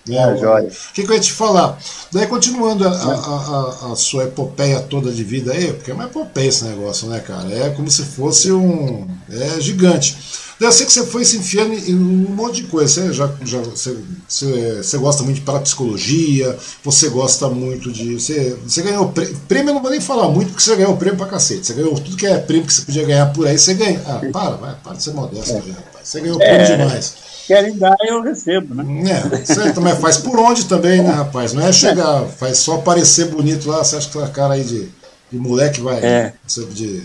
[0.09, 1.77] É, o que, que eu ia te falar?
[2.11, 6.05] Daí, continuando a, a, a, a, sua epopeia toda de vida aí, porque é uma
[6.05, 7.51] epopeia esse negócio, né, cara?
[7.53, 9.07] É como se fosse um.
[9.29, 10.17] É gigante.
[10.59, 12.87] Eu sei que você foi se enfiando em um monte de coisa.
[12.87, 13.97] Você, já, já, você,
[14.27, 18.15] você, você gosta muito de parapsicologia, você gosta muito de.
[18.15, 21.17] Você, você ganhou prêmio, prêmio, eu não vou nem falar muito, porque você ganhou prêmio
[21.17, 21.65] pra cacete.
[21.65, 24.01] Você ganhou tudo que é prêmio que você podia ganhar por aí, você ganha.
[24.05, 25.57] Ah, para, vai, para de ser modesto, é.
[25.57, 26.07] rapaz.
[26.07, 26.77] Você ganhou prêmio é.
[26.77, 29.11] demais querem dar, eu recebo, né?
[29.11, 31.53] É, você também faz por onde também, né, rapaz?
[31.53, 34.89] Não é chegar, faz só parecer bonito lá, você acha que a cara aí de,
[35.31, 35.99] de moleque vai.
[36.03, 36.33] É.
[36.73, 37.03] De...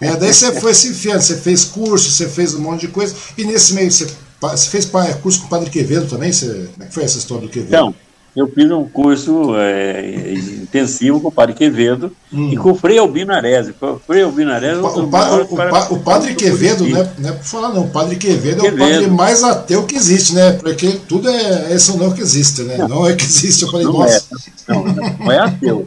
[0.00, 3.14] É, daí você foi se enfiando, você fez curso, você fez um monte de coisa,
[3.36, 4.06] e nesse meio você,
[4.40, 4.88] você fez
[5.22, 6.32] curso com o Padre Quevedo também?
[6.32, 7.68] Você, como é que foi essa história do Quevedo?
[7.68, 7.94] Então,
[8.38, 12.50] eu fiz um curso é, intensivo com o Padre Quevedo hum.
[12.52, 13.74] e com o Frei Albino Arese.
[13.80, 14.80] O Frei Albino Arese...
[14.80, 18.62] O, o, o, o Padre Quevedo, né, não é por falar não, o Padre Quevedo,
[18.62, 20.52] Quevedo, é o padre mais ateu que existe, né?
[20.52, 22.76] Porque tudo é esse não que existe, né?
[22.76, 23.64] Não, não é que existe.
[23.64, 24.24] Eu falei, não nossa...
[24.68, 25.86] É, não, não é ateu.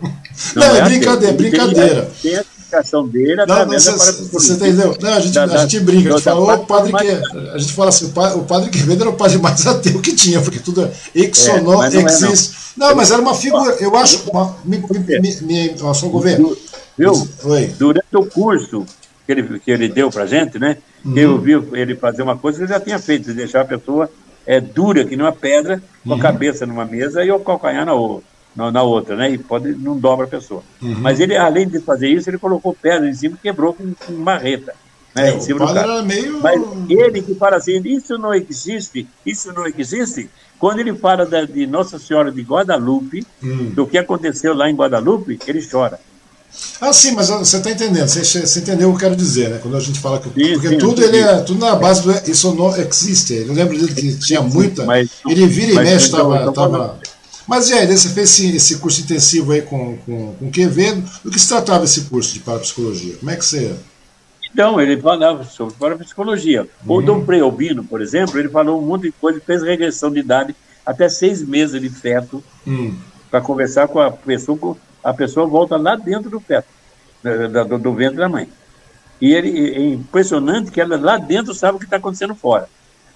[0.55, 2.11] Não, não é, é brincadeira, brincadeira.
[2.21, 2.41] Tem, tem
[2.71, 3.91] explicação dele não, você,
[4.31, 4.95] você entendeu?
[4.99, 7.07] Não, a gente, da, a gente brinca, a gente fala, o padre que,
[7.53, 10.59] a gente fala assim, o padre, Quevedo era o padre mais ateu que tinha, porque
[10.59, 12.61] tudo é exonó, é, existe.
[12.77, 16.55] Não, não, mas era uma figura, eu acho, uma, me, me, me, só governo.
[16.97, 17.11] Viu?
[17.43, 17.67] Oi.
[17.77, 18.85] Durante o curso
[19.25, 21.17] que ele, que ele deu pra gente, né, uhum.
[21.17, 24.09] eu vi ele fazer uma coisa que eu já tinha feito, de deixar a pessoa
[24.45, 26.21] é, dura, que nem uma pedra, com a uhum.
[26.21, 29.31] cabeça numa mesa e o calcanhar na outra na, na, outra, né?
[29.31, 30.63] E pode não dobra a pessoa.
[30.81, 30.95] Uhum.
[30.99, 34.13] Mas ele, além de fazer isso, ele colocou pedra em cima e quebrou com, com
[34.13, 34.73] marreta.
[35.13, 36.01] Né, é, em cima do cara.
[36.03, 36.39] Meio...
[36.41, 41.43] Mas ele que fala assim, isso não existe, isso não existe, quando ele fala da,
[41.43, 43.71] de Nossa Senhora de Guadalupe, hum.
[43.71, 45.99] do que aconteceu lá em Guadalupe, ele chora.
[46.81, 49.59] Ah, sim, mas você está entendendo, você, você, entendeu o que eu quero dizer, né?
[49.61, 50.27] Quando a gente fala que.
[50.27, 51.07] Sim, porque sim, tudo, sim.
[51.07, 52.11] Ele é, tudo na base do.
[52.29, 53.33] Isso não existe.
[53.33, 54.83] Eu lembro dele que tinha muita.
[54.83, 56.99] Mas, ele vira e mexe, estava.
[57.51, 61.03] Mas e aí, você fez esse, esse, curso intensivo aí com, com, com Quevedo.
[61.21, 63.17] Do que se tratava esse curso de parapsicologia?
[63.17, 63.75] Como é que você.
[64.53, 66.61] Então, ele falava sobre parapsicologia.
[66.61, 66.95] Uhum.
[66.95, 70.55] O Dom Preobino, por exemplo, ele falou um monte de coisa, fez regressão de idade
[70.85, 72.97] até seis meses de feto uhum.
[73.29, 74.77] para conversar com a pessoa.
[75.03, 76.69] A pessoa volta lá dentro do feto,
[77.21, 78.47] do, do ventre da mãe.
[79.19, 82.69] E ele, é impressionante que ela lá dentro sabe o que está acontecendo fora.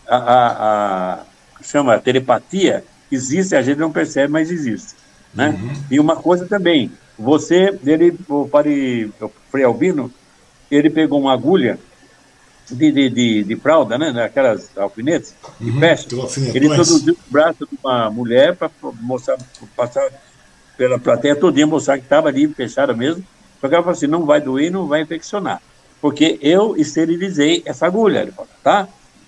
[0.06, 1.20] A, a, a,
[1.64, 4.96] chama telepatia existe, a gente não percebe, mas existe.
[5.34, 5.50] Né?
[5.50, 5.74] Uhum.
[5.92, 10.12] E uma coisa também, você, ele, o padre o Frei Albino,
[10.72, 11.78] ele pegou uma agulha
[12.70, 14.24] de, de, de, de fralda, né?
[14.24, 16.16] Aquelas alfinetes de uhum, peste.
[16.54, 18.72] Ele introduziu o braço de uma mulher para
[19.02, 19.38] mostrar,
[19.76, 20.10] passar
[20.76, 23.24] pela plateia todinha, mostrar que estava ali, fechada mesmo.
[23.62, 25.62] Só que ela falou assim: não vai doer, não vai infeccionar.
[26.02, 28.22] Porque eu esterilizei essa agulha.
[28.22, 28.88] Ele falou, tá?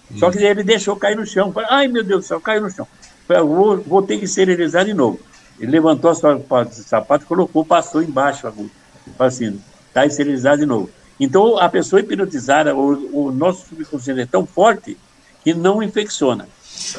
[0.09, 0.17] Uhum.
[0.17, 1.51] Só que ele deixou cair no chão.
[1.51, 2.87] Falei, ai meu Deus do céu, caiu no chão
[3.27, 5.19] vou, vou ter que esterilizar de novo.
[5.59, 6.39] Ele levantou sua
[6.71, 8.69] sapato, colocou, passou embaixo a agulha.
[9.17, 10.89] Assim, está esterilizado de novo.
[11.19, 14.97] Então, a pessoa hipnotizada, o, o nosso subconsciente é tão forte
[15.43, 16.47] que não infecciona.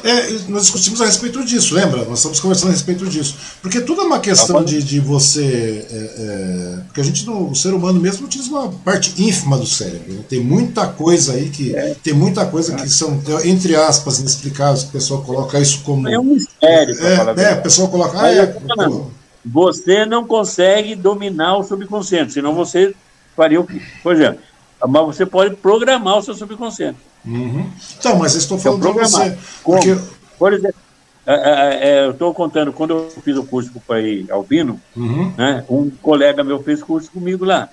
[0.03, 2.05] É, nós discutimos a respeito disso, lembra?
[2.05, 3.35] Nós estamos conversando a respeito disso.
[3.61, 5.85] Porque tudo é uma questão de, de você.
[5.89, 10.13] É, é, porque a gente, o ser humano mesmo, utiliza uma parte ínfima do cérebro.
[10.13, 10.19] Né?
[10.27, 11.75] Tem muita coisa aí que.
[11.75, 11.95] É.
[12.03, 16.07] Tem muita coisa que são, entre aspas, inexplicáveis, que a pessoa coloca isso como.
[16.07, 16.95] É um mistério.
[16.99, 18.19] É, é a pessoa coloca.
[18.19, 19.11] Ah, é, não,
[19.43, 22.93] você não consegue dominar o subconsciente, senão você
[23.35, 23.81] faria o que.
[24.03, 24.39] Por exemplo,
[24.87, 26.97] mas você pode programar o seu subconsciente.
[27.25, 27.69] Uhum.
[27.97, 29.37] Então, mas eu estou falando para você.
[29.63, 29.97] Porque...
[30.37, 30.79] Por exemplo,
[31.25, 34.79] é, é, é, eu estou contando, quando eu fiz o curso com o pai Albino,
[34.95, 35.31] uhum.
[35.37, 37.69] né, um colega meu fez curso comigo lá.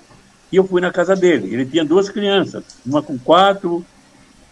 [0.53, 1.55] E eu fui na casa dele.
[1.55, 3.85] Ele tinha duas crianças, uma com quatro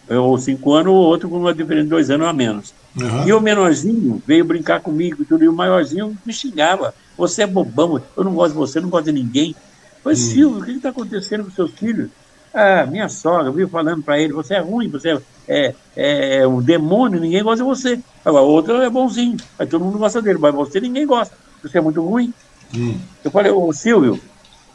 [0.09, 2.73] ou cinco anos, o outro com uma diferença de dois anos a menos.
[2.99, 3.27] Uhum.
[3.27, 6.93] E o menorzinho veio brincar comigo e tudo, e o maiorzinho me xingava.
[7.17, 9.55] Você é bobão, eu não gosto de você, não gosto de ninguém.
[10.03, 10.31] Mas, uhum.
[10.31, 12.09] Silvio, o que está acontecendo com seus filhos?
[12.55, 16.61] Ah, minha sogra viu falando para ele, você é ruim, você é, é, é, um
[16.61, 17.99] demônio, ninguém gosta de você.
[18.23, 21.81] Agora, outro é bonzinho, aí todo mundo gosta dele, mas você ninguém gosta, você é
[21.81, 22.33] muito ruim.
[22.73, 22.97] Hum.
[23.21, 24.17] Eu falei, ô Silvio,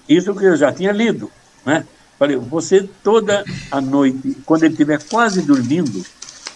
[0.06, 1.30] isso que eu já tinha lido,
[1.64, 1.86] né?
[2.18, 6.04] Falei, você toda a noite, quando ele estiver quase dormindo,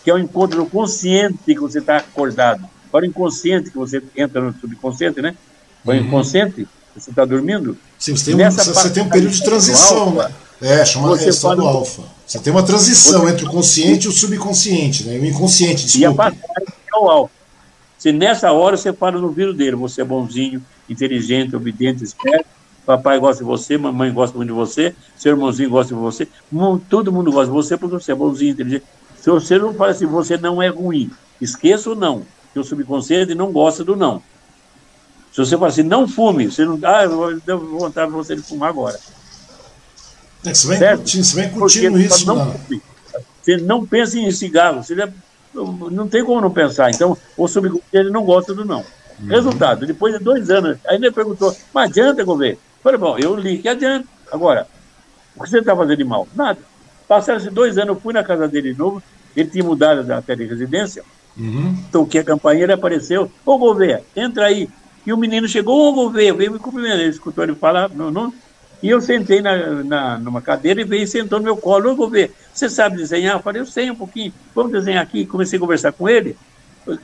[0.05, 4.43] que é o encontro consciente que você está acordado, para o inconsciente que você entra
[4.43, 5.35] no subconsciente, né?
[5.83, 6.05] Para o uhum.
[6.05, 7.79] inconsciente, você está dormindo.
[7.99, 10.31] Sim, você tem um, você tem um período de transição, né?
[10.61, 12.03] É, chama você questão do alfa.
[12.27, 13.33] Você tem uma transição você...
[13.33, 15.19] entre o consciente e o subconsciente, né?
[15.19, 16.01] O inconsciente, desculpa.
[16.01, 17.35] E a passagem é o alfa.
[17.99, 22.47] Se nessa hora você para no vírus dele, você é bonzinho, inteligente, obediente, esperto,
[22.85, 26.29] papai gosta de você, mamãe gosta muito de você, seu irmãozinho gosta de você,
[26.89, 28.85] todo mundo gosta de você porque você é bonzinho, inteligente.
[29.19, 31.11] Se você não fala assim, você não é ruim,
[31.41, 34.23] esqueça o não, que o subconsciente não gosta do não.
[35.33, 36.79] Se você fala assim, não fume, você não.
[36.85, 37.11] Ah, eu
[37.59, 39.01] vou vontade para você de fumar agora.
[40.45, 41.09] É, você vai, certo?
[41.09, 42.27] Você vai curtindo isso.
[42.27, 42.55] Não,
[43.43, 44.95] você não pensa em cigarro, você
[45.55, 46.91] não tem como não pensar.
[46.91, 48.85] Então, o subconsciente não gosta do não.
[49.21, 49.29] Uhum.
[49.29, 52.59] Resultado, depois de dois anos, ainda perguntou, mas adianta, governo?
[52.83, 54.07] Falei, bom, eu li que adianta.
[54.31, 54.67] Agora,
[55.37, 56.27] o que você está fazendo de mal?
[56.35, 56.59] Nada.
[57.07, 59.03] Passaram-se dois anos, eu fui na casa dele de novo,
[59.37, 61.05] ele tinha mudado até de residência,
[61.37, 61.77] uhum.
[61.93, 64.69] toquei a campainha, ele apareceu, ô governo, entra aí.
[65.07, 68.33] E o menino chegou, ô governo, veio me cumprimentar, ele escutou ele falar, não, não,
[68.85, 71.89] e eu sentei na, na, numa cadeira e veio e sentou no meu colo.
[71.89, 73.37] Eu vou ver, você sabe desenhar?
[73.37, 74.31] Eu falei, eu sei um pouquinho.
[74.55, 75.25] Vamos desenhar aqui.
[75.25, 76.37] Comecei a conversar com ele.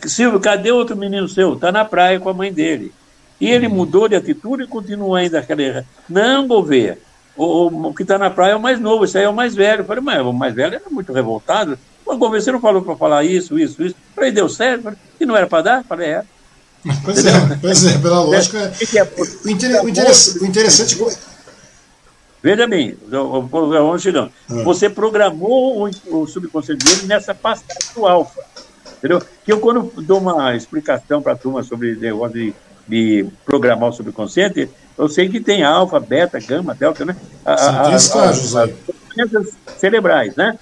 [0.05, 1.55] Silvio, cadê outro menino seu?
[1.55, 2.93] Está na praia com a mãe dele.
[3.40, 3.77] E ele uhum.
[3.77, 5.86] mudou de atitude e continua ainda aquela.
[6.07, 6.98] Não, Gouveia,
[7.35, 9.55] o, o, que está na praia é o mais novo, esse aí é o mais
[9.55, 9.81] velho.
[9.81, 11.78] Eu falei, mas o mais velho era muito revoltado.
[12.07, 13.94] Mas Gouveia, você não falou para falar isso, isso, isso.
[13.94, 14.82] Eu falei, deu certo.
[14.82, 15.78] Falei, e não era para dar?
[15.78, 16.24] Eu falei, é.
[17.02, 18.59] Pois é, pois é, pela lógica.
[18.59, 19.09] É, é
[19.47, 20.98] o, inter, o, interessante, o interessante
[22.42, 24.32] Veja bem, vamos chegando.
[24.50, 24.64] Hum.
[24.64, 28.40] Você programou o, o subconsciente dele nessa passagem do alfa.
[28.98, 29.22] Entendeu?
[29.44, 32.54] Que eu, quando dou uma explicação para a turma sobre negócio de,
[32.88, 37.16] de programar o subconsciente, eu sei que tem alfa, beta, gama, delta, né?
[37.44, 38.74] A, Sim, estágios aí.
[39.78, 40.58] cerebrais, né?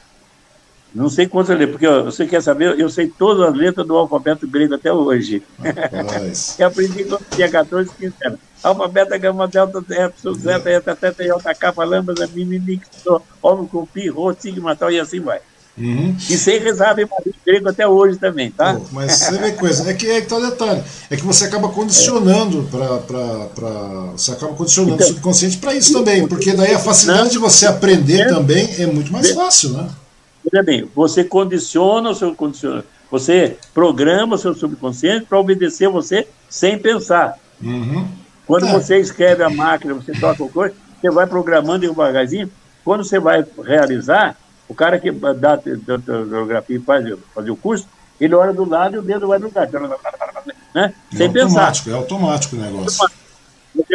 [0.95, 4.49] Não sei quantas letras, porque você quer saber, eu sei todas as letras do alfabeto
[4.49, 5.43] grego até hoje.
[6.59, 8.39] eu aprendi quando tinha 14, 15 anos.
[8.63, 12.89] Alfa, beta, gama, delta, epsilon, zeta, eta, teta, iota, kappa, lambda, mini, nix,
[13.43, 15.41] ômicron, pi, rho, sigma, tal, e assim vai.
[15.79, 16.17] Uhum.
[16.19, 17.07] E sem rezar em
[17.47, 18.75] grego até hoje também, tá?
[18.75, 21.45] Pô, mas você vê coisa, é que é que tá o detalhe, é que você
[21.45, 26.81] acaba condicionando para você acaba condicionando então, o subconsciente para isso também, porque daí a
[26.81, 29.89] facilidade não, de você aprender é, também é muito mais fácil, né?
[30.51, 36.27] Veja bem, você condiciona o seu condiciona, você programa o seu subconsciente para obedecer você
[36.49, 37.39] sem pensar.
[37.63, 38.09] Uhum.
[38.47, 38.73] Quando é.
[38.73, 42.51] você escreve a máquina, você toca o coisa, você vai programando devagarzinho.
[42.85, 44.37] Quando você vai realizar,
[44.69, 45.61] o cara que dá
[46.29, 47.87] geografia e faz, faz o curso,
[48.21, 49.69] ele olha do lado e o dedo vai no lugar.
[50.75, 50.95] Né?
[51.13, 51.91] É Sem automático, pensar.
[51.91, 52.91] É automático o negócio.
[52.91, 53.07] Você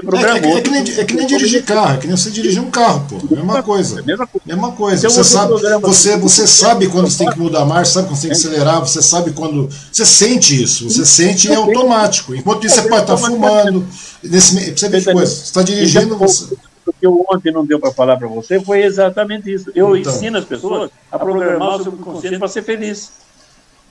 [0.04, 0.36] programou.
[0.36, 2.62] É, que, é, que nem, é que nem dirigir carro, é que nem você dirigir
[2.62, 3.36] um carro, pô.
[3.36, 4.04] Mesma coisa.
[4.46, 5.08] Mesma coisa.
[5.08, 8.18] Então, você, sabe, você, você sabe quando você tem que mudar a marcha, sabe quando
[8.18, 9.70] você tem que acelerar, você sabe quando.
[9.92, 12.36] Você sente isso, você sente e é automático.
[12.36, 13.86] Enquanto isso, você pode estar fumando.
[14.24, 15.32] Nesse, você vê que coisa.
[15.32, 16.18] Você está dirigindo.
[16.18, 16.56] Você...
[16.86, 19.72] O que eu ontem não deu para falar para você foi exatamente isso.
[19.74, 23.10] Eu então, ensino as pessoas a programar o subconsciente para ser feliz.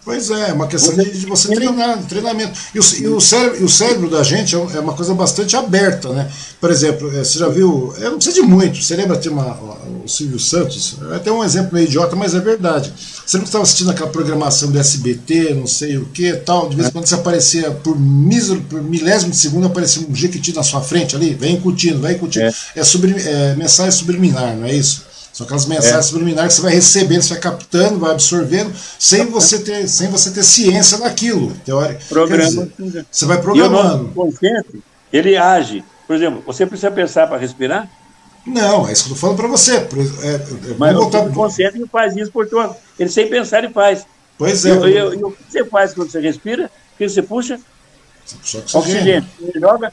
[0.05, 2.59] Pois é, é uma questão de, de você treinar, de treinamento.
[2.75, 6.09] E o, e o, cérebro, o cérebro da gente é, é uma coisa bastante aberta,
[6.09, 6.29] né?
[6.61, 9.57] Por exemplo, é, você já viu, eu não precisa de muito, você lembra, tem uma,
[10.05, 12.93] o Silvio Santos, é até um exemplo meio idiota, mas é verdade.
[13.25, 16.89] Você não estava assistindo aquela programação do SBT, não sei o que tal, de vez
[16.89, 20.81] em quando você aparecia por, mísero, por milésimo de segundo, aparecia um jequiti na sua
[20.81, 22.47] frente ali, vem incutindo, vem incutindo.
[22.47, 25.12] É, é, sublim, é mensagem subliminar, não é isso?
[25.33, 26.03] São aquelas mensagens é.
[26.03, 30.31] subliminares que você vai recebendo, você vai captando, vai absorvendo, sem você ter, sem você
[30.31, 31.53] ter ciência daquilo.
[31.65, 32.01] Teórica.
[32.09, 32.69] Programa.
[32.79, 34.05] Dizer, você vai programando.
[34.05, 35.83] E o consciente, ele age.
[36.07, 37.89] Por exemplo, você precisa pensar para respirar?
[38.45, 39.77] Não, é isso que eu estou falando para você.
[39.77, 42.77] É, é, Mas o consciente faz isso por tua.
[42.99, 44.05] Ele sem pensar, ele faz.
[44.37, 44.71] Pois é.
[44.71, 46.71] E, o que você faz quando você respira?
[46.95, 47.59] O que você puxa?
[48.27, 49.27] Você puxa oxigênio.
[49.41, 49.93] Você joga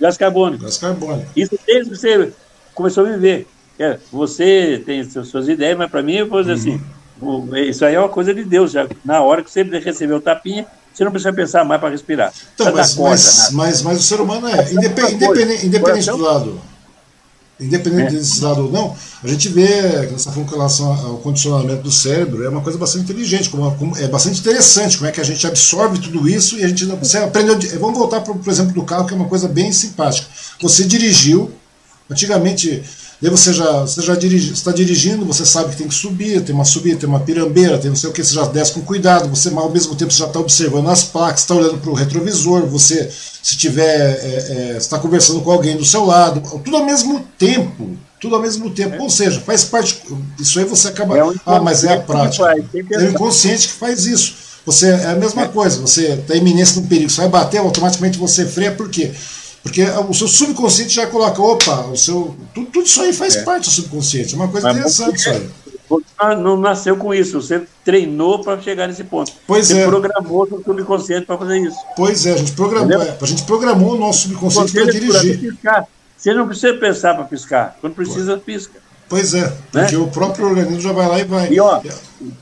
[0.00, 0.64] gás carbônico.
[0.64, 1.30] Gás carbônico.
[1.34, 2.32] Isso desde que você
[2.74, 3.46] começou a viver.
[3.78, 7.48] É, você tem suas ideias, mas para mim, eu vou dizer uhum.
[7.52, 8.72] assim, isso aí é uma coisa de Deus.
[8.72, 12.32] Já, na hora que você recebeu o tapinha, você não precisa pensar mais para respirar.
[12.54, 16.60] Então, mas, corda, mas, mas, mas, o ser humano é, independente, independente, independente do lado.
[17.58, 18.18] Independente é.
[18.18, 19.66] desse lado ou não, a gente vê
[20.14, 24.40] essa relação ao condicionamento do cérebro, é uma coisa bastante inteligente, como, como, é bastante
[24.40, 27.58] interessante como é que a gente absorve tudo isso e a gente você aprendeu.
[27.78, 30.28] Vamos voltar para o exemplo do carro, que é uma coisa bem simpática.
[30.60, 31.50] Você dirigiu,
[32.10, 32.82] antigamente
[33.20, 36.54] Daí você já você já dirige, está dirigindo, você sabe que tem que subir, tem
[36.54, 39.28] uma subida, tem uma pirambeira, tem não sei o que, você já desce com cuidado,
[39.28, 42.66] você ao mesmo tempo você já está observando as placas, está olhando para o retrovisor,
[42.66, 43.10] você
[43.42, 47.96] se tiver é, é, está conversando com alguém do seu lado, tudo ao mesmo tempo,
[48.20, 49.00] tudo ao mesmo tempo, é.
[49.00, 50.02] ou seja, faz parte.
[50.38, 51.16] Isso aí você acaba.
[51.16, 52.44] É ah, mas é a prática.
[52.44, 54.34] Faz, é o inconsciente que faz isso.
[54.66, 55.48] Você é a mesma é.
[55.48, 55.80] coisa.
[55.80, 59.12] Você está iminência de um perigo, você vai bater, automaticamente você freia, por quê?
[59.66, 63.42] Porque o seu subconsciente já coloca, opa, o seu, tudo, tudo isso aí faz é.
[63.42, 64.32] parte do subconsciente.
[64.32, 65.50] É uma coisa Mas interessante isso aí.
[65.88, 69.32] Você não nasceu com isso, você treinou para chegar nesse ponto.
[69.44, 69.86] Pois você é.
[69.86, 71.76] programou o subconsciente para fazer isso.
[71.96, 75.40] Pois é, a gente programou, é, a gente programou o nosso subconsciente para dirigir.
[75.40, 75.84] Piscar.
[76.16, 78.80] Você não precisa pensar para piscar, quando precisa, pisca.
[79.08, 80.02] Pois é, porque né?
[80.02, 81.52] o próprio organismo já vai lá e vai.
[81.52, 81.80] E ó,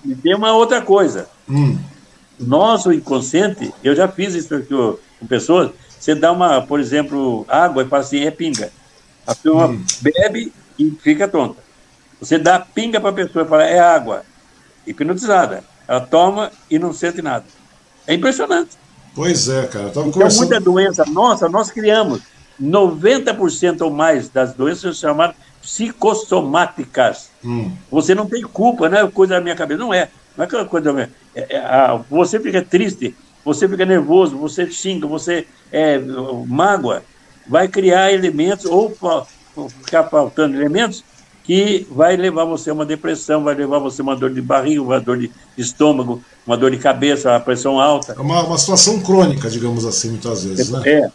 [0.04, 1.26] e tem uma outra coisa.
[1.48, 1.78] Hum.
[2.38, 5.70] Nosso inconsciente, eu já fiz isso aqui com pessoas,
[6.04, 8.70] você dá uma, por exemplo, água e fala assim, é pinga.
[9.26, 9.82] A pessoa hum.
[10.02, 11.56] bebe e fica tonta.
[12.20, 14.22] Você dá pinga para a pessoa e fala, é água.
[14.86, 15.64] hipnotizada.
[15.88, 17.46] Ela toma e não sente nada.
[18.06, 18.72] É impressionante.
[19.14, 19.86] Pois é, cara.
[19.88, 20.40] Então, conversando...
[20.40, 22.20] muita doença nossa, nós criamos
[22.62, 27.30] 90% ou mais das doenças chamadas psicossomáticas.
[27.42, 27.72] Hum.
[27.90, 29.80] Você não tem culpa, não é coisa da minha cabeça.
[29.80, 30.10] Não é.
[30.36, 31.10] Não é aquela coisa da minha.
[31.34, 35.98] É, é, a, você fica triste, você fica nervoso, você xinga, você é,
[36.46, 37.02] mágoa.
[37.46, 38.96] Vai criar elementos, ou,
[39.82, 41.04] ficar faltando elementos,
[41.44, 44.80] que vai levar você a uma depressão, vai levar você a uma dor de barriga,
[44.80, 48.14] uma dor de estômago, uma dor de cabeça, a pressão alta.
[48.16, 50.82] É uma, uma situação crônica, digamos assim, muitas vezes, né?
[50.86, 51.10] É.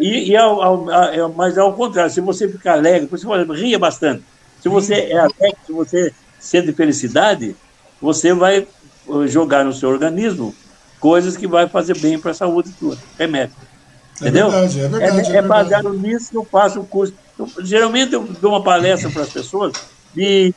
[0.00, 4.22] E, e ao, ao, ao, mas ao contrário, se você ficar alegre, você ria bastante.
[4.62, 7.54] Se você é alegre, se você sente felicidade,
[8.00, 10.54] você vai eh, jogar no seu organismo
[11.04, 12.96] coisas que vai fazer bem para a saúde tua.
[13.18, 13.54] Remédio.
[14.22, 14.50] É Entendeu?
[14.50, 17.12] Verdade, é, verdade, é, é, é baseado nisso que eu faço o curso.
[17.38, 19.74] Eu, geralmente eu dou uma palestra para as pessoas
[20.14, 20.54] de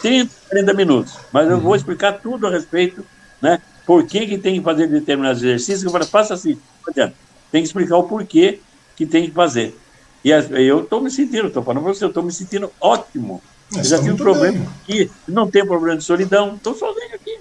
[0.00, 1.62] 30, 40 minutos, mas eu uhum.
[1.62, 3.04] vou explicar tudo a respeito,
[3.40, 3.60] né?
[3.84, 5.82] Por que, que tem que fazer determinados exercícios.
[5.82, 6.52] Eu falo, faça assim,
[6.86, 7.16] não adianta
[7.50, 8.60] tem que explicar o porquê
[8.94, 9.76] que tem que fazer.
[10.24, 13.42] E eu estou me sentindo, estou falando para você, eu estou me sentindo ótimo.
[13.76, 14.68] eu já tive um problema bem.
[14.82, 17.38] aqui, não tem problema de solidão, estou sozinho aqui.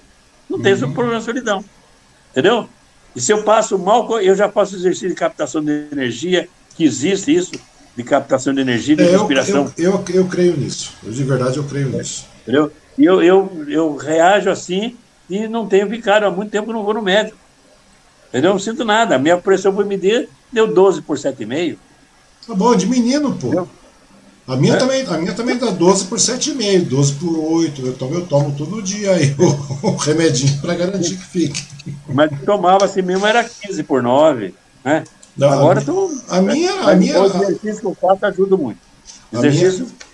[0.50, 0.64] Não uhum.
[0.64, 1.64] tem problema de solidão.
[2.32, 2.68] Entendeu?
[3.16, 7.34] E se eu passo mal, eu já faço exercício de captação de energia, que existe
[7.34, 7.52] isso,
[7.96, 9.72] de captação de energia, de é, respiração.
[9.78, 10.94] Eu, eu, eu, creio nisso.
[11.04, 12.26] Eu, de verdade, eu creio nisso.
[12.42, 12.72] Entendeu?
[12.98, 14.96] E eu, eu, eu reajo assim
[15.30, 16.24] e não tenho ficado.
[16.24, 17.38] Há muito tempo não vou no médico.
[18.30, 18.52] Entendeu?
[18.52, 19.16] Não sinto nada.
[19.16, 21.78] A minha pressão por medir deu 12 por 7,5.
[22.48, 23.68] Tá bom, de menino, pô.
[24.48, 24.78] A minha, é?
[24.78, 27.86] também, a minha também dá 12 por 7,5, 12 por 8.
[27.86, 31.64] Eu tomo, eu tomo todo dia aí o, o remedinho para garantir que fique.
[32.08, 34.54] Mas tomava assim mesmo era 15 por 9.
[34.84, 35.04] Né?
[35.38, 36.74] Não, Agora a, tô, a minha.
[36.82, 38.80] A minha o exercício que eu faço ajuda muito.
[39.32, 39.86] Exercício.
[39.86, 40.11] Minha,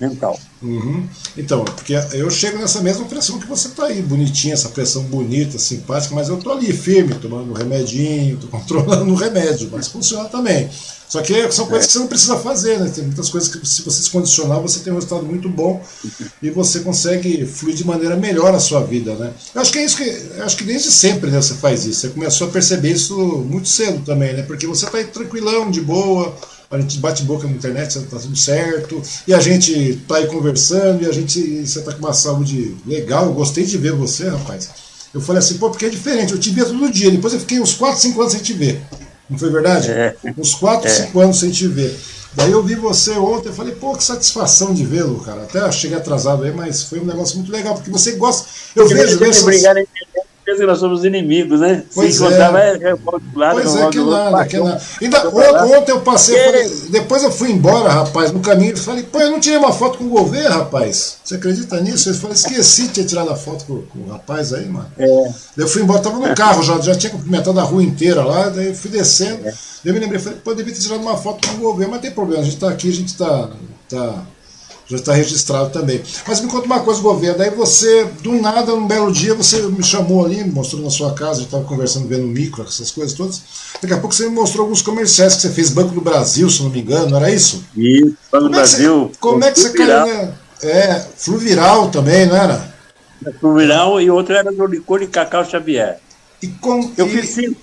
[0.00, 0.38] mental.
[0.62, 1.06] Uhum.
[1.36, 5.58] Então, porque eu chego nessa mesma pressão que você está aí, bonitinha, essa pressão bonita,
[5.58, 10.28] simpática, mas eu estou ali firme, tomando um remedinho, estou controlando o remédio, mas funciona
[10.28, 10.68] também.
[11.08, 12.92] Só que são coisas que você não precisa fazer, né?
[12.94, 15.82] Tem muitas coisas que, se você se condicionar, você tem um resultado muito bom
[16.42, 19.32] e você consegue fluir de maneira melhor a sua vida, né?
[19.54, 20.42] Eu acho que é isso que.
[20.42, 22.00] acho que desde sempre né, você faz isso.
[22.00, 24.42] Você começou a perceber isso muito cedo também, né?
[24.42, 26.36] Porque você está aí tranquilão, de boa
[26.70, 31.02] a gente bate boca na internet, tá tudo certo, e a gente tá aí conversando,
[31.02, 34.68] e a gente, você tá com uma saúde legal, eu gostei de ver você, rapaz.
[35.14, 37.58] Eu falei assim, pô, porque é diferente, eu te via todo dia, depois eu fiquei
[37.58, 38.82] uns 4, 5 anos sem te ver.
[39.30, 39.90] Não foi verdade?
[39.90, 40.14] É.
[40.36, 41.24] Uns 4, 5 é.
[41.24, 41.98] anos sem te ver.
[42.34, 45.42] Daí eu vi você ontem, eu falei, pô, que satisfação de vê-lo, cara.
[45.42, 48.46] Até cheguei atrasado aí, mas foi um negócio muito legal, porque você gosta.
[48.76, 49.24] Eu vejo.
[49.24, 49.42] Essas
[50.56, 51.82] que nós somos inimigos, né?
[51.94, 52.26] Pois Se é.
[52.26, 52.96] encontrava, é,
[53.34, 54.82] lado, pois é, que nada, que nada.
[55.00, 55.28] Ainda,
[55.78, 59.30] ontem eu passei, falei, depois eu fui embora, rapaz, no caminho, eu falei, pô, eu
[59.30, 61.18] não tirei uma foto com o governo, rapaz.
[61.24, 62.10] Você acredita nisso?
[62.10, 64.90] Eu falei, esqueci de ter tirado a foto com, com o rapaz aí, mano.
[64.98, 65.32] É.
[65.56, 68.68] Eu fui embora, tava no carro já, já tinha cumprimentado a rua inteira lá, daí
[68.68, 69.46] eu fui descendo.
[69.46, 69.54] É.
[69.84, 72.00] Eu me lembrei, falei, pô, eu devia ter tirado uma foto com o governo, mas
[72.00, 73.50] tem problema, a gente tá aqui, a gente tá.
[73.88, 74.24] tá
[74.88, 76.02] já está registrado também.
[76.26, 77.42] Mas me conta uma coisa, governo.
[77.42, 81.12] Aí você, do nada, um belo dia, você me chamou ali, me mostrou na sua
[81.12, 83.42] casa, a gente estava conversando, vendo micro, essas coisas todas.
[83.82, 86.62] Daqui a pouco você me mostrou alguns comerciais que você fez, Banco do Brasil, se
[86.62, 87.64] não me engano, não era isso?
[87.76, 89.08] Isso, Banco do Brasil.
[89.08, 90.34] Você, como é que você caiu, né?
[90.62, 92.74] É, Fluviral também, não era?
[93.38, 96.00] Fluviral e outro era do licor de Cacau Xavier.
[96.42, 97.10] E com, eu e...
[97.10, 97.54] fiz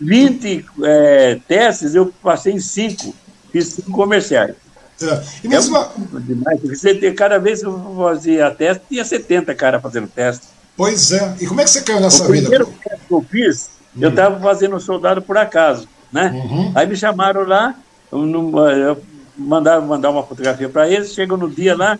[0.00, 3.14] 20 é, testes, eu passei em 5.
[3.52, 4.54] Fiz 5 comerciais.
[5.02, 5.22] É.
[5.44, 5.88] E mesmo é
[6.20, 10.46] demais, você, cada vez que eu fazia teste, tinha 70 caras fazendo teste.
[10.76, 11.36] Pois é.
[11.40, 12.46] E como é que você caiu nessa vida?
[12.46, 14.00] O primeiro teste que eu fiz, hum.
[14.00, 16.30] eu estava fazendo um soldado por acaso, né?
[16.34, 16.72] Uhum.
[16.74, 17.74] Aí me chamaram lá,
[18.10, 19.02] eu
[19.36, 21.98] mandaram mandar uma fotografia para eles, chegam no dia lá,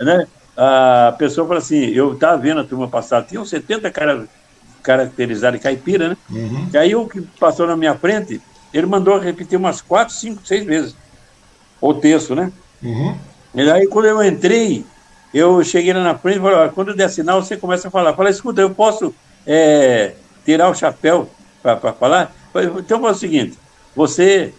[0.00, 0.26] né?
[0.56, 4.28] A pessoa fala assim, eu estava vendo a turma passar, tinham 70 caras
[4.82, 6.16] caracterizados de caipira, né?
[6.30, 6.68] Uhum.
[6.72, 8.40] E aí o que passou na minha frente,
[8.72, 10.96] ele mandou repetir umas 4, 5, 6 vezes
[11.80, 12.52] o texto, né?
[12.82, 13.16] Uhum.
[13.54, 14.84] E aí, quando eu entrei,
[15.32, 18.14] eu cheguei lá na frente e falei, quando der sinal, você começa a falar.
[18.14, 19.14] Falei, escuta, eu posso
[19.46, 21.28] é, tirar o chapéu
[21.62, 22.34] para falar?
[22.78, 23.58] Então, faz o seguinte,
[23.94, 24.52] você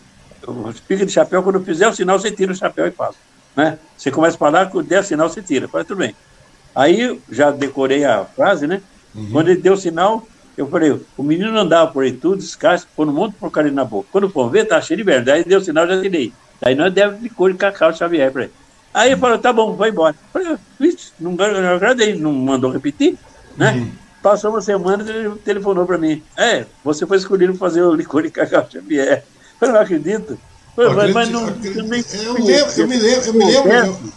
[0.88, 3.14] fica de chapéu, quando fizer o sinal, você tira o chapéu e fala.
[3.56, 3.78] Né?
[3.98, 5.68] Você começa a falar, quando der sinal, você tira.
[5.68, 6.16] Falei, tudo bem.
[6.74, 8.82] Aí, já decorei a frase, né?
[9.14, 9.30] Uhum.
[9.32, 10.26] Quando ele deu o sinal,
[10.58, 13.84] eu falei, o menino andava por aí tudo, descalço, pôr um monte de porcaria na
[13.84, 14.08] boca.
[14.12, 15.34] Quando for ver, tá cheio de merda.
[15.34, 16.32] Aí deu o sinal, já tirei.
[16.62, 18.54] Daí nós demos de cor de cacau Xavier para ele.
[18.94, 20.16] Aí ele falou, tá bom, vai embora.
[20.34, 23.18] Eu falei, não, não agradei, não mandou repetir,
[23.58, 23.74] né?
[23.74, 23.92] Uhum.
[24.22, 26.22] Passou uma semana, ele telefonou para mim.
[26.38, 29.24] É, você foi escolhido fazer o licor de cacau Xavier.
[29.24, 30.38] Eu falei, não acredito.
[30.78, 34.14] Eu falei, mas não, eu, nem, eu, me lembro, eu me lembro, eu me lembro.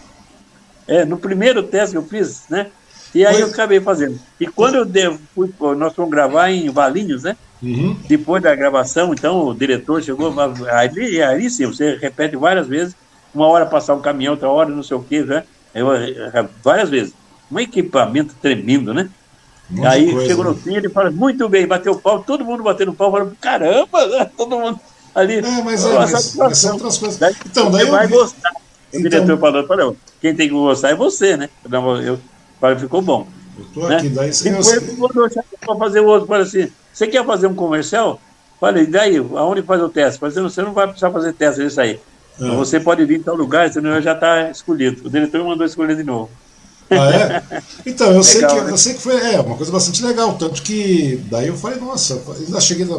[0.87, 2.67] É, no primeiro teste que eu fiz, né?
[3.15, 4.19] E aí eu acabei fazendo.
[4.41, 7.37] E quando eu devo, fui, nós fomos gravar em Valinhos, né?
[7.63, 7.97] Uhum.
[8.09, 10.35] Depois da gravação, então, o diretor chegou,
[10.71, 12.97] aí, aí sim, você repete várias vezes,
[13.35, 15.45] uma hora passar um caminhão, outra hora não sei o quê, né?
[15.75, 15.89] Eu,
[16.63, 17.15] várias vezes.
[17.51, 19.09] Um equipamento tremendo, né?
[19.71, 20.61] Muita aí coisa, chegou no né?
[20.63, 24.31] fim, ele fala, muito bem, bateu o pau, todo mundo batendo pau, falou, caramba, né?
[24.37, 24.79] todo mundo
[25.15, 25.37] ali.
[25.37, 27.19] É, mas, é, mas, mas são outras coisas.
[27.19, 28.15] Daí, então, daí vai vi...
[28.15, 28.51] gostar.
[28.51, 29.03] O então...
[29.03, 31.49] diretor falou, falou, quem tem que gostar é você, né?
[31.71, 32.19] Eu, eu,
[32.79, 33.27] ficou bom.
[33.59, 33.97] Eu tô né?
[33.97, 35.29] aqui, daí você Depois eu mandou
[35.61, 38.21] para fazer o outro, falei assim, você quer fazer um comercial?
[38.61, 40.19] Falei, daí, aonde faz o teste?
[40.19, 42.01] Falei, você não vai precisar fazer teste disso aí.
[42.41, 42.55] Ah.
[42.57, 45.07] Você pode vir em tal lugar, senão já está escolhido.
[45.07, 46.31] O diretor mandou escolher de novo.
[46.91, 47.63] Ah, é?
[47.87, 48.71] Então, eu, legal, sei que, né?
[48.71, 50.35] eu sei que foi é, uma coisa bastante legal.
[50.35, 52.99] Tanto que daí eu falei, nossa, ainda cheguei lá,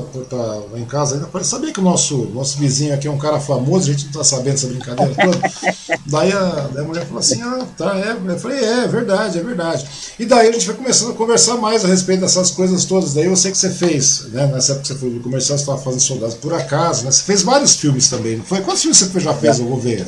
[0.71, 3.39] lá em casa, ainda falei, sabia que o nosso, nosso vizinho aqui é um cara
[3.39, 5.51] famoso, a gente não tá sabendo essa brincadeira toda.
[6.05, 8.15] daí, a, daí a mulher falou assim, ah, tá, é.
[8.31, 9.87] Eu falei, é, é verdade, é verdade.
[10.19, 13.13] E daí a gente foi começando a conversar mais a respeito dessas coisas todas.
[13.13, 14.47] Daí eu sei que você fez, né?
[14.47, 17.11] Nessa época que você foi no comercial, você estava fazendo soldados por acaso, né?
[17.11, 18.61] Você fez vários filmes também, não foi?
[18.61, 20.05] Quantos filmes você já fez, eu vou ver?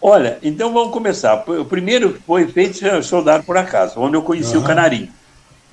[0.00, 1.44] Olha, então vamos começar.
[1.46, 4.62] O primeiro foi feito Soldado por Acaso, onde eu conheci uhum.
[4.62, 5.10] o Canarim.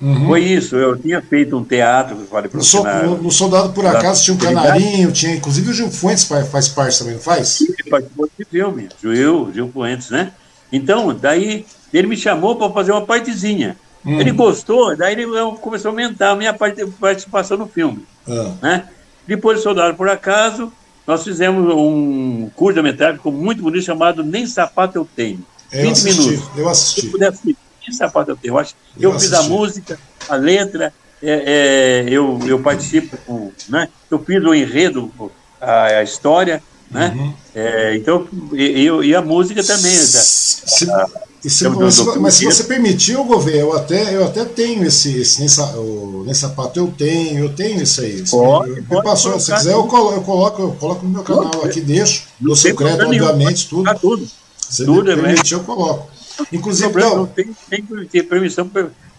[0.00, 0.26] Uhum.
[0.26, 4.22] Foi isso, eu tinha feito um teatro, falei no, so, no, no, Soldado por Acaso
[4.22, 7.48] tinha um canarinho, tinha, inclusive o Gil Fuentes faz, faz parte também, não faz?
[7.48, 10.32] Sim, participou de filme, Gil, Gil Fuentes, né?
[10.70, 13.74] Então, daí ele me chamou para fazer uma partezinha.
[14.04, 14.20] Uhum.
[14.20, 15.26] Ele gostou, daí ele
[15.62, 18.04] começou a aumentar a minha participação no filme.
[18.26, 18.54] Uhum.
[18.60, 18.84] Né?
[19.26, 20.70] Depois, Soldado por Acaso,
[21.06, 25.44] nós fizemos um curta-metragem muito bonito chamado Nem Sapato Eu Tenho.
[25.72, 26.50] Eu 20 assisti, minutos.
[26.56, 27.12] Eu assisti.
[27.20, 28.54] Eu assistir, Nem Sapato Eu Tenho.
[28.54, 30.92] Eu, acho, eu, eu fiz a música, a letra,
[31.22, 33.88] é, é, eu, eu participo, né?
[34.10, 35.12] eu fiz o enredo,
[35.60, 37.14] a, a história, né?
[37.16, 37.34] Uhum.
[37.54, 39.96] É, então, e, e, a música também.
[39.96, 40.04] Tá?
[40.04, 41.06] Se, a,
[41.48, 45.60] se, mas, mas se você permitiu, governo, eu até, eu até tenho esse, esse nesse,
[45.60, 48.24] o, nesse sapato, eu tenho, eu tenho isso aí.
[48.28, 51.50] Pode, eu, pode passou, se quiser, eu coloco, eu coloco, eu coloco no meu canal
[51.50, 53.94] pode, aqui, deixo, no secreto, obviamente, tudo.
[53.98, 54.28] tudo.
[54.68, 56.10] Se tudo, é permitir, eu coloco.
[56.52, 58.70] Inclusive, problema, não, tem, tem que ter permissão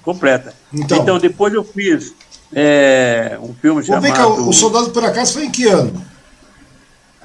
[0.04, 0.54] completa.
[0.74, 2.14] Então, então depois eu fiz
[2.54, 4.04] é, um filme chamado...
[4.04, 6.06] Vem cá, o Soldado por Acaso foi em que ano?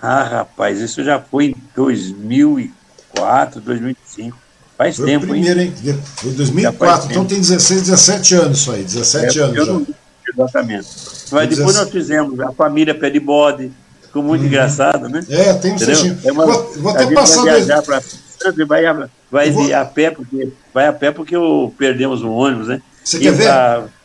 [0.01, 4.42] Ah, rapaz, isso já foi em 2004, 2005.
[4.83, 5.73] Faz foi tempo, primeiro, hein?
[6.17, 9.73] Foi 2004, então tem 16, 17 anos isso aí, 17 é, anos já.
[9.73, 9.87] Não,
[10.29, 10.89] exatamente.
[11.31, 13.71] Mas depois nós fizemos a família Pé de Bode,
[14.03, 14.49] ficou muito uhum.
[14.49, 15.25] engraçado, né?
[15.29, 16.17] É, tem um Entendeu?
[16.25, 17.43] É uma, vou, vou até passar...
[17.43, 18.03] Vai viajar para
[18.67, 19.73] vai, a, vai vou...
[19.73, 22.83] a pé, porque, vai a pé porque eu, perdemos o ônibus, né?
[23.05, 23.49] Você quer ver?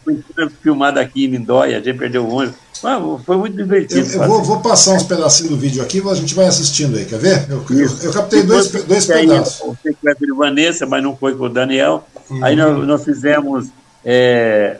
[0.05, 2.55] Foi filmado aqui em Lindóia, a gente perdeu o ônibus.
[2.83, 4.07] Ah, foi muito divertido.
[4.11, 7.05] Eu, eu vou, vou, passar uns pedacinhos do vídeo aqui, a gente vai assistindo aí,
[7.05, 7.45] quer ver?
[7.49, 9.61] Eu, eu, eu captei dois, dois pedaços.
[9.61, 12.07] O secreto de Vanessa, mas não foi com o Daniel.
[12.29, 12.43] Uhum.
[12.43, 13.67] Aí nós, nós fizemos,
[14.03, 14.77] é,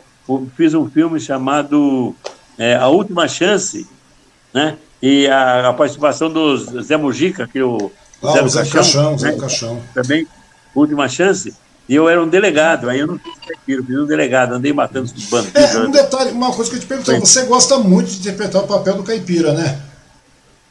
[0.55, 2.15] fiz um filme chamado
[2.57, 3.87] é, A Última Chance,
[4.53, 4.77] né?
[5.01, 7.91] E a, a participação do Zé Mujica, que é o
[8.23, 9.37] ah, Zé, o Zé Caixão, Caixão, Zé né?
[9.37, 9.81] Caixão.
[9.93, 10.27] Também,
[10.75, 11.53] Última Chance.
[11.88, 14.73] E eu era um delegado, aí eu não fiz caipira, eu fiz um delegado, andei
[14.73, 15.55] matando os bandidos.
[15.55, 18.68] É, um detalhe, uma coisa que eu te perguntar, você gosta muito de interpretar o
[18.68, 19.81] papel do caipira, né?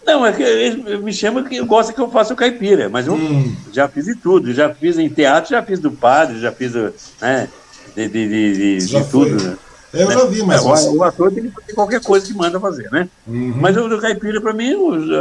[0.05, 3.14] Não, é que ele me chama que gosta que eu faça o caipira, mas eu
[3.14, 3.56] hum.
[3.72, 6.74] já fiz de tudo, já fiz em teatro, já fiz do padre, já fiz
[7.20, 7.48] né,
[7.97, 9.43] de, de, de, de, tudo.
[9.43, 9.56] Né?
[9.93, 10.64] É, eu já vi, mas.
[10.64, 13.09] É, o, o, ator tem que fazer qualquer coisa que manda fazer, né?
[13.26, 13.55] Uhum.
[13.56, 14.74] Mas o do caipira, para mim,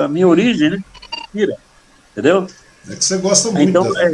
[0.04, 0.84] a minha origem, né?
[1.12, 1.58] Caipira.
[2.12, 2.48] Entendeu?
[2.90, 3.68] É que você gosta muito.
[3.68, 4.14] Então, é,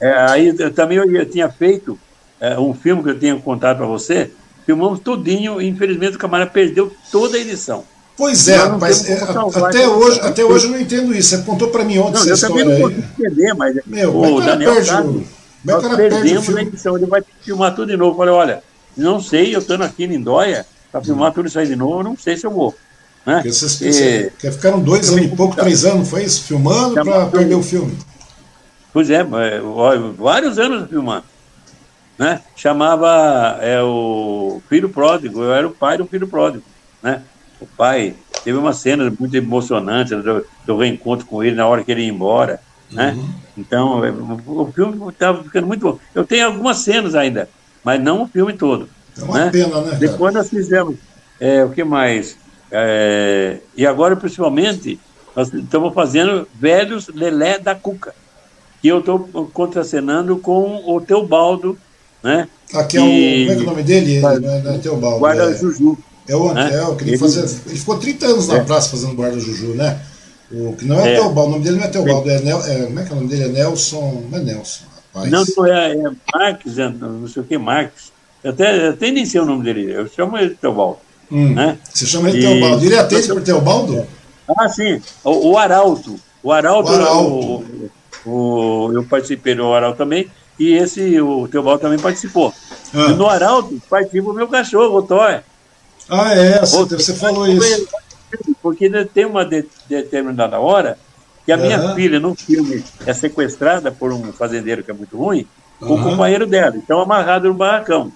[0.00, 1.98] é, aí eu, também eu, eu tinha feito
[2.40, 4.30] é, um filme que eu tinha contado para você,
[4.64, 7.84] filmamos tudinho, e infelizmente o camarada perdeu toda a edição.
[8.16, 11.30] Pois é, rapaz, é, até, hoje, até hoje eu não entendo isso.
[11.30, 14.40] Você contou para mim ontem não, essa eu também não consigo entender, mas Meu, o
[14.42, 15.26] Daniel perde, sabe,
[15.64, 18.12] nós perdemos a edição, ele vai filmar tudo de novo.
[18.12, 18.62] Eu falei, olha,
[18.94, 22.04] não sei, eu estou aqui em Lindóia, para filmar tudo isso aí de novo, eu
[22.04, 22.74] não sei se eu vou.
[23.24, 23.36] Né?
[23.36, 24.30] Porque vocês, e...
[24.50, 26.44] Ficaram dois anos e pouco, três anos, foi isso?
[26.44, 27.96] Filmando para perder o filme.
[28.92, 29.24] Pois é,
[30.16, 31.24] vários anos filmando.
[32.18, 32.40] Né?
[32.54, 36.64] Chamava é, o Filho Pródigo, eu era o pai do Filho Pródigo.
[37.02, 37.22] Né?
[37.60, 38.14] O pai
[38.44, 42.10] teve uma cena muito emocionante do, do reencontro com ele na hora que ele ia
[42.10, 42.60] embora.
[42.90, 43.14] Né?
[43.16, 43.34] Uhum.
[43.56, 45.98] Então, é, o filme estava ficando muito bom.
[46.14, 47.48] Eu tenho algumas cenas ainda,
[47.82, 48.88] mas não o filme todo.
[49.18, 49.50] É uma né?
[49.50, 49.96] pena, né?
[49.98, 50.96] Depois nós fizemos.
[51.38, 52.36] É, o que mais?
[52.70, 55.00] É, e agora, principalmente,
[55.34, 58.14] nós estamos fazendo Velhos Lelé da Cuca
[58.80, 59.20] que eu estou
[59.52, 61.78] contracenando com o Teobaldo,
[62.22, 62.48] né?
[62.74, 64.20] Aqui é o, como é que é o nome dele?
[64.20, 65.18] Não é, não é Teobaldo.
[65.18, 65.98] Guarda é, Juju.
[66.28, 66.96] É o Antel, né?
[66.96, 68.64] que ele, fazia, ele ficou 30 anos na é.
[68.64, 70.00] praça fazendo guarda Juju, né?
[70.52, 71.14] O, que não é, é.
[71.16, 73.16] Teobaldo, o nome dele não é Teobaldo, é, Nel, é, como é que é o
[73.16, 73.44] nome dele?
[73.44, 74.84] É Nelson, não é Nelson.
[75.14, 78.12] Não, não é, é Marques, é, não sei o que, Marques.
[78.42, 80.98] Eu até, eu até iniciei o nome dele, eu chamo ele de Teobaldo.
[81.30, 81.78] Hum, né?
[81.92, 82.84] Você chama ele de Teobaldo.
[82.84, 84.06] Ele atende por Teobaldo?
[84.56, 85.00] Ah, sim.
[85.22, 86.18] O, o Arauto.
[86.42, 87.30] O Arauto, o Arauto.
[87.32, 87.90] O,
[88.24, 92.52] o, eu participei do Arauto também, e esse, o Teobaldo também participou.
[92.92, 93.08] Ah.
[93.08, 95.40] no Arauto participa o meu cachorro, o Thor.
[96.08, 97.88] Ah, é, você, você falou isso.
[98.62, 100.98] Porque tem uma de, determinada hora
[101.44, 101.62] que a uhum.
[101.62, 105.46] minha filha, no filme, é sequestrada por um fazendeiro que é muito ruim,
[105.80, 105.94] uhum.
[105.94, 108.12] o companheiro dela, então amarrado no barracão.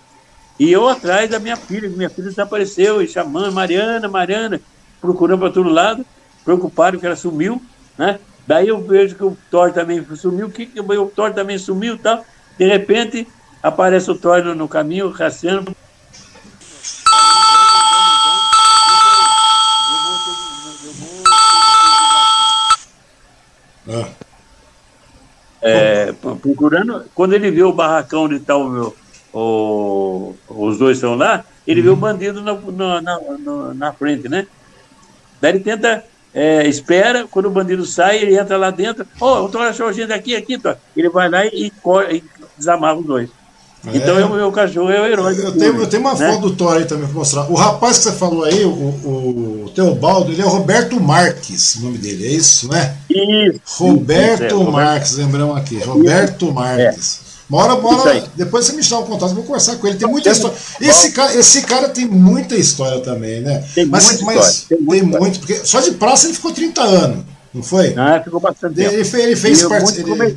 [0.58, 4.60] E eu atrás da minha filha, minha filha desapareceu, e chamando, Mariana, Mariana,
[5.00, 6.04] procurando para todo lado,
[6.44, 7.60] preocupado que ela sumiu,
[7.98, 8.18] né?
[8.46, 11.98] Daí eu vejo que o Thor também sumiu, que, que o Thor também sumiu e
[11.98, 12.24] tal.
[12.58, 13.26] De repente,
[13.62, 15.74] aparece o Thor no, caminho, rastreando.
[23.88, 24.08] Ah.
[25.60, 28.96] É, procurando, quando ele vê o barracão onde está o meu,
[29.32, 31.84] o, os dois estão lá, ele uhum.
[31.84, 32.00] vê o uhum.
[32.00, 34.46] bandido na, na, na, na, frente, né?
[35.40, 36.04] Daí ele tenta,
[36.34, 39.92] é, espera, quando o bandido sai, ele entra lá dentro, ó, oh, o Thor achou
[39.92, 40.76] gente aqui, aqui, Thor.
[40.96, 42.24] Ele vai lá e, e, e
[42.58, 43.30] desamarra os dois.
[43.86, 43.96] É.
[43.96, 45.38] Então o meu cachorro é o herói.
[45.38, 46.32] Eu, tenho, eu tenho uma né?
[46.32, 47.50] foto do Thor aí também para mostrar.
[47.50, 51.82] O rapaz que você falou aí, o, o Teobaldo, ele é o Roberto Marques, o
[51.84, 52.96] nome dele, é isso, né?
[53.08, 53.60] Isso.
[53.84, 55.78] Roberto isso, é, Marques, lembramos aqui.
[55.78, 57.23] Roberto Marques.
[57.50, 57.54] É.
[57.54, 59.98] Uma hora, depois você me chama o contato, vou conversar com ele.
[59.98, 60.56] Tem muita história.
[60.80, 63.64] Esse cara, esse cara tem muita história também, né?
[63.74, 67.62] Tem mas, mas tem, tem muito, porque só de praça ele ficou 30 anos, não
[67.62, 67.94] foi?
[67.96, 68.94] Ah, ficou bastante tempo.
[68.94, 70.00] Ele fez, ele fez parte.
[70.00, 70.36] Ele...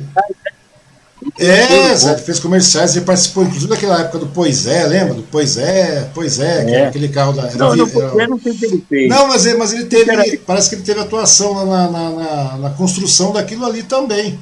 [1.38, 5.14] É, Zé, ele fez comerciais, ele participou inclusive daquela época do Pois é, lembra?
[5.14, 6.86] Do Pois é, Pois é, é.
[6.86, 7.42] aquele carro da.
[7.54, 9.08] Não, não, era, não sei ele fez.
[9.08, 10.12] Não, mas, mas ele teve.
[10.12, 14.38] Ele, parece que ele teve atuação na, na, na, na construção daquilo ali também.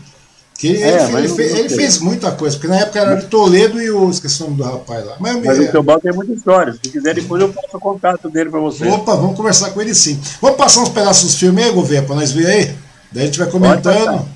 [0.56, 3.80] Que ele, é, ele, fez, ele fez, muita coisa, porque na época era de Toledo
[3.80, 4.08] e o.
[4.08, 5.16] Esqueci o nome do rapaz lá.
[5.20, 6.72] Mas, mas o Teobaldo tem muita história.
[6.72, 8.88] Se quiser, depois eu passo o contato dele para você.
[8.88, 10.18] Opa, vamos conversar com ele sim.
[10.40, 12.74] Vamos passar uns pedaços dos filmes aí, Gouveia, para nós ver aí?
[13.12, 14.26] Daí a gente vai comentando.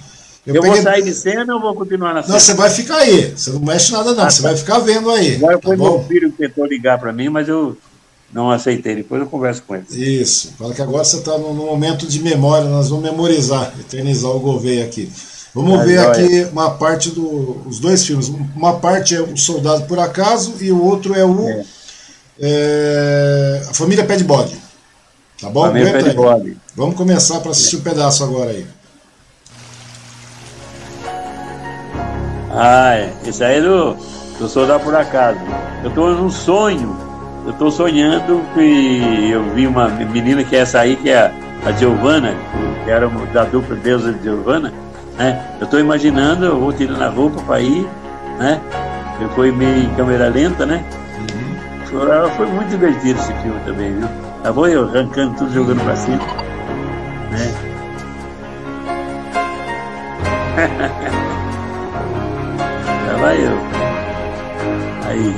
[0.47, 0.83] Eu, eu peguei...
[0.83, 2.35] vou sair de cena ou vou continuar na cena?
[2.35, 3.33] Não, você vai ficar aí.
[3.37, 4.25] Você não mexe nada, não.
[4.25, 4.49] Ah, você tá.
[4.49, 5.37] vai ficar vendo aí.
[5.43, 7.77] Agora tá foi meu filho que tentou ligar para mim, mas eu
[8.33, 8.95] não aceitei.
[8.95, 9.85] Depois eu converso com ele.
[9.91, 10.53] Isso.
[10.59, 12.69] Fala que agora você está no, no, momento de memória.
[12.69, 15.11] Nós vamos memorizar, eternizar o Gouveia aqui.
[15.55, 18.29] Vamos ver aqui uma parte dos dois filmes.
[18.55, 21.65] Uma parte é o Soldado por Acaso e o outro é o é.
[22.43, 24.57] É, A Família Pé de Bode.
[25.41, 25.67] Tá bom?
[25.67, 26.57] Família Pé de Bode.
[26.77, 28.67] Vamos começar para assistir o um pedaço agora aí.
[32.53, 33.13] Ah, é.
[33.25, 33.97] Isso aí é do,
[34.39, 35.41] do Soldado por Acaso.
[35.83, 36.97] Eu estou num sonho.
[37.45, 41.33] Eu estou sonhando que eu vi uma menina que é essa aí, que é
[41.65, 42.37] a Giovana,
[42.85, 44.73] que era da dupla deusa de Giovana
[45.21, 45.39] né?
[45.61, 47.87] Eu estou imaginando, eu vou tirando a roupa para ir,
[48.39, 48.59] né?
[49.21, 50.83] Eu fui meio em câmera lenta, né?
[51.93, 52.31] Uhum.
[52.37, 54.09] Foi muito divertido esse filme também, viu?
[54.43, 56.17] Lá vou eu arrancando tudo, jogando para cima,
[57.31, 57.55] né?
[63.07, 63.59] Lá vai eu.
[65.07, 65.37] Aí,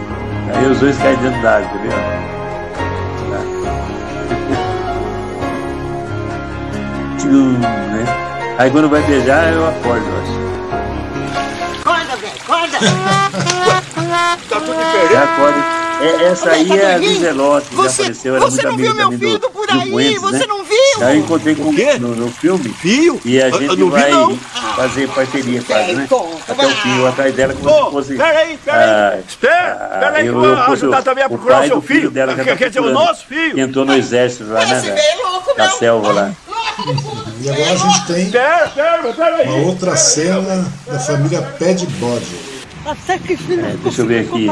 [0.55, 1.91] aí os dois caem dentro d'água, viu?
[7.19, 8.22] Tchum, né?
[8.59, 10.43] Aí quando vai beijar, eu acordo, eu acho.
[11.81, 12.79] Acorda, velho, acorda!
[14.49, 15.13] tá tudo diferente.
[15.13, 15.82] Já acordo.
[16.03, 19.13] É, essa aí é a Lizelotti, que você, já apareceu, era Você não viu meu
[19.13, 20.47] filho do, por aí, Puentes, você né?
[20.49, 20.77] não viu?
[20.99, 22.75] Daí eu encontrei com no, no filme.
[22.83, 23.21] Viu?
[23.25, 24.41] E a gente eu, vai vi,
[24.77, 26.09] fazer parceria quase, né?
[26.49, 28.17] Até o fim, eu atrás dela como oh, se fosse.
[28.17, 28.91] Peraí, peraí.
[28.91, 32.11] Ah, espera, peraí, eu, eu ajudar também a procurar o seu filho.
[32.11, 33.55] Dela, quer, quer dizer, o nosso filho.
[33.55, 34.97] Que entrou no exército lá, né?
[35.57, 36.33] Na selva lá.
[37.41, 38.31] E agora a gente tem
[39.47, 42.52] uma outra cena da família Pé de Bode.
[42.85, 44.47] Até que é, deixa eu ver aqui.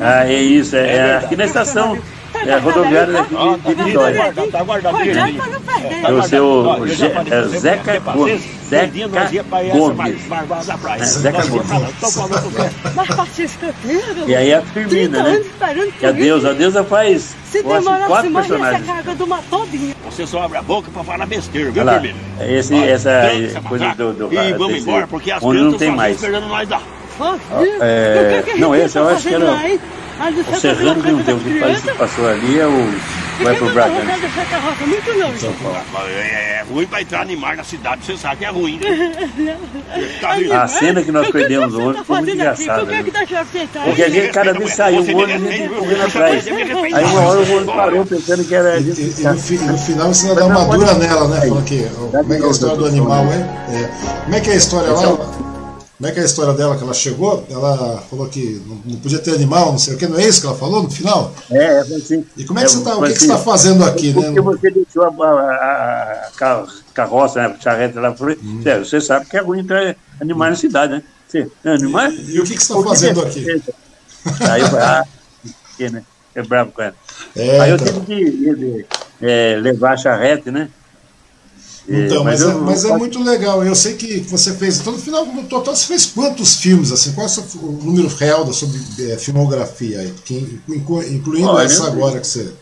[0.00, 1.98] Ah, é isso, é, é aqui na estação.
[2.34, 4.32] É a rodoviária daqui de, de Vitória.
[4.52, 6.66] Tá guardado É o seu
[7.32, 8.42] é Zeca Gomes.
[8.68, 8.92] Zeca
[9.72, 10.08] Gomes.
[11.00, 11.70] É, Zeca Gomes.
[14.28, 15.42] E aí a Firmina, né?
[16.00, 17.34] E a deusa, a deusa faz
[18.06, 18.86] quatro personagens.
[20.04, 22.18] Você só abre a boca pra falar besteira, viu, Firmina?
[22.40, 26.16] Esse, essa coisa do, do, E vamos embora, porque as crianças não tem mais.
[26.16, 26.82] esperando nós dar.
[27.80, 29.46] É, não, esse eu acho que era.
[30.50, 33.28] O Serrano que não tem o que passou ali é o.
[33.42, 34.10] Vai pro Bragança.
[36.00, 38.80] É ruim pra entrar animar na cidade, você sabe que é ruim.
[40.52, 42.84] A cena que nós perdemos ontem foi muito engraçada.
[42.84, 43.04] Né?
[43.84, 46.46] Porque a gente, cada vez saiu o ônibus e a gente correndo atrás.
[46.48, 48.80] Aí uma hora o ônibus parou pensando que era.
[48.80, 51.40] No, final você vai dar uma dura nela, né?
[51.46, 53.36] Falando que, como é que é a história do animal, é?
[53.74, 53.90] é
[54.24, 55.47] como é que é a história lá?
[55.98, 57.44] Como é que é a história dela que ela chegou?
[57.50, 60.46] Ela falou que não podia ter animal, não sei o que, não é isso que
[60.46, 61.34] ela falou no final?
[61.50, 62.24] É, é assim.
[62.36, 62.96] E como é que é, você está?
[62.96, 64.40] O que, que você está fazendo aqui, porque né?
[64.40, 68.62] Porque você deixou a, a, a carroça, né, a charreta lá, falei, hum.
[68.78, 71.02] você sabe que é ruim ter animais na cidade, né?
[71.26, 73.44] Você, animais, e, e o que, que você está fazendo aqui?
[74.48, 75.04] Aí eu falei, ah,
[75.90, 76.04] né?
[76.32, 76.94] É bravo com ela.
[77.34, 78.04] É, Aí eu então.
[78.04, 78.86] tive que
[79.20, 80.70] é, levar a charrete, né?
[81.88, 83.64] Então, mas, mas, é, mas é, muito legal.
[83.64, 84.78] Eu sei que você fez.
[84.78, 86.92] Então, no final, no total, você fez quantos filmes?
[86.92, 87.12] assim?
[87.12, 87.30] Qual é
[87.62, 88.68] o número real da sua
[89.00, 90.12] é, filmografia aí?
[90.24, 92.52] Que, incluindo Olha, essa agora que você.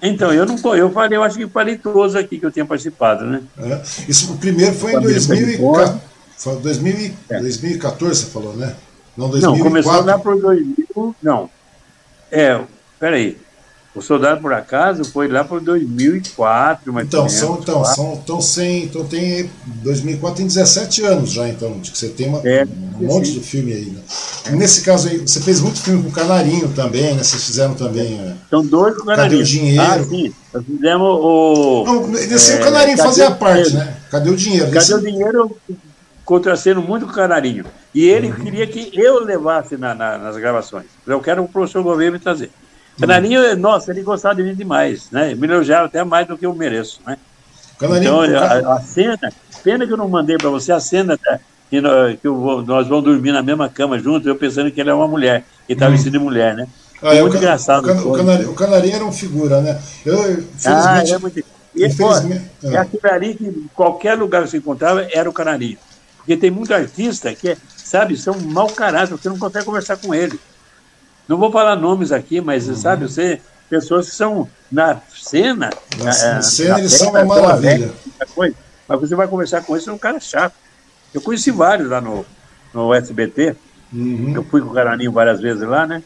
[0.00, 3.24] Então, eu não eu falei, eu acho que falei todos aqui que eu tinha participado,
[3.24, 3.42] né?
[3.58, 3.82] É.
[4.06, 6.00] Isso, o primeiro foi em 2014,
[6.36, 7.40] foi 2000, é.
[7.40, 8.76] 2014, você falou, né?
[9.16, 9.58] Não, 2004.
[9.58, 11.16] Não, começou lá por 2000.
[11.20, 11.50] Não.
[12.30, 12.60] É,
[13.00, 13.38] peraí.
[13.96, 18.84] O Soldado por Acaso foi lá por 2004, mas então, são, então, são, então, sem,
[18.84, 19.50] então tem
[19.82, 22.66] 2004 tem 17 anos já, então, de que você tem uma, é,
[23.00, 23.32] um monte sim.
[23.34, 24.02] de filme aí, né?
[24.50, 27.22] nesse caso aí, você fez muito filme com Canarinho também, né?
[27.22, 28.20] Vocês fizeram também.
[28.20, 29.30] É, são dois com Canarinho.
[29.30, 29.82] Cadê o dinheiro?
[29.82, 30.34] Ah, sim.
[30.52, 31.84] Nós fizemos o.
[31.86, 33.96] Não, nesse é, o Canarinho fazia parte, né?
[34.10, 34.70] Cadê o dinheiro?
[34.70, 35.56] Cadê o dinheiro?
[36.22, 37.64] Contracendo muito com o Canarinho.
[37.94, 38.34] E ele uhum.
[38.34, 40.86] queria que eu levasse na, na, nas gravações.
[41.06, 42.50] Eu quero o professor Gouveia me trazer.
[42.98, 45.34] Canarinho, nossa, ele gostava de mim demais, né?
[45.34, 47.18] Me elogiava até mais do que eu mereço, né?
[47.78, 49.18] Canarinho, então, a, a, cena,
[49.62, 51.38] pena que eu não mandei para você a cena da,
[51.70, 51.80] que,
[52.20, 55.08] que vou, nós vamos dormir na mesma cama juntos, eu pensando que ele é uma
[55.08, 55.94] mulher, que estava hum.
[55.94, 56.66] vestido de mulher, né?
[57.02, 57.86] Ah, é, muito o engraçado.
[57.86, 59.78] O, o, canarinho, o Canarinho era um figura, né?
[60.04, 61.44] Eu, ah, é muito...
[61.74, 62.08] E, pô,
[62.62, 65.76] é aquilo ali que em qualquer lugar que você encontrava era o Canarinho.
[66.16, 70.14] Porque tem muito artista que, é, sabe, são mau caráter, você não consegue conversar com
[70.14, 70.40] ele.
[71.28, 72.76] Não vou falar nomes aqui, mas uhum.
[72.76, 75.70] sabe, você, pessoas que são na cena.
[75.98, 77.92] Na, na cena na eles são uma maravilha.
[78.34, 78.54] Coisa,
[78.86, 80.54] mas você vai conversar com esse, é um cara chato.
[81.12, 82.24] Eu conheci vários lá no,
[82.72, 83.56] no SBT.
[83.92, 84.32] Uhum.
[84.34, 86.02] Eu fui com o Canarinho várias vezes lá, né?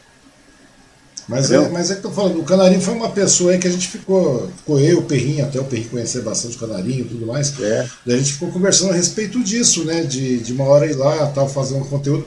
[1.27, 3.67] Mas é, mas é que eu tô falando, o Canarinho foi uma pessoa aí que
[3.67, 7.07] a gente ficou, ficou eu, o Perrinho, até o Perrinho conhecer bastante o Canarinho e
[7.07, 7.57] tudo mais.
[7.61, 7.87] É.
[8.05, 10.03] Daí a gente ficou conversando a respeito disso, né?
[10.03, 12.25] De, de uma hora ir lá, tal, fazer um conteúdo.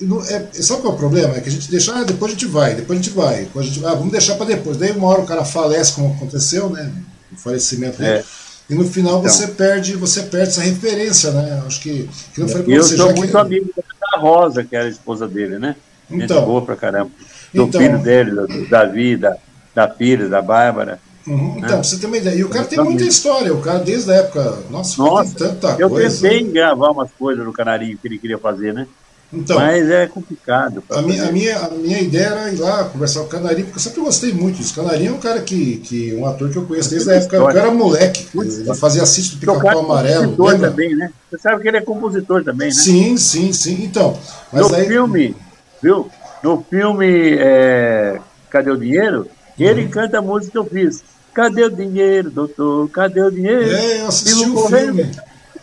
[0.00, 1.36] É é, sabe qual é o problema?
[1.36, 3.66] É que a gente deixa, ah, depois a gente vai, depois a gente vai, depois
[3.66, 4.76] a gente vai, ah, vamos deixar para depois.
[4.76, 6.92] Daí uma hora o cara falece, como aconteceu, né?
[7.32, 8.18] O falecimento dele.
[8.18, 8.24] É.
[8.70, 9.30] E no final então.
[9.30, 11.62] você perde, você perde essa referência, né?
[11.66, 13.36] Acho que, que não foi Eu você, sou muito que...
[13.36, 15.74] amigo da Rosa, que era a esposa dele, né?
[16.10, 17.10] Então, Gente boa pra caramba.
[17.52, 19.36] Do então, filho dele, do Davi, da,
[19.74, 21.00] da filha, da Bárbara.
[21.26, 21.62] Uhum, né?
[21.64, 22.36] Então, você ter uma ideia.
[22.36, 24.58] E o cara tem muita história, o cara desde a época.
[24.70, 26.04] Nossa, nossa tem tanta eu coisa.
[26.04, 28.86] Eu pensei em gravar umas coisas no Canarinho que ele queria fazer, né?
[29.30, 30.82] Então, Mas é complicado.
[30.90, 33.78] A minha, a, minha, a minha ideia era ir lá conversar com o Canarinho, porque
[33.78, 34.74] eu sempre gostei muito disso.
[34.74, 37.36] Canarinho é um cara que, que um ator que eu conheço desde a época.
[37.36, 40.34] Eu era moleque, ele fazia assiste do Pica-Pau Amarelo.
[40.42, 40.70] Lembra?
[40.70, 41.10] também, né?
[41.30, 42.74] Você sabe que ele é compositor também, né?
[42.74, 43.84] Sim, sim, sim.
[43.84, 44.18] Então.
[44.50, 44.86] no aí...
[44.86, 45.36] filme,
[45.82, 46.10] viu?
[46.42, 48.18] No filme é,
[48.48, 49.28] Cadê o Dinheiro?
[49.58, 49.90] Ele uhum.
[49.90, 51.02] canta a música que eu fiz.
[51.34, 52.88] Cadê o dinheiro, doutor?
[52.90, 53.70] Cadê o dinheiro?
[53.70, 55.10] É, eu assisti o filme.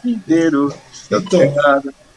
[0.04, 0.74] Inteiro.
[1.10, 1.42] Então.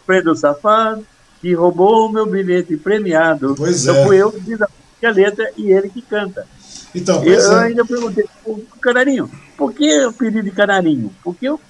[0.04, 1.06] Prendo o safado
[1.40, 3.54] que roubou o meu bilhete premiado.
[3.56, 4.06] Pois então é.
[4.06, 6.46] fui eu que fiz a letra e ele que canta.
[6.94, 7.64] Então, eu, é.
[7.64, 11.12] ainda perguntei o Canarinho, por que o pedido de Canarinho?
[11.22, 11.60] Porque eu,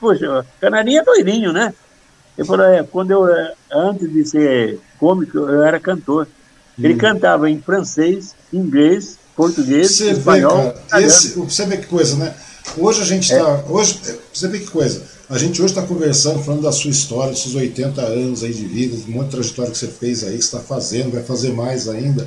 [0.00, 1.74] poxa, Canarinho é doirinho, né?
[2.36, 6.28] Ele falou, é, quando eu, é, antes de ser cômico, eu era cantor.
[6.78, 6.98] Ele hum.
[6.98, 10.62] cantava em francês, inglês, português, você espanhol.
[10.62, 12.34] Vê, cara, esse, você vê que coisa, né?
[12.76, 13.48] Hoje a gente está.
[13.48, 13.64] É.
[13.68, 14.00] Hoje,
[14.32, 15.02] você vê que coisa.
[15.30, 18.64] A gente hoje está conversando, falando da sua história, dos seus 80 anos aí de
[18.64, 22.26] vida, de muita trajetória que você fez aí, que está fazendo, vai fazer mais ainda.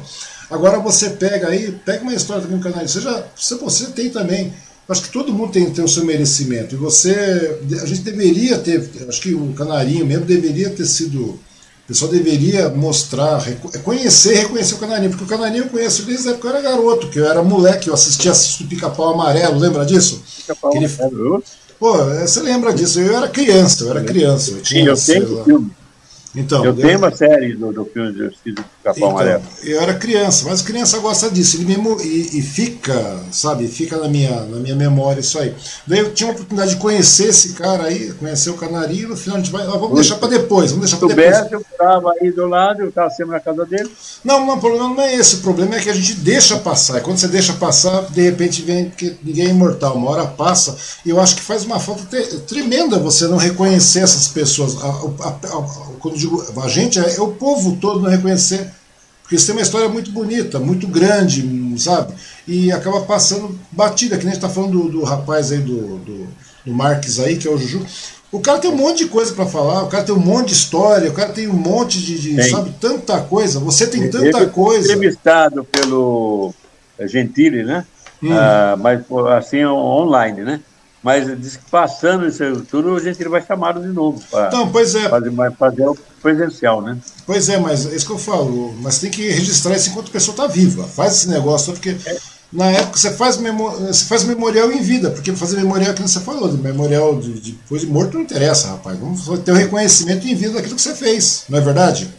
[0.51, 4.11] Agora você pega aí, pega uma história também no canal, você, já, você, você tem
[4.11, 4.53] também.
[4.87, 6.75] Acho que todo mundo tem, tem o seu merecimento.
[6.75, 7.59] E você.
[7.81, 8.87] A gente deveria ter.
[9.07, 11.21] Acho que o Canarinho mesmo deveria ter sido.
[11.21, 11.39] O
[11.87, 13.43] pessoal deveria mostrar,
[13.83, 16.69] conhecer reconhecer o Canarinho, porque o Canarinho eu conheço desde a época que eu era
[16.69, 20.23] garoto, que eu era moleque, eu assistia assisto Pica-Pau Amarelo, lembra disso?
[20.37, 21.43] Pica-Pau Amarelo.
[21.81, 22.99] Pô, você lembra disso?
[22.99, 24.51] Eu era criança, eu era criança.
[24.51, 25.71] Eu tinha, Sim, eu tenho filme.
[26.33, 29.43] Então, eu, tenho uma série do, do filme de Justiça do Capão então, Amarelo.
[29.63, 31.57] Eu era criança, mas criança gosta disso.
[31.57, 35.53] Ele mesmo e, e, fica, sabe, fica na minha, na minha memória isso aí.
[35.85, 39.37] Daí eu tinha a oportunidade de conhecer esse cara aí, conhecer o Canarinho, no final
[39.37, 39.65] a gente vai.
[39.65, 41.51] Vamos deixar para depois, vamos deixar para depois.
[41.51, 43.91] eu estava aí do lado, eu estava sempre na casa dele.
[44.23, 45.35] Não, não, o problema não é esse.
[45.35, 46.99] O problema é que a gente deixa passar.
[46.99, 50.77] E quando você deixa passar, de repente vem, porque ninguém é imortal, uma hora passa.
[51.05, 52.05] E eu acho que faz uma falta
[52.47, 54.81] tremenda você não reconhecer essas pessoas.
[54.81, 58.72] A, a, a, quando digo a gente, é, é o povo todo não reconhecer.
[59.22, 61.41] Porque isso tem uma história muito bonita, muito grande,
[61.80, 62.14] sabe?
[62.45, 65.98] E acaba passando batida, que nem a gente está falando do, do, rapaz aí, do,
[65.99, 66.27] do,
[66.65, 67.85] do Marques aí, que é o Juju.
[68.30, 70.53] O cara tem um monte de coisa para falar, o cara tem um monte de
[70.53, 73.60] história, o cara tem um monte de, de sabe, tanta coisa.
[73.60, 74.93] Você tem tanta Ele coisa.
[74.93, 76.53] entrevistado pelo
[76.99, 77.85] Gentili, né?
[78.22, 78.34] Hum.
[78.34, 79.02] Ah, mas
[79.38, 80.61] assim online, né?
[81.03, 84.21] Mas diz que passando isso tudo, a gente vai chamar de novo.
[84.29, 85.09] Pra então, pois é.
[85.09, 86.97] Fazer, fazer o presencial, né?
[87.25, 88.73] Pois é, mas é isso que eu falo.
[88.79, 90.83] Mas tem que registrar isso enquanto a pessoa está viva.
[90.83, 92.17] Faz esse negócio, porque é.
[92.53, 96.19] na época você faz, memo, você faz memorial em vida, porque fazer memorial, que você
[96.19, 98.99] falou, de memorial de, de depois de morto não interessa, rapaz.
[98.99, 102.13] Vamos ter o um reconhecimento em vida daquilo que você fez, não é verdade?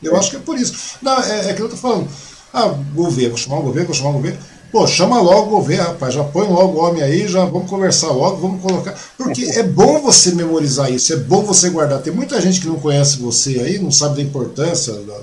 [0.00, 0.18] Eu é.
[0.18, 0.96] acho que é por isso.
[1.02, 2.08] Não, é, é que eu estou falando.
[2.54, 4.38] Ah, governo, vou chamar o governo, vou chamar o governo.
[4.72, 8.10] Pô, chama logo o governo, rapaz, já põe logo o homem aí, já vamos conversar
[8.10, 8.98] logo, vamos colocar.
[9.18, 12.00] Porque é bom você memorizar isso, é bom você guardar.
[12.00, 14.94] Tem muita gente que não conhece você aí, não sabe da importância.
[14.94, 15.20] Da,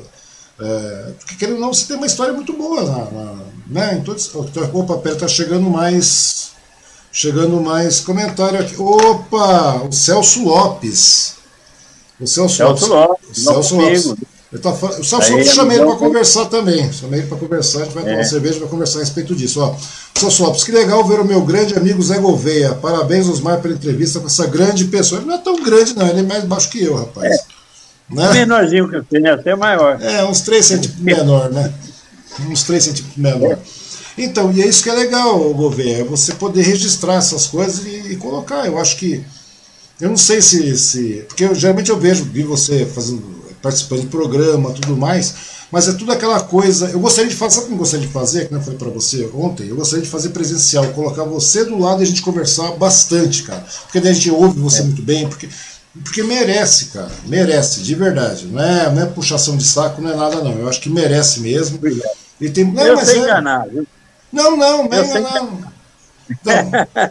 [0.62, 3.36] é, porque querendo ou não, você tem uma história muito boa na, na,
[3.68, 4.00] né?
[4.00, 4.16] Então,
[4.72, 6.50] opa, pera, tá chegando mais.
[7.12, 8.80] Chegando mais comentário aqui.
[8.80, 9.82] Opa!
[9.82, 11.34] O Celso Lopes.
[12.22, 12.88] O Celso, Celso Lopes.
[12.88, 13.38] Lopes.
[13.38, 14.16] O Celso Lopes.
[14.52, 16.92] Eu tá falando, só, só chamei ele para conversar também.
[16.92, 18.24] Chamei ele para conversar, a gente vai tomar é.
[18.24, 19.62] cerveja vai conversar a respeito disso.
[19.62, 19.76] Ó,
[20.18, 20.32] Sr.
[20.32, 22.74] Sopes, que legal ver o meu grande amigo Zé Gouveia.
[22.74, 25.22] Parabéns, Osmar, pela entrevista com essa grande pessoa.
[25.22, 27.32] Ele não é tão grande, não, ele é mais baixo que eu, rapaz.
[27.32, 27.60] É.
[28.10, 28.34] Né?
[28.34, 30.02] Menorzinho que eu tenho, até maior.
[30.02, 31.72] É, uns 3 centímetros menor, né?
[32.50, 33.52] Uns 3 centímetros menor.
[33.52, 33.60] É.
[34.18, 38.14] Então, e é isso que é legal, Gouveia, é você poder registrar essas coisas e,
[38.14, 38.66] e colocar.
[38.66, 39.24] Eu acho que.
[40.02, 40.76] Eu não sei se.
[40.76, 45.34] se porque eu, geralmente eu vejo, vi você fazendo participando de programa, tudo mais,
[45.72, 46.90] mas é tudo aquela coisa.
[46.90, 48.48] Eu gostaria de fazer, sabe o que eu gostaria de fazer?
[48.48, 52.02] Que eu falei para você ontem, eu gostaria de fazer presencial, colocar você do lado
[52.02, 53.64] e a gente conversar bastante, cara.
[53.84, 54.84] Porque daí a gente ouve você é.
[54.84, 55.48] muito bem, porque,
[56.04, 58.48] porque merece, cara, merece, de verdade.
[58.48, 60.54] Não é, não é puxação de saco, não é nada, não.
[60.54, 61.80] Eu acho que merece mesmo.
[62.42, 63.86] E tem, não, eu mas sei é, enganar, viu?
[64.32, 65.70] Não, não, não enganar.
[66.30, 66.54] Então,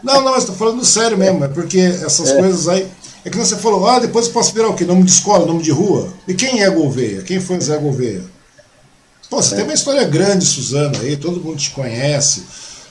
[0.03, 2.39] não, não, mas estou falando sério mesmo, é porque essas é.
[2.39, 2.89] coisas aí.
[3.29, 4.87] É que você falou, ah, depois eu posso virar o quê?
[4.87, 6.11] Nome de escola, nome de rua?
[6.27, 7.21] E quem é Gouveia?
[7.21, 8.25] Quem foi Zé Gouveia?
[9.29, 9.57] Pô, você é.
[9.59, 12.47] tem uma história grande, Suzano, aí, todo mundo te conhece.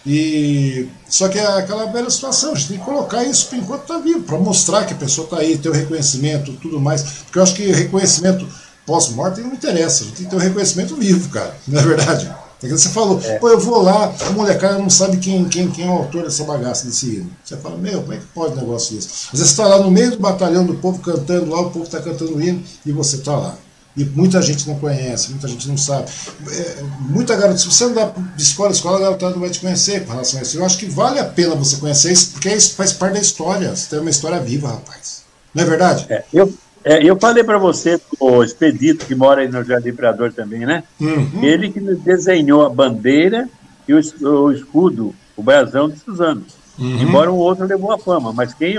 [0.05, 3.97] E só que é aquela velha situação, a gente tem que colocar isso enquanto está
[3.97, 7.01] vivo, para mostrar que a pessoa está aí, ter o reconhecimento, tudo mais.
[7.01, 8.47] Porque eu acho que reconhecimento
[8.85, 12.31] pós-morte não interessa, a gente tem que ter o reconhecimento vivo, cara, não é verdade?
[12.63, 13.37] É você falou, é.
[13.37, 16.43] pô, eu vou lá, a molecada não sabe quem, quem, quem é o autor dessa
[16.43, 17.31] bagaça desse hino.
[17.43, 19.07] Você fala, meu, como é que pode um negócio desse?
[19.07, 21.85] Às vezes você está lá no meio do batalhão do povo cantando lá, o povo
[21.85, 23.55] está cantando o hino e você está lá.
[23.95, 26.09] E muita gente não conhece, muita gente não sabe.
[26.51, 30.05] É, muita garota, se você andar de escola, escola, a garotada não vai te conhecer
[30.05, 30.57] com relação a isso.
[30.57, 33.75] Eu acho que vale a pena você conhecer isso, porque isso faz parte da história.
[33.75, 35.23] Você tem uma história viva, rapaz.
[35.53, 36.05] Não é verdade?
[36.09, 36.53] É, eu,
[36.87, 40.83] é, eu falei para você, o Expedito, que mora aí no Jardim Imperador também, né?
[40.99, 41.43] Uhum.
[41.43, 43.49] Ele que desenhou a bandeira
[43.87, 46.45] e o, o escudo, o brasão de Suzano.
[46.79, 47.01] Uhum.
[47.01, 48.75] Embora o outro levou a fama, mas quem,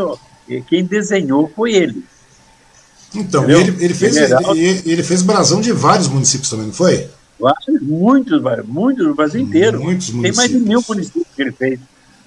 [0.69, 2.03] quem desenhou foi ele.
[3.15, 7.09] Então, ele, ele, fez, ele, ele, fez brasão de vários municípios também, não foi?
[7.39, 9.83] Vários, muitos, muitos, o Brasil inteiro.
[9.83, 11.79] Muitos Tem mais de mil municípios que ele fez.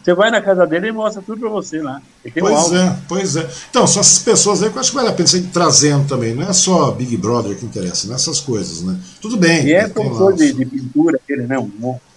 [0.04, 2.02] Você vai na casa dele e mostra tudo para você lá.
[2.40, 3.48] Pois um é, pois é.
[3.70, 6.08] Então, são essas pessoas aí que eu acho que vale a pena você ir trazendo
[6.08, 6.34] também.
[6.34, 9.00] Não é só Big Brother que interessa, nessas coisas, né?
[9.22, 9.66] Tudo bem.
[9.68, 11.60] E é professor de, de, pintura, ele, né?
[11.60, 11.70] Um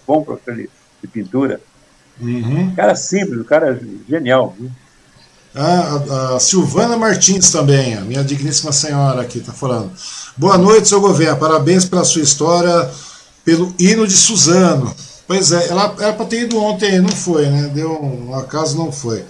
[0.07, 0.69] bom professor de,
[1.01, 1.61] de pintura.
[2.19, 2.73] Uhum.
[2.75, 3.79] Cara simples, o cara
[4.09, 4.55] genial.
[4.59, 4.71] Viu?
[5.53, 9.91] Ah, a, a, Silvana Martins também, a minha digníssima senhora aqui, está falando.
[10.35, 11.37] Boa noite, seu governo.
[11.37, 12.89] Parabéns pela sua história,
[13.43, 14.93] pelo hino de Suzano.
[15.27, 17.71] Pois é, ela era para ter ido ontem, não foi, né?
[17.73, 19.23] Deu um acaso, não foi.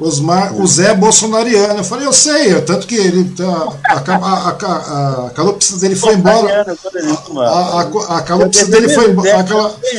[0.00, 1.80] Osmar, o Zé é bolsonariano.
[1.80, 3.44] Eu falei, eu sei, tanto que ele tá,
[3.88, 6.64] a, a, a, a calopsita dele foi embora.
[7.36, 9.42] A, a, a calopsita dele foi embora.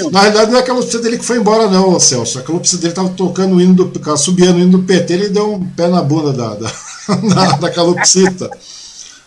[0.10, 2.40] na realidade, não é a calopsita dele que foi embora, não, Celso.
[2.40, 4.18] A calopsita dele estava tocando o hino do.
[4.18, 6.72] subindo o hino do PT, ele deu um pé na bunda da, da,
[7.36, 8.50] da, da calopsita.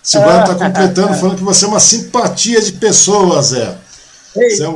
[0.02, 3.76] Silvano está completando, falando que você é uma simpatia de pessoa, Zé.
[4.34, 4.74] Você é um,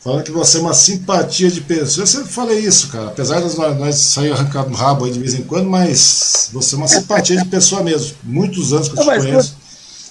[0.00, 2.02] falando que você é uma simpatia de pessoa.
[2.02, 3.06] Eu sempre falei isso, cara.
[3.06, 6.74] Apesar de nós, nós sair arrancando o rabo aí de vez em quando, mas você
[6.74, 8.14] é uma simpatia de pessoa mesmo.
[8.22, 9.56] Muitos anos que eu te mas, conheço.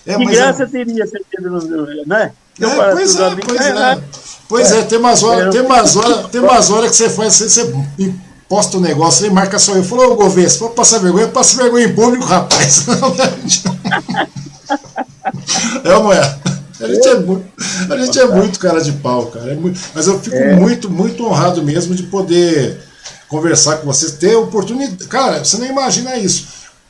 [0.05, 1.49] É, que graça é, teria certeza,
[2.07, 2.31] né?
[2.59, 4.03] É, pois é, pois é.
[4.47, 7.49] Pois é, tem umas horas, tem umas horas, tem umas horas que você faz, você,
[7.49, 7.73] você
[8.49, 9.83] posta o um negócio e marca só eu.
[9.83, 12.85] Falou, ô governo, se for passar vergonha, passa vergonha em público, rapaz.
[15.83, 16.39] é ou não é?
[16.83, 17.45] A gente é muito,
[17.89, 19.51] a gente é muito cara de pau, cara.
[19.51, 20.55] É muito, mas eu fico é.
[20.55, 22.79] muito, muito honrado mesmo de poder
[23.27, 25.07] conversar com vocês, ter oportunidade.
[25.07, 26.47] Cara, você nem imagina isso.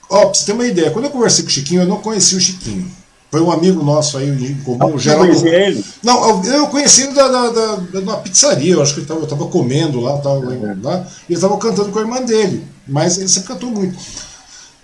[0.10, 2.38] Ó, pra você ter uma ideia, quando eu conversei com o Chiquinho, eu não conhecia
[2.38, 2.92] o Chiquinho.
[3.32, 5.48] Foi um amigo nosso aí em comum, o Geraldo.
[5.48, 5.84] ele?
[6.04, 9.28] Não, eu conheci ele da, da, da, da, pizzaria, eu acho que ele tava, eu
[9.28, 10.40] tava comendo lá, tava,
[10.84, 13.98] lá, e ele estava cantando com a irmã dele, mas ele sempre cantou muito.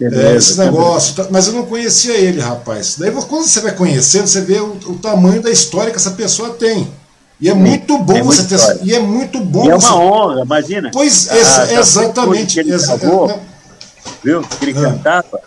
[0.01, 2.95] É, esses negócios, tá, mas eu não conhecia ele, rapaz.
[2.97, 6.51] Daí quando você vai conhecendo, você vê o, o tamanho da história que essa pessoa
[6.51, 6.87] tem.
[7.41, 8.79] E é muito bom é você ter.
[8.83, 9.65] E é muito bom.
[9.65, 10.89] E é uma honra, imagina.
[10.91, 12.55] Pois, ah, exatamente.
[12.55, 12.97] Que ele exa
[14.23, 14.41] viu?
[14.41, 14.81] Que ele ah.
[14.81, 15.41] cantava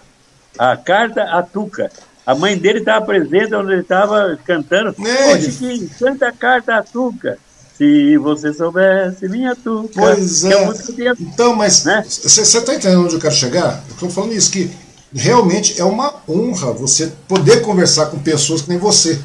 [0.58, 1.90] a carta a Tuca.
[2.24, 4.94] A mãe dele estava presente onde ele estava cantando.
[5.06, 5.40] É.
[5.40, 7.38] Chiquinho, canta a carta a Tuca.
[7.82, 9.88] Se você soubesse, minha tuca.
[9.92, 10.52] Pois é.
[10.52, 12.04] é então, mas né?
[12.06, 13.82] você está entendendo onde eu quero chegar?
[13.88, 14.70] Eu estou falando isso, que
[15.12, 19.18] realmente é uma honra você poder conversar com pessoas que nem você.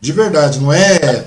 [0.00, 1.24] De verdade, não é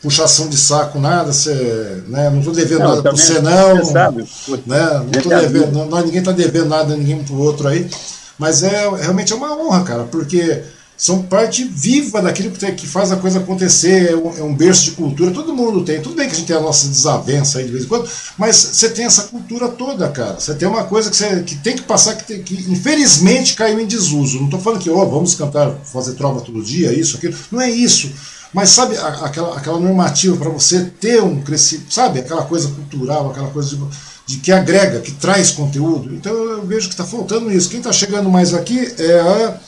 [0.00, 3.78] puxação de saco, nada, você, né, não estou devendo não, nada para você, não.
[3.78, 4.24] Você sabe.
[4.64, 7.90] Né, não tô devendo, não, ninguém está devendo nada ninguém para o outro aí.
[8.38, 10.62] Mas é realmente é uma honra, cara, porque
[11.02, 14.54] são parte viva daquilo que, tem, que faz a coisa acontecer, é um, é um,
[14.54, 16.00] berço de cultura, todo mundo tem.
[16.00, 18.08] Tudo bem que a gente tem a nossa desavença aí de vez em quando,
[18.38, 20.38] mas você tem essa cultura toda, cara.
[20.38, 23.80] Você tem uma coisa que, você, que tem que passar, que, tem, que infelizmente caiu
[23.80, 24.38] em desuso.
[24.38, 27.34] Não estou falando que, oh, vamos cantar, fazer trova todo dia, isso, aquilo.
[27.50, 28.08] Não é isso.
[28.54, 32.20] Mas sabe aquela, aquela normativa para você ter um crescimento, sabe?
[32.20, 33.82] Aquela coisa cultural, aquela coisa de,
[34.24, 36.14] de que agrega, que traz conteúdo.
[36.14, 37.68] Então eu vejo que está faltando isso.
[37.68, 39.58] Quem está chegando mais aqui é a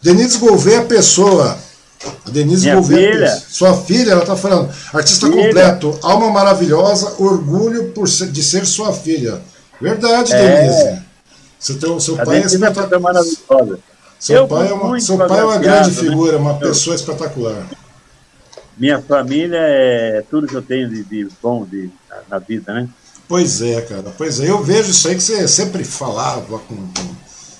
[0.00, 1.58] Denise Gouveia Pessoa.
[2.24, 3.42] A Denise Minha Gouveia filha.
[3.48, 4.72] Sua filha, ela está falando.
[4.92, 5.46] Artista filha.
[5.46, 9.40] completo, alma maravilhosa, orgulho por ser, de ser sua filha.
[9.80, 10.62] Verdade, é.
[10.62, 11.02] Denise.
[11.58, 13.00] Você tem, seu a pai é espetacular.
[13.00, 13.80] maravilhosa.
[14.18, 15.96] Seu pai, é uma, seu pai é uma grande né?
[15.96, 17.66] figura, uma pessoa espetacular.
[18.76, 21.90] Minha família é tudo que eu tenho de, de bom de,
[22.28, 22.88] na vida, né?
[23.26, 24.14] Pois é, cara.
[24.16, 24.48] Pois é.
[24.48, 27.14] Eu vejo isso aí que você sempre falava com, com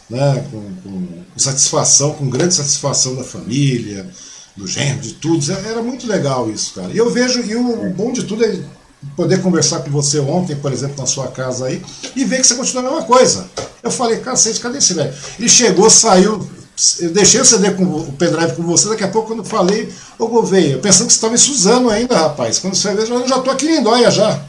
[0.09, 4.07] né, com, com, satisfação, com grande satisfação da família,
[4.57, 5.45] do genro, de tudo.
[5.53, 6.93] Era muito legal isso, cara.
[6.93, 8.59] E eu vejo, e o bom de tudo é
[9.17, 11.81] poder conversar com você ontem, por exemplo, na sua casa aí,
[12.17, 13.49] e ver que você continua a mesma coisa.
[13.83, 15.15] Eu falei, cacete, cadê esse velho?
[15.39, 16.45] Ele chegou, saiu,
[17.01, 19.93] eu deixei o CD com o pendrive com você, daqui a pouco quando eu falei,
[20.19, 22.59] ô Gouveia, pensando que você estava em Suzano ainda, rapaz.
[22.59, 24.41] Quando você vê, eu já tô aqui em Indóia já.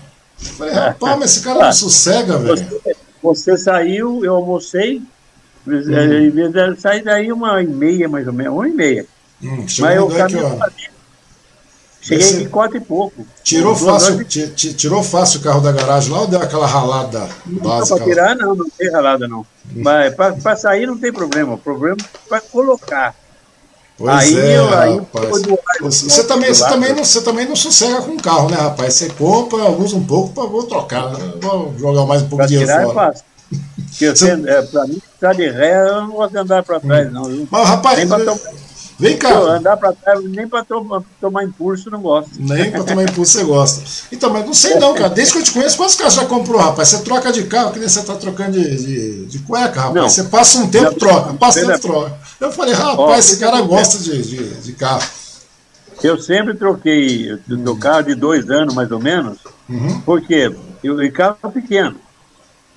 [0.42, 2.68] Eu falei, rapaz, mas esse cara não sossega, velho.
[2.70, 5.02] Você, você saiu, eu almocei,
[5.68, 6.76] Uhum.
[6.78, 9.06] Saí daí uma e meia, mais ou menos, uma e meia.
[9.42, 10.60] Hum, Mas eu caminho
[12.02, 12.44] Cheguei Esse...
[12.44, 13.26] em quatro e pouco.
[13.44, 17.98] Tirou fácil, tirou fácil o carro da garagem lá ou deu aquela ralada não básica?
[17.98, 19.42] Para tirar, não, não tem ralada, não.
[19.42, 19.82] Hum.
[19.84, 21.56] Mas para sair não tem problema.
[21.56, 23.14] O problema é para colocar.
[23.98, 25.30] Pois aí, é, eu, aí rapaz.
[25.82, 28.94] Você, também, você, também não, você também não sossega com o carro, né, rapaz?
[28.94, 31.12] Você compra, usa um pouco para vou trocar.
[31.12, 31.34] Né?
[31.42, 32.92] Vou jogar mais um pouco de dinheiro é fora.
[32.92, 33.26] É fácil.
[33.50, 37.48] Porque é, para mim, estar de ré, eu não gosto de andar para trás, não.
[37.50, 38.40] Mas, rapaz, nem pra tomar,
[38.98, 39.32] vem cá.
[39.32, 42.32] Eu, andar para trás, nem para tomar, tomar impulso, não gosto.
[42.40, 43.84] Nem para tomar impulso você gosta.
[44.12, 45.10] Então, mas não sei não, cara.
[45.10, 46.90] Desde que eu te conheço, quantos carros já comprou, rapaz?
[46.90, 49.96] Você troca de carro, que nem você está trocando de, de, de, cueca, rapaz.
[49.96, 50.10] Não.
[50.10, 51.34] Você passa um tempo, troca.
[51.34, 52.18] Passa tempo, troca.
[52.40, 55.04] Eu falei, rapaz, Ó, esse cara gosta de, de, de carro.
[56.02, 60.00] Eu sempre troquei do carro de dois anos, mais ou menos, uhum.
[60.02, 61.98] porque eu, e carro pequeno.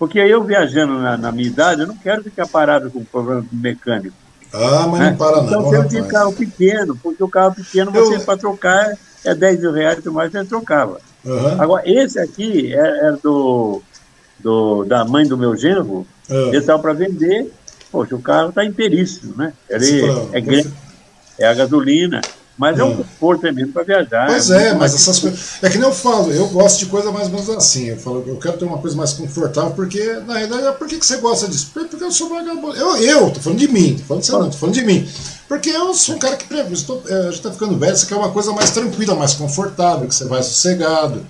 [0.03, 4.17] Porque eu viajando na, na, minha idade, eu não quero ficar parado com problema mecânico.
[4.53, 5.11] Ah, mas né?
[5.11, 5.47] não para não.
[5.47, 9.71] Então eu tenho carro pequeno, porque o carro pequeno você para trocar é 10 mil
[9.71, 11.01] reais, mais você trocava.
[11.25, 11.63] Uhum.
[11.63, 13.81] Agora, esse aqui é, é, do,
[14.41, 16.49] do, da mãe do meu genro, uhum.
[16.49, 17.53] ele estava para vender,
[17.93, 19.53] poxa, o carro está inteiríssimo, né?
[19.71, 20.03] Ele
[20.33, 20.73] é, grande,
[21.39, 22.21] é a gasolina,
[22.57, 24.27] mas é um conforto mesmo para viajar.
[24.27, 25.63] Pois é, é mas essas coisas.
[25.63, 27.89] É que nem eu falo, eu gosto de coisa mais ou menos assim.
[27.89, 30.99] Eu falo, eu quero ter uma coisa mais confortável, porque, na realidade, é por que,
[30.99, 31.71] que você gosta disso?
[31.73, 32.77] Porque eu sou vagabundo.
[32.77, 35.09] Eu, eu, tô falando de mim, tô falando de você não, tô falando de mim.
[35.49, 38.17] Porque eu sou um cara que estou, é, a gente tá ficando velho, você quer
[38.17, 41.25] uma coisa mais tranquila, mais confortável, que você vai sossegado.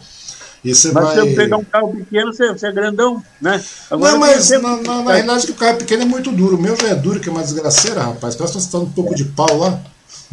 [0.65, 1.15] E você mas vai...
[1.15, 3.63] se eu pegar um carro pequeno, você, você é grandão, né?
[3.91, 6.57] Agora, não, mas na, na, na, realidade que o carro pequeno é muito duro.
[6.57, 8.37] O meu já é duro, que é uma desgraceira, rapaz.
[8.37, 9.81] Parece que você um pouco de pau lá.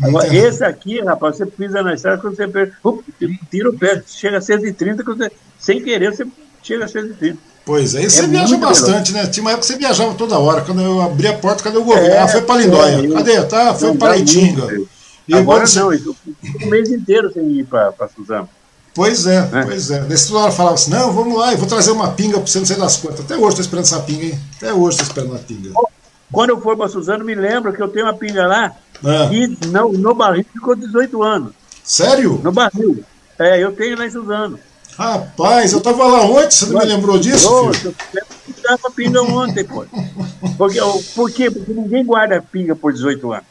[0.02, 2.74] Agora, esse aqui, rapaz, você pisa na estrada, quando você pega,
[3.52, 6.26] tira o pé, chega a 130, quando você, sem querer, você
[6.64, 7.38] chega a 130.
[7.66, 9.26] Pois é, e você é viaja bastante, melhor.
[9.26, 9.32] né?
[9.32, 10.62] Tinha uma época que você viajava toda hora.
[10.62, 12.08] Quando eu abri a porta, cadê o governo?
[12.08, 13.06] É, ah, foi para Lindóia.
[13.06, 13.44] É, cadê?
[13.44, 14.68] Tá, foi para Itinga.
[15.28, 15.80] E agora você...
[15.80, 18.50] não, eu fico o mês inteiro sem ir para Suzano.
[18.96, 20.02] Pois é, é, pois é.
[20.02, 22.58] Nesse toda hora falava assim, não, vamos lá, eu vou trazer uma pinga para você,
[22.58, 23.20] não sei das quantas.
[23.20, 24.40] Até hoje estou esperando essa pinga, hein?
[24.58, 25.72] Até hoje estou esperando uma pinga.
[26.32, 29.34] Quando eu for para Suzano, me lembro que eu tenho uma pinga lá é.
[29.34, 31.54] e no, no barril ficou 18 anos.
[31.84, 32.40] Sério?
[32.44, 33.04] No barril.
[33.38, 34.60] É, eu tenho lá em Suzano.
[34.98, 37.48] Rapaz, eu estava lá ontem, você não me lembrou disso?
[37.50, 37.94] Eu
[38.50, 39.86] estava pinga ontem, pô.
[40.58, 40.80] Porque,
[41.16, 41.50] por quê?
[41.50, 43.46] Porque ninguém guarda pinga por 18 anos.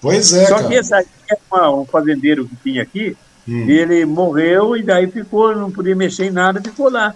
[0.00, 0.46] Pois é.
[0.46, 0.68] Só cara.
[0.68, 3.16] que esse aqui é uma, um fazendeiro que tinha aqui,
[3.46, 3.68] hum.
[3.68, 7.14] ele morreu e daí ficou, não podia mexer em nada, ficou lá.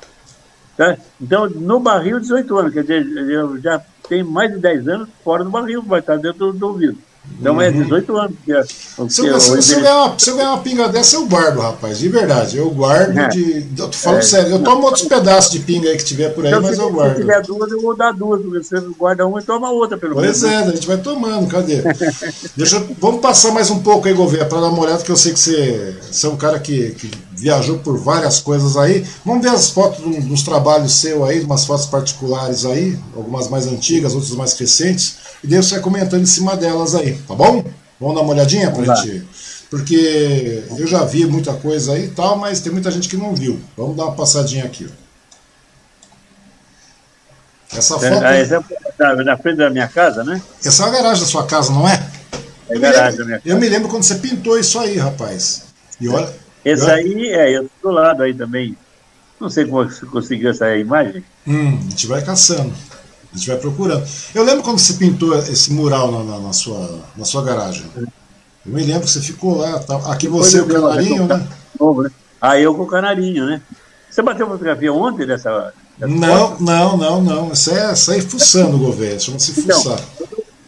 [0.76, 0.96] Tá?
[1.20, 5.42] Então, no barril, 18 anos, quer dizer, eu já tem mais de 10 anos fora
[5.42, 6.98] do barril, vai estar dentro do, do ouvido.
[7.40, 8.18] Então é 18 uhum.
[8.18, 8.36] anos.
[8.44, 11.16] Que é, se, eu, se, se, eu ganhar uma, se eu ganhar uma pinga dessa,
[11.16, 11.98] eu guardo, rapaz.
[11.98, 12.58] De verdade.
[12.58, 13.28] Eu guardo é.
[13.28, 13.66] de.
[13.78, 14.22] Eu tô falando é.
[14.22, 14.50] sério.
[14.52, 16.90] Eu tomo outros pedaços de pinga aí que tiver por aí, então, mas se, eu
[16.90, 17.14] guardo.
[17.14, 18.42] Se tiver duas, eu vou dar duas.
[18.44, 20.40] Você guarda uma e toma outra, pelo menos.
[20.40, 21.46] Pois é, a gente vai tomando.
[21.48, 21.82] Cadê?
[22.56, 25.32] Deixa, vamos passar mais um pouco aí, Gouveia, para dar uma olhada, que eu sei
[25.32, 29.04] que você, você é um cara que, que viajou por várias coisas aí.
[29.24, 34.14] Vamos ver as fotos dos trabalhos seu aí, umas fotos particulares aí, algumas mais antigas,
[34.14, 35.16] outras mais recentes.
[35.42, 37.64] E daí você vai comentando em cima delas aí, tá bom?
[38.00, 39.26] Vamos dar uma olhadinha pra Vamos gente.
[39.70, 43.34] Porque eu já vi muita coisa aí e tal, mas tem muita gente que não
[43.34, 43.60] viu.
[43.76, 44.88] Vamos dar uma passadinha aqui.
[47.70, 48.24] Essa é, foto.
[48.24, 50.40] É, é na frente da minha casa, né?
[50.64, 52.02] Essa é a garagem da sua casa, não é?
[52.70, 53.48] É a garagem da minha casa.
[53.48, 55.64] Eu me lembro quando você pintou isso aí, rapaz.
[56.00, 56.32] E olha.
[56.64, 56.94] Esse olha...
[56.94, 58.76] aí, é, eu do lado aí também.
[59.38, 61.22] Não sei como você conseguiu essa imagem.
[61.46, 62.72] Hum, a gente vai caçando.
[63.32, 64.06] A gente vai procurando.
[64.34, 67.84] Eu lembro quando você pintou esse mural na, na, na sua, na sua garagem.
[67.96, 69.78] Eu me lembro que você ficou lá.
[69.80, 71.36] Tá, aqui você, o canarinho, né?
[71.36, 72.10] né?
[72.40, 73.60] Ah, eu com o canarinho, né?
[74.10, 75.72] Você bateu fotografia ontem dessa.
[75.98, 76.62] dessa não, foto?
[76.62, 77.52] não, não, não.
[77.52, 80.00] Isso é sair fuçando o governo, chama-se então, fuçar.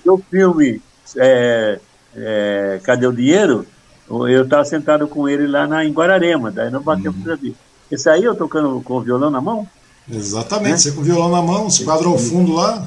[0.05, 0.83] No filme
[1.17, 1.81] é,
[2.15, 3.67] é, Cadê o Dinheiro?
[4.09, 7.17] Eu estava sentado com ele lá na, em Guararema, daí não bateu uhum.
[7.19, 7.55] fotografia.
[7.91, 9.69] Esse aí eu tocando com o violão na mão?
[10.13, 10.79] Exatamente, né?
[10.79, 12.87] você com o violão na mão, os quadros ao fundo lá.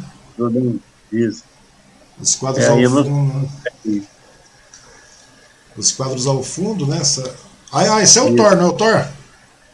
[1.12, 1.44] Isso.
[2.20, 3.50] Os quadros é, ao fundo.
[3.86, 4.02] Né?
[5.76, 6.98] Os quadros ao fundo, né?
[6.98, 7.24] Essa...
[7.72, 8.36] Ah, ah, esse é o Isso.
[8.36, 9.08] Thor, não é o Thor?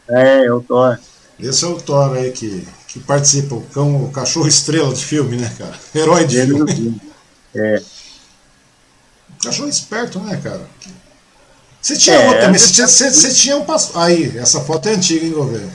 [0.08, 0.98] É, é o Thor.
[1.38, 5.36] Esse é o Thor aí que, que participa, o, cão, o cachorro estrela de filme,
[5.36, 5.74] né, cara?
[5.94, 7.00] Herói de filme.
[7.54, 7.82] É.
[9.42, 10.68] Cachorro esperto, né, cara?
[11.80, 13.98] Você tinha é, outra também, você tinha, você, você tinha um passo.
[13.98, 15.72] Aí, essa foto é antiga, hein, governo?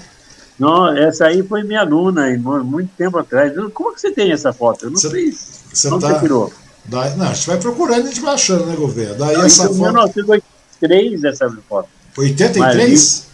[0.57, 3.53] Não, essa aí foi minha aluna, irmão, muito tempo atrás.
[3.73, 4.86] Como que você tem essa foto?
[4.86, 5.32] Eu não cê, sei.
[5.32, 6.53] Você Onde tá, você tirou?
[6.86, 9.15] Daí, não, a gente vai procurando e a gente vai achando, né, governo?
[9.15, 9.76] Daí não, essa foto.
[9.76, 11.90] 1983 essa foto.
[12.18, 13.27] 83?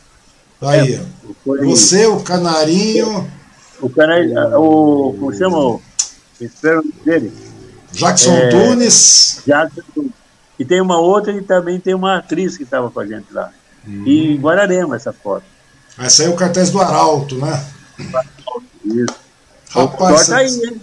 [0.62, 1.02] Aí, é,
[1.44, 1.66] foi...
[1.66, 3.28] você, o Canarinho.
[3.80, 5.14] O Canarinho, o.
[5.20, 5.82] Como chama o.
[6.40, 7.32] Espero dele?
[7.92, 9.42] Jackson é, Tunes.
[9.46, 10.12] Jackson Tunes.
[10.58, 13.52] E tem uma outra e também tem uma atriz que estava com a gente lá.
[13.88, 14.04] Hum.
[14.06, 15.44] E em Guararema essa foto.
[16.02, 17.64] Aí saiu o cartaz do Arauto, né?
[18.84, 19.16] Isso.
[19.70, 20.82] Rapaz, o Thor tá aí, hein?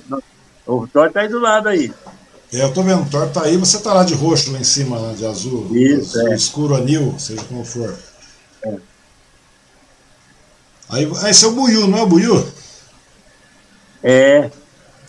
[0.64, 1.92] O Thor tá aí do lado aí.
[2.52, 4.64] É, eu tô vendo, o Thor tá aí, você tá lá de roxo lá em
[4.64, 5.76] cima, né, de azul.
[5.76, 6.36] Isso, azul, é.
[6.36, 7.98] Escuro anil, seja como for.
[8.62, 8.76] É.
[10.88, 12.46] Aí, esse é o Buiu, não é o Buiu?
[14.04, 14.52] É.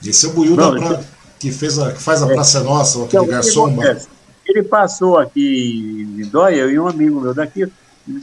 [0.04, 1.04] Esse é o Buiu não, da pra...
[1.38, 2.34] que, fez a, que faz a é.
[2.34, 3.78] Praça Nossa, aquele então, garçom.
[4.44, 7.72] Ele passou aqui em Dóia, eu e um amigo meu daqui,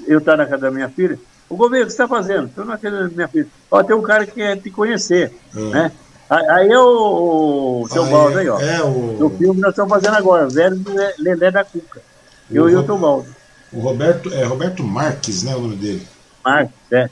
[0.08, 1.16] eu estava na casa da minha filha,
[1.48, 2.47] o governo, o que você está fazendo?
[2.47, 3.47] Estou naquele minha filha.
[3.70, 5.32] Ó, tem um cara que quer te conhecer.
[5.55, 5.60] É.
[5.60, 5.93] Né?
[6.28, 8.60] Aí é o, o seu aí, Baldo aí, ó.
[8.60, 9.27] É o...
[9.27, 10.82] o filme nós estamos fazendo agora, Velho
[11.18, 12.02] Lelé da Cuca.
[12.51, 13.28] Eu o e o seu Baldo.
[13.73, 15.55] O Roberto, é Roberto Marques, né?
[15.55, 16.06] O nome dele.
[16.44, 17.10] Marques, é.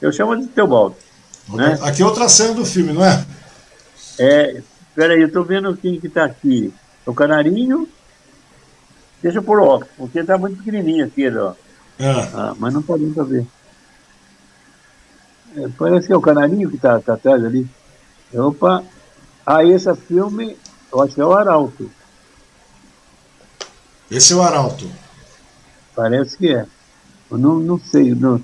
[0.00, 0.96] Eu chamo de Teobaldo.
[1.48, 1.78] Né?
[1.82, 3.24] Aqui é outra cena do filme, não é?
[4.18, 4.62] É.
[4.94, 6.72] Peraí, eu estou vendo quem que está aqui.
[7.04, 7.88] O Canarinho.
[9.22, 11.52] Deixa eu pôr óculos, porque está muito pequenininho aqui, ó.
[11.98, 12.10] É.
[12.34, 13.46] Ah, mas não pode muito ver.
[15.56, 17.66] É, parece que é o canarinho que está tá atrás ali.
[18.34, 18.82] Opa!
[19.44, 20.56] Ah, esse filme,
[20.92, 21.90] eu acho que é o Arauto.
[24.10, 24.88] Esse é o Arauto.
[25.94, 26.66] Parece que é.
[27.30, 28.14] Eu não, não sei.
[28.14, 28.42] Não.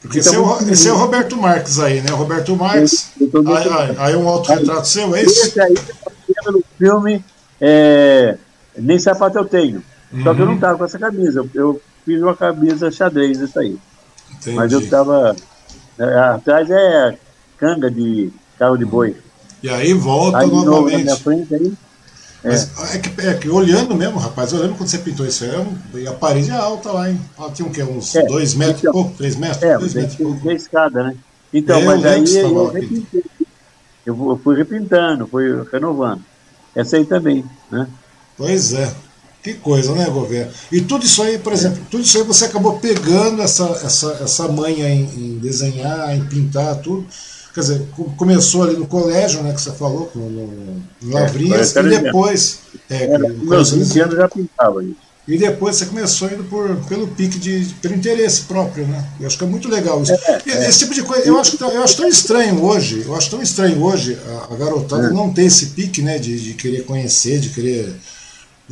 [0.00, 2.10] Porque esse, é o, esse é o Roberto Marques aí, né?
[2.10, 3.12] Roberto Marques.
[3.20, 5.46] Aí, aí, aí um autorretrato seu, é isso?
[5.46, 7.24] Esse aí tá no filme
[7.60, 8.38] é,
[8.76, 9.82] Nem Sapato Eu Tenho.
[10.12, 10.22] Uhum.
[10.22, 11.44] Só que eu não estava com essa camisa.
[11.54, 13.78] Eu, fiz uma camisa xadrez, isso aí.
[14.30, 14.56] Entendi.
[14.56, 15.42] Mas eu estava é,
[15.98, 17.18] atrás é
[17.58, 19.16] canga de carro de boi.
[19.62, 21.04] E aí volta aí, novamente.
[21.04, 21.72] Na frente, aí,
[22.44, 22.50] é.
[22.50, 26.06] Mas é que, é que, olhando mesmo, rapaz, eu lembro quando você pintou isso aí,
[26.06, 27.20] a parede é alta lá, hein?
[27.52, 29.62] Tinha um, que, uns 2 é, metros, então, pouco, 3 metros?
[29.62, 30.50] É, dois metros pouco.
[30.52, 31.16] escada, né?
[31.52, 33.24] Então, é, mas aí eu, repintei.
[34.06, 36.22] Eu fui repintando, fui renovando.
[36.74, 37.88] Essa aí também, né?
[38.36, 38.94] Pois é.
[39.42, 40.50] Que coisa, né, governo?
[40.70, 44.48] E tudo isso aí, por exemplo, tudo isso aí você acabou pegando essa, essa, essa
[44.48, 47.06] manha em, em desenhar, em pintar, tudo.
[47.54, 47.86] Quer dizer,
[48.16, 52.58] começou ali no colégio, né, que você falou, no, no Lavrinhas, é, e depois.
[52.90, 55.08] É, era, meus 20 anos já pintava isso.
[55.26, 57.74] E depois você começou indo por, pelo pique de.
[57.82, 59.04] pelo interesse próprio, né?
[59.20, 60.12] Eu acho que é muito legal isso.
[60.12, 60.68] É, é.
[60.68, 63.82] Esse tipo de coisa, eu acho, eu acho tão estranho hoje, eu acho tão estranho
[63.82, 65.10] hoje a, a garotada é.
[65.10, 66.18] não ter esse pique, né?
[66.18, 67.94] De, de querer conhecer, de querer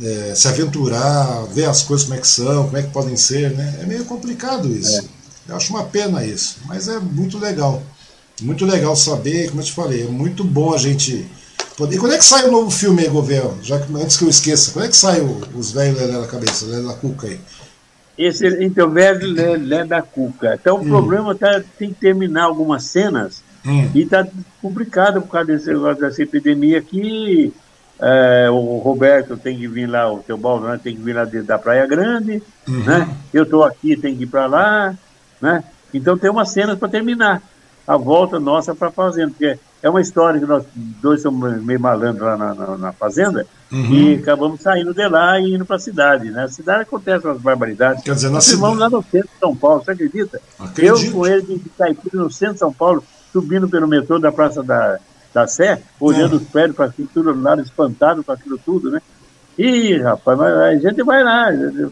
[0.01, 3.51] é, se aventurar, ver as coisas como é que são, como é que podem ser,
[3.51, 3.79] né?
[3.81, 4.99] É meio complicado isso.
[4.99, 5.17] É.
[5.49, 7.81] Eu acho uma pena isso, mas é muito legal.
[8.41, 11.25] Muito legal saber, como eu te falei, é muito bom a gente
[11.89, 13.57] E quando é que sai o novo filme aí, governo?
[13.63, 16.27] Já que, antes que eu esqueça, quando é que sai o, os velhos Lelé na
[16.27, 17.39] cabeça, Lelé da Cuca aí?
[18.17, 20.55] Esse então, velho Lelé da Cuca.
[20.59, 20.87] Então o hum.
[20.87, 23.89] problema tá, tem que terminar algumas cenas hum.
[23.95, 24.27] e tá
[24.61, 27.53] complicado por causa desse negócio dessa epidemia que
[27.99, 31.41] é, o Roberto tem que vir lá, o Teobaldo né, tem que vir lá de,
[31.41, 32.83] da Praia Grande, uhum.
[32.83, 33.09] né?
[33.33, 34.95] Eu estou aqui, tem que ir para lá,
[35.41, 35.63] né?
[35.93, 37.41] Então tem umas cenas para terminar
[37.87, 41.79] a volta nossa para a fazenda, porque é uma história que nós dois somos meio
[41.79, 43.93] malandros lá na, na, na fazenda uhum.
[43.93, 46.25] e acabamos saindo de lá e indo para a cidade.
[46.25, 46.41] Né?
[46.41, 48.03] Na cidade acontece umas barbaridades.
[48.03, 48.61] Quer dizer, cidade.
[48.61, 50.41] Vamos lá no centro de São Paulo, você acredita?
[50.59, 51.05] Acredito.
[51.05, 54.61] Eu com ele de Caipira no centro de São Paulo, subindo pelo metrô da Praça
[54.61, 54.99] da,
[55.33, 56.37] da Sé, olhando é.
[56.37, 59.01] os prédios para aquilo tudo lá, espantado com aquilo tudo, né?
[59.57, 61.47] E, rapaz, a gente vai lá,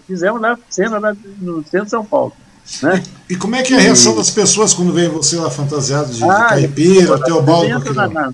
[0.06, 2.34] fizemos lá cena lá no centro de São Paulo.
[2.82, 3.04] Né?
[3.30, 4.18] E como é que é a reação e...
[4.18, 7.66] das pessoas quando vem você lá fantasiado de, ah, caipira, Teobaldo?
[7.66, 8.34] Entra, na, na,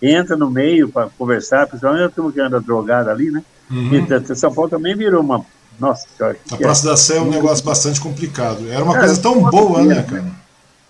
[0.00, 3.42] entra no meio para conversar, principalmente a turma que anda drogada ali, né?
[3.70, 4.06] Uhum.
[4.30, 5.44] E São Paulo também virou uma.
[5.80, 6.36] Nossa senhora.
[6.50, 6.90] A Praça é?
[6.90, 8.68] da Sé é um negócio bastante complicado.
[8.68, 10.26] Era uma é, coisa tão boa, né, cara?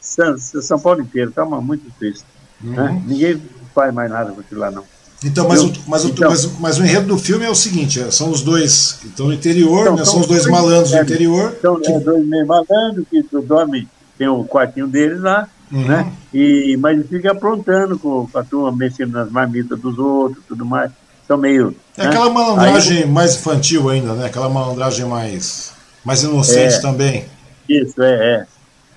[0.00, 2.24] São, São Paulo inteiro, está muito triste.
[2.62, 2.72] Uhum.
[2.72, 3.02] Né?
[3.06, 3.42] Ninguém
[3.74, 4.84] faz mais nada com aquilo lá, não.
[5.24, 8.00] Então, mas, o, mas, então, o, mas, mas, o enredo do filme é o seguinte:
[8.00, 10.98] é, são os dois que estão no interior, então, né, são os dois malandros é,
[10.98, 11.56] do interior.
[11.60, 11.92] São que...
[12.00, 15.86] dois meio malandros que dormem, tem o quartinho deles lá, uhum.
[15.86, 16.12] né?
[16.34, 20.90] E, mas fica aprontando com, com a turma, mexendo nas marmitas dos outros tudo mais.
[21.26, 21.74] São meio.
[21.96, 22.08] É né?
[22.08, 24.26] aquela malandragem Aí, mais infantil ainda, né?
[24.26, 25.72] Aquela malandragem mais,
[26.04, 27.24] mais inocente é, também.
[27.68, 28.46] Isso, é, é.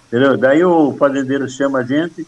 [0.08, 0.38] Entendeu?
[0.38, 2.26] Daí o fazendeiro chama a gente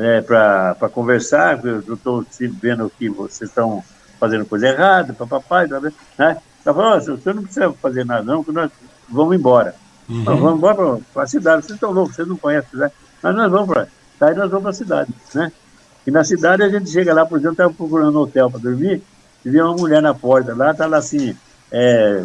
[0.00, 2.24] é, para conversar, eu estou
[2.60, 3.82] vendo que vocês estão
[4.18, 6.36] fazendo coisa errada, papapá, né?
[6.64, 8.70] Ela falou, oh, você não precisa fazer nada não, que nós
[9.08, 9.74] vamos embora.
[10.08, 10.24] Uhum.
[10.24, 13.50] Nós vamos embora para a cidade, vocês estão loucos, vocês não conhecem cidade, mas nós
[13.50, 15.52] vamos para daí nós vamos para a cidade, né?
[16.06, 19.02] E na cidade a gente chega lá, por exemplo, estava procurando um hotel para dormir,
[19.44, 21.34] e vê uma mulher na porta lá, está lá assim,
[21.72, 22.22] é,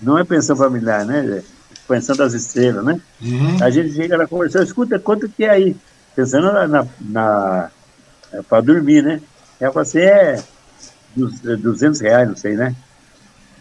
[0.00, 1.42] não é pensão familiar, né?
[1.86, 3.00] Pensão das estrelas, né?
[3.20, 3.62] Uhum.
[3.62, 5.76] A gente chega lá conversando, escuta, quanto que é aí?
[6.16, 7.70] Pensando na, na, na
[8.32, 9.20] é, para dormir, né?
[9.60, 10.42] Ela falou assim, é
[11.14, 12.74] 200 é reais, não sei, né?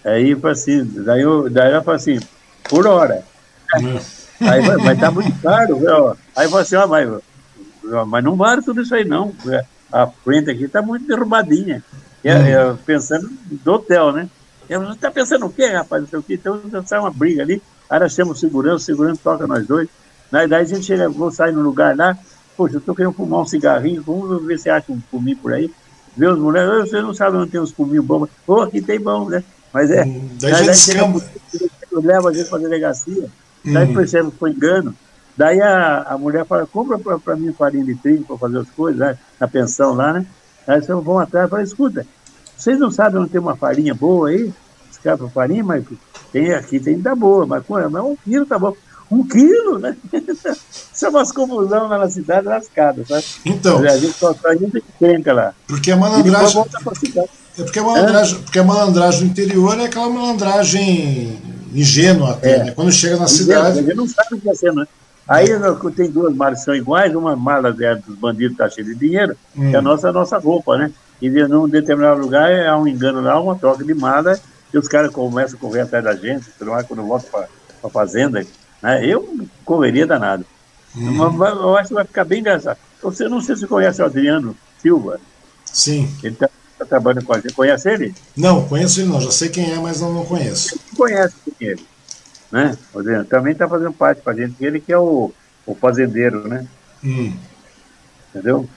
[0.04, 2.20] Aí eu falei assim, daí, eu, daí ela falou assim,
[2.70, 3.24] por hora.
[3.74, 6.10] Aí, mas tá muito caro, viu?
[6.36, 7.10] Aí eu falei assim, ó, mas,
[8.08, 9.34] mas não vale tudo isso aí não.
[9.92, 11.84] A frente aqui tá muito derrubadinha.
[12.24, 12.78] Uhum.
[12.78, 14.28] pensando do hotel, né?
[14.68, 16.02] Eu tá pensando o quê, rapaz?
[16.02, 16.34] Não sei o quê.
[16.34, 17.62] Então sai uma briga ali.
[17.88, 19.88] Aí nós o segurança, o segurança toca nós dois.
[20.32, 22.18] Daí a gente chega, vou sair no lugar lá,
[22.56, 25.70] Poxa, eu tô querendo fumar um cigarrinho, vamos ver se acha um fuminho por aí.
[26.16, 28.30] Vê os mulheres, você não sabe onde tem uns fuminhos bons.
[28.46, 29.44] Pô, aqui tem bom, né?
[29.74, 30.06] Mas é.
[30.06, 31.06] Hum, daí, daí, daí chega,
[31.92, 33.30] leva a gente para delegacia,
[33.66, 33.74] hum.
[33.74, 34.96] daí percebe que foi engano.
[35.36, 39.00] Daí a, a mulher fala, compra para mim farinha de trigo para fazer as coisas,
[39.00, 39.18] né?
[39.38, 40.26] na pensão lá, né?
[40.66, 42.08] Aí vocês vão atrás e falam, escuta,
[42.56, 44.54] vocês não sabem onde tem uma farinha boa aí?
[44.90, 45.84] Escapa farinha, mas
[46.32, 48.74] tem aqui, tem da boa, mas, mas um quilo tá bom
[49.16, 49.96] um quilo, né?
[50.94, 53.24] Isso é umas confusão lá na cidade lascada, sabe?
[53.46, 53.80] Então.
[53.80, 55.54] A gente só a gente encrenca lá.
[55.68, 56.64] Porque a malandragem.
[57.58, 58.42] É porque a malandragem, é.
[58.42, 61.40] porque a malandragem do interior é aquela malandragem
[61.74, 62.64] ingênua até, é.
[62.66, 62.72] né?
[62.72, 63.80] Quando chega na cidade.
[63.80, 64.86] A gente não sabe o que é ser, né?
[65.28, 65.60] Aí é.
[65.96, 69.70] tem duas malas que são iguais, uma mala dos bandidos está cheia de dinheiro, hum.
[69.70, 70.92] que é a nossa, a nossa roupa, né?
[71.22, 74.38] E de num determinado lugar há um engano lá, uma troca de mala,
[74.74, 76.46] e os caras começam a correr atrás da gente,
[76.88, 77.48] quando volta para
[77.84, 78.46] a fazenda,
[78.82, 79.06] né?
[79.06, 80.46] Eu correria danado.
[80.96, 81.32] Uhum.
[81.32, 82.78] Mas eu acho que vai ficar bem engraçado.
[83.02, 85.20] Você não sei se conhece o Adriano Silva.
[85.66, 86.10] Sim.
[86.24, 87.54] Ele está tá trabalhando com a gente.
[87.54, 88.16] Conhece ele?
[88.36, 89.22] Não, conheço ele não.
[89.22, 90.70] Já sei quem é, mas não, não conheço.
[90.70, 91.86] Você conhece ele.
[92.52, 92.78] Né?
[92.94, 94.56] O Adriano também está fazendo parte com a gente.
[94.64, 95.32] Ele que é o,
[95.66, 96.66] o fazendeiro, né?
[97.04, 97.34] Hum.
[98.30, 98.68] Entendeu?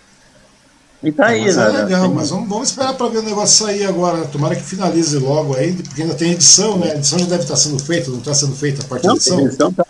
[1.03, 2.09] E tá aí, mas é né?
[2.13, 4.27] mas vamos, vamos esperar para ver o negócio sair agora.
[4.27, 6.91] Tomara que finalize logo aí, porque ainda tem edição, né?
[6.91, 9.21] A edição já deve estar sendo feita, não está sendo feita a parte não, da
[9.21, 9.41] edição?
[9.41, 9.85] edição tá,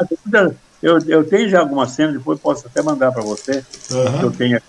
[0.83, 3.65] eu, eu tenho já algumas cenas, depois posso até mandar para você.
[3.91, 4.21] Uhum.
[4.23, 4.61] Eu tenho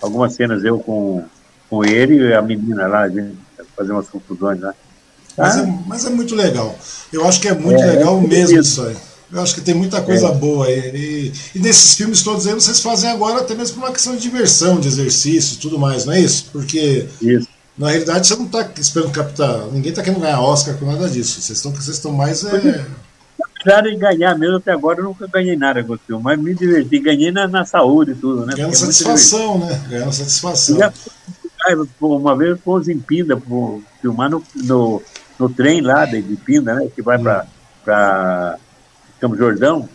[0.00, 1.24] algumas cenas eu com,
[1.70, 3.36] com ele e a menina lá, a gente
[3.76, 4.72] fazer umas confusões lá.
[4.72, 4.76] Tá?
[5.38, 6.76] Mas, é, mas é muito legal.
[7.12, 8.96] Eu acho que é muito é, legal é mesmo isso aí.
[9.32, 10.34] Eu acho que tem muita coisa é.
[10.34, 10.90] boa aí.
[10.94, 14.20] E, e, nesses filmes todos aí vocês fazem agora até mesmo por uma questão de
[14.20, 16.50] diversão, de exercício tudo mais, não é isso?
[16.52, 17.48] Porque isso.
[17.78, 19.66] na realidade você não está esperando captar.
[19.72, 21.40] Ninguém está querendo ganhar Oscar com nada disso.
[21.40, 22.44] Vocês estão vocês estão mais.
[22.44, 22.84] É...
[23.58, 26.54] Apesar de ganhar mesmo, até agora eu nunca ganhei nada com o filme, mas me
[26.54, 28.54] diverti, ganhei na, na saúde e tudo, né?
[28.54, 29.80] Ganhando é satisfação, né?
[29.88, 30.76] Ganhando satisfação.
[30.76, 30.92] Já,
[32.00, 33.40] uma vez fomos em Pinda
[34.00, 35.02] filmar no, no,
[35.38, 36.88] no, trem lá de, de Pinda, né?
[36.94, 37.22] Que vai hum.
[37.84, 38.58] para
[39.22, 39.88] Campos Jordão,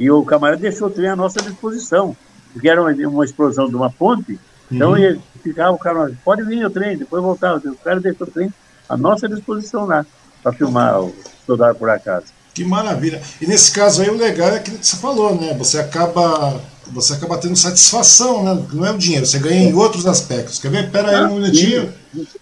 [0.00, 2.16] e o camarada deixou o trem à nossa disposição,
[2.52, 4.36] porque era uma, uma explosão de uma ponte,
[4.68, 4.96] então uhum.
[4.96, 7.54] ele, ficava, o cara, pode vir o trem, depois voltar.
[7.56, 8.52] O cara deixou o trem
[8.88, 10.04] à nossa disposição lá,
[10.42, 11.14] para filmar o
[11.46, 12.26] Soldado por Acaso.
[12.52, 13.22] Que maravilha.
[13.40, 15.54] E nesse caso aí o legal é aquilo que você falou, né?
[15.54, 16.60] Você acaba
[16.92, 18.66] você acaba tendo satisfação, né?
[18.72, 20.58] Não é o dinheiro, você ganha em outros aspectos.
[20.58, 20.90] Quer ver?
[20.90, 21.92] Pera aí um minutinho.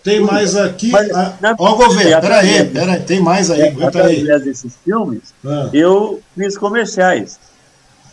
[0.03, 0.91] Tem mais aqui.
[0.91, 3.69] Mas, ah, ó, governo, pera aí, pera aí, tem mais aí.
[3.69, 4.25] Aguenta aí.
[4.41, 5.71] desses filmes, ah.
[5.73, 7.39] eu fiz comerciais.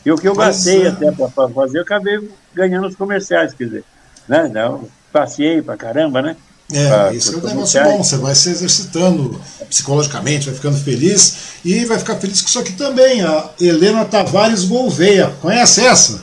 [0.06, 0.88] E o que eu gastei é.
[0.88, 3.84] até para fazer, eu acabei ganhando os comerciais, quer dizer.
[4.28, 4.52] Né?
[4.56, 6.38] Eu passei para caramba, né?
[6.72, 11.36] É, isso é um negócio bom, você vai se exercitando psicologicamente, vai ficando feliz
[11.66, 13.22] e vai ficar feliz com isso aqui também.
[13.22, 16.22] A Helena Tavares Gouveia, conhece essa?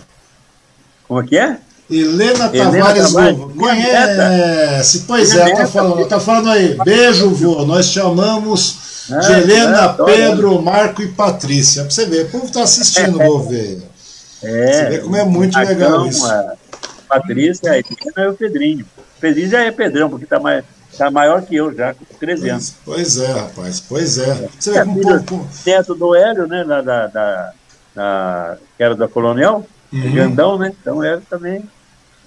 [1.09, 1.59] Como é que é?
[1.91, 5.05] Helena, Helena Tavares Gouveia, conhece?
[5.07, 6.77] Pois é, tá falando, tá falando aí.
[6.85, 8.77] Beijo, vô, nós te amamos
[9.11, 11.83] ah, de Helena, é, Pedro, Marco e Patrícia.
[11.83, 13.83] Pra você ver, o povo tá assistindo, Gouveia.
[14.45, 16.25] É, você vê como é muito legal isso.
[16.25, 16.57] A
[17.09, 18.87] Patrícia, a Helena e o Pedrinho.
[19.49, 20.65] Já é Pedrão, porque está mais,
[20.97, 22.75] tá maior que eu já, com 13 anos.
[22.85, 24.49] Pois, é, rapaz, pois é.
[24.59, 25.49] Você vê como um pouco...
[25.65, 27.53] Teto do Hélio, né, da, da, da,
[27.95, 30.13] da, que era da Colonial, uhum.
[30.13, 30.73] grandão, né?
[30.81, 31.65] Então Hélio também.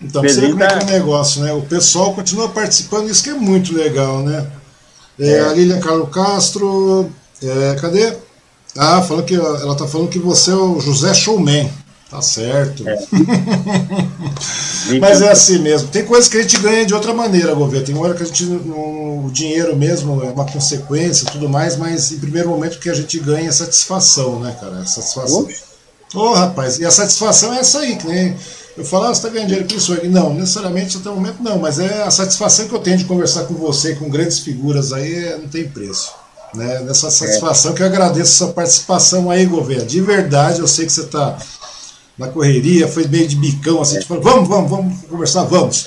[0.01, 1.51] Então, você vê como é que é o negócio, né?
[1.51, 4.49] O pessoal continua participando, isso que é muito legal, né?
[5.19, 5.39] É, é.
[5.41, 7.11] A Lilian Carlos Castro,
[7.43, 8.13] é, cadê?
[8.77, 11.69] Ah, falando que ela está falando que você é o José Showman.
[12.09, 12.87] Tá certo.
[12.89, 12.97] É.
[14.99, 15.89] Mas é assim mesmo.
[15.89, 17.85] Tem coisas que a gente ganha de outra maneira, governo.
[17.85, 18.45] Tem hora que a gente.
[18.45, 22.95] o dinheiro mesmo é uma consequência e tudo mais, mas em primeiro momento que a
[22.95, 24.83] gente ganha é satisfação, né, cara?
[24.87, 25.47] Satisfação.
[26.15, 28.35] Ô, oh, rapaz, e a satisfação é essa aí, que nem.
[28.75, 30.07] Eu falo, ah, você está ganhando dinheiro com isso aqui.
[30.07, 33.43] Não, necessariamente até o momento não, mas é a satisfação que eu tenho de conversar
[33.43, 36.11] com você, com grandes figuras aí, é, não tem preço.
[36.55, 36.79] Né?
[36.79, 37.75] Nessa satisfação é.
[37.75, 39.85] que eu agradeço a sua participação aí, governo.
[39.85, 41.37] De verdade, eu sei que você está
[42.19, 45.85] na correria, foi meio de bicão, assim, tipo, vamos, vamos, vamos conversar, vamos.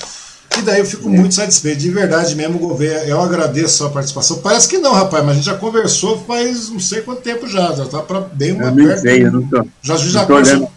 [0.59, 3.07] E daí eu fico muito satisfeito, de verdade mesmo, governo.
[3.07, 4.39] Eu agradeço a sua participação.
[4.39, 7.73] Parece que não, rapaz, mas a gente já conversou faz não sei quanto tempo já.
[7.73, 9.01] Já tá para bem uma eu perto.
[9.01, 10.69] Sei, eu não tô, já já não tô olhando,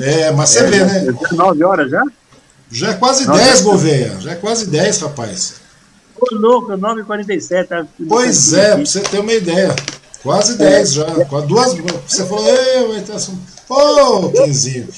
[0.00, 1.14] É, mas você é, vê, né?
[1.32, 2.02] 9 horas já?
[2.70, 4.16] Já é quase 10, Gouveia.
[4.20, 5.54] Já é quase 10, rapaz.
[6.16, 7.66] Ô, louco, 9h47.
[7.66, 9.74] Tá pois é, pra você ter uma ideia.
[10.22, 10.92] Quase 10 é.
[10.92, 11.24] já.
[11.24, 11.74] Com duas.
[12.06, 13.12] Você falou, ei, vai ter
[13.70, 14.88] Ô, oh, Quinzinho.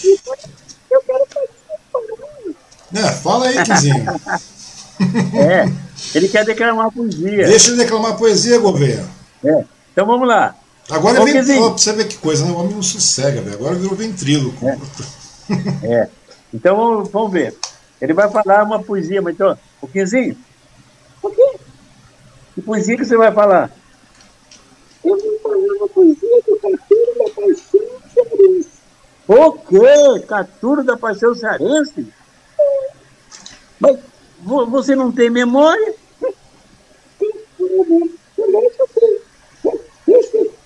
[0.90, 1.90] Eu quero participar.
[2.94, 4.04] É, fala aí, Quinzinho.
[5.34, 5.64] É,
[6.14, 7.48] ele quer declamar poesia.
[7.48, 9.04] Deixa ele declamar poesia, Gouveia.
[9.42, 10.54] É, então vamos lá.
[10.88, 12.52] Agora Ô, vem, ó, pra você ver que coisa, né?
[12.52, 13.56] O homem não sossega, velho.
[13.56, 14.64] Agora virou ventríloco.
[14.64, 14.78] É.
[15.82, 16.08] é.
[16.54, 17.56] Então vamos ver.
[18.00, 20.36] Ele vai falar uma poesia, mas então, o Quinzinho,
[21.20, 21.58] o quê?
[22.54, 23.72] Que poesia que você vai falar?
[25.04, 28.01] Eu vou falar uma poesia do Caturo da Paixão
[29.28, 30.26] o quê?
[30.26, 32.06] Caturo da Paixão Cearense?
[33.78, 33.98] Mas
[34.40, 35.94] você não tem memória?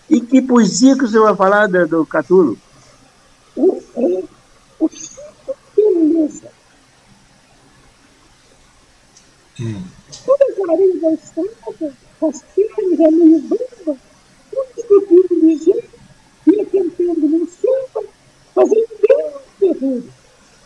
[0.09, 2.59] E que poesia que você vai falar do, do Catulo?
[3.57, 3.83] O,
[4.79, 6.51] o Chico Beleza.
[10.27, 13.99] Todas as areias da estrada, as pernas a meio bamba,
[14.51, 15.96] tudo esculpido de jeito,
[16.57, 18.09] ia cantando no samba,
[18.55, 20.03] fazendo grande terror.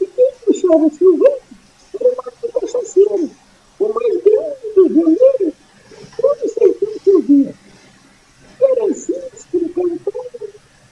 [0.00, 1.56] E quem puxava o silvestre
[2.00, 3.30] era o Marco Cachaceiro,
[3.80, 5.52] o mais grande do violeiro,
[6.16, 7.54] todo sertão que ouvia.
[8.60, 9.14] Era assim
[9.50, 10.46] que ele cantava,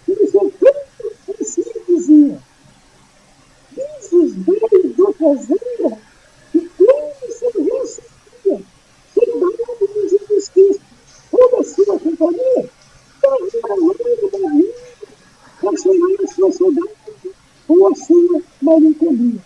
[0.09, 2.43] e no seu canto assim dizia.
[3.73, 5.99] Diz os velhos da fazenda,
[6.51, 8.63] que quando se ressentia,
[9.15, 9.51] chegava
[9.81, 10.83] nos injustiços,
[11.31, 12.71] toda a sua companhia,
[13.19, 14.88] estava rolando da vida,
[15.61, 16.93] transformar a sua saudade
[17.69, 19.41] ou a sua melancolia.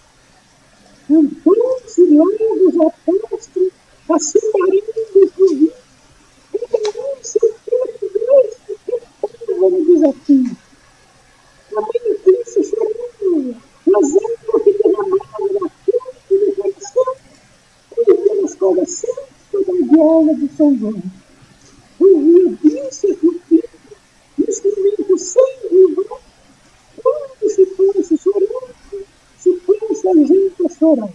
[1.11, 3.73] Então-se largos apóstolos,
[4.09, 5.73] assim maridos do rio,
[6.55, 10.57] encarou-se todo Deus que tentava no desafio.
[11.77, 13.57] A mãe Cristo chorando,
[13.93, 17.15] razão porque derramava na fonte do coração,
[17.99, 21.03] e pela escola santa da viola de São João.
[21.99, 23.69] O rio disse que o filho
[24.49, 26.21] instrumento sem rival,
[27.03, 28.75] quando se fosse chorando,
[29.39, 30.13] se fosse a
[30.83, 31.12] gente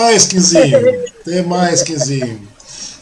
[0.00, 0.80] mais, Quinzinho.
[1.24, 2.48] Tem mais, Quinzinho.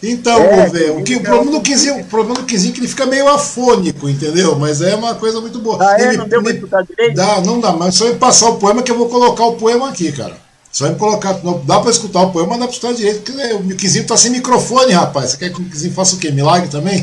[0.03, 2.81] Então, É, Gouveia, o, que, o problema do Quinzinho, o problema do Quinzinho é que
[2.81, 4.57] ele fica meio afônico, entendeu?
[4.57, 5.77] Mas é uma coisa muito boa.
[5.85, 6.09] Ah, é?
[6.09, 7.17] Ele- Não deu pra escutar direito?
[7.17, 9.89] Dá, não dá, mas só me passar o poema que eu vou colocar o poema
[9.89, 10.37] aqui, cara.
[10.71, 11.41] Só me colocar.
[11.43, 14.07] Não dá pra escutar o poema, mas dá pra escutar direito, porque né, o Quizinho
[14.07, 15.31] tá sem microfone, rapaz.
[15.31, 16.31] Você quer que o Quizinho faça o quê?
[16.31, 16.99] Milagre também?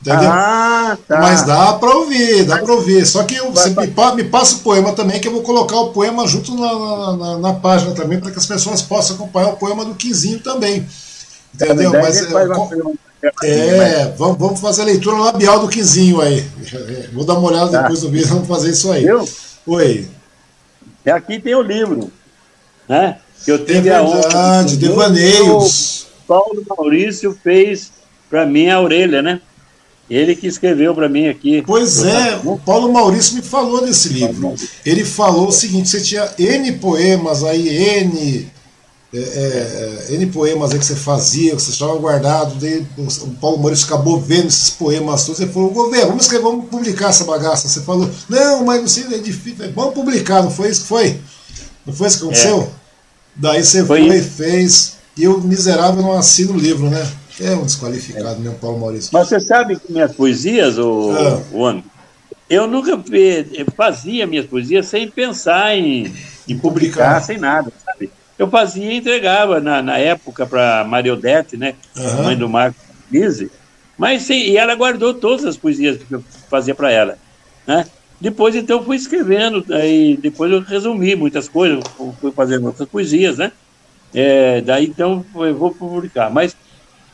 [0.00, 0.28] Entendeu?
[0.32, 0.51] Ah,
[1.14, 1.20] tá.
[1.20, 3.06] Mas dá pra ouvir, dá pra ouvir.
[3.06, 3.86] Só que eu- você vai.
[3.86, 6.72] me, pa- me passa o poema também, que eu vou colocar o poema junto na,
[6.78, 10.40] na, na- na página também, para que as pessoas possam acompanhar o poema do Quizinho
[10.40, 10.86] também.
[11.54, 11.90] Entendeu?
[11.90, 12.94] Daí Mas a gente faz é, com-
[13.44, 16.44] é, vamos, vamos fazer a leitura labial do Quizinho aí.
[17.12, 17.82] Vou dar uma olhada Tá.
[17.82, 19.04] depois do vídeo, vamos fazer isso aí.
[19.04, 19.28] Viu?
[19.66, 20.08] Oi.
[21.04, 22.10] E aqui tem o livro,
[22.88, 23.18] né?
[23.44, 24.20] Que eu É tive a honra.
[24.20, 26.06] verdade, de- devaneios.
[26.24, 27.90] O Paulo Maurício fez
[28.30, 29.40] para mim a orelha, né?
[30.10, 31.62] Ele que escreveu para mim aqui.
[31.66, 34.54] Pois é, o Paulo Maurício me falou desse livro.
[34.84, 38.50] Ele falou o seguinte: você tinha N poemas aí, N.
[39.14, 39.18] é,
[40.10, 43.86] é, N poemas aí que você fazia, que você estava guardado, daí o Paulo Maurício
[43.86, 47.68] acabou vendo esses poemas todos, ele falou, governo, vamos escrever, vamos publicar essa bagaça.
[47.68, 51.20] Você falou, não, mas não sei, é difícil, vamos publicar, não foi isso que foi?
[51.86, 52.70] Não foi isso que aconteceu?
[53.34, 54.28] Daí você Foi foi, isso.
[54.30, 57.06] fez, e o miserável não assina o livro, né?
[57.40, 59.10] É um desqualificado mesmo, Paulo Maurício.
[59.12, 61.40] Mas você sabe que minhas poesias, o, Ah.
[61.52, 61.84] o Ano,
[62.48, 63.02] eu nunca
[63.76, 66.12] fazia minhas poesias sem pensar em,
[66.48, 68.10] em publicar, sem nada, sabe?
[68.38, 71.74] Eu fazia e entregava na, na época para Mariodete, né?
[71.96, 72.22] Aham.
[72.24, 72.76] Mãe do Marco
[73.10, 73.50] Lise.
[73.96, 77.18] Mas sim, e ela guardou todas as poesias que eu fazia para ela,
[77.66, 77.86] né?
[78.20, 82.88] Depois, então, eu fui escrevendo, aí depois eu resumi muitas coisas, fu- fui fazendo outras
[82.88, 83.50] poesias, né?
[84.14, 86.30] É, daí, então, eu vou publicar.
[86.30, 86.54] Mas,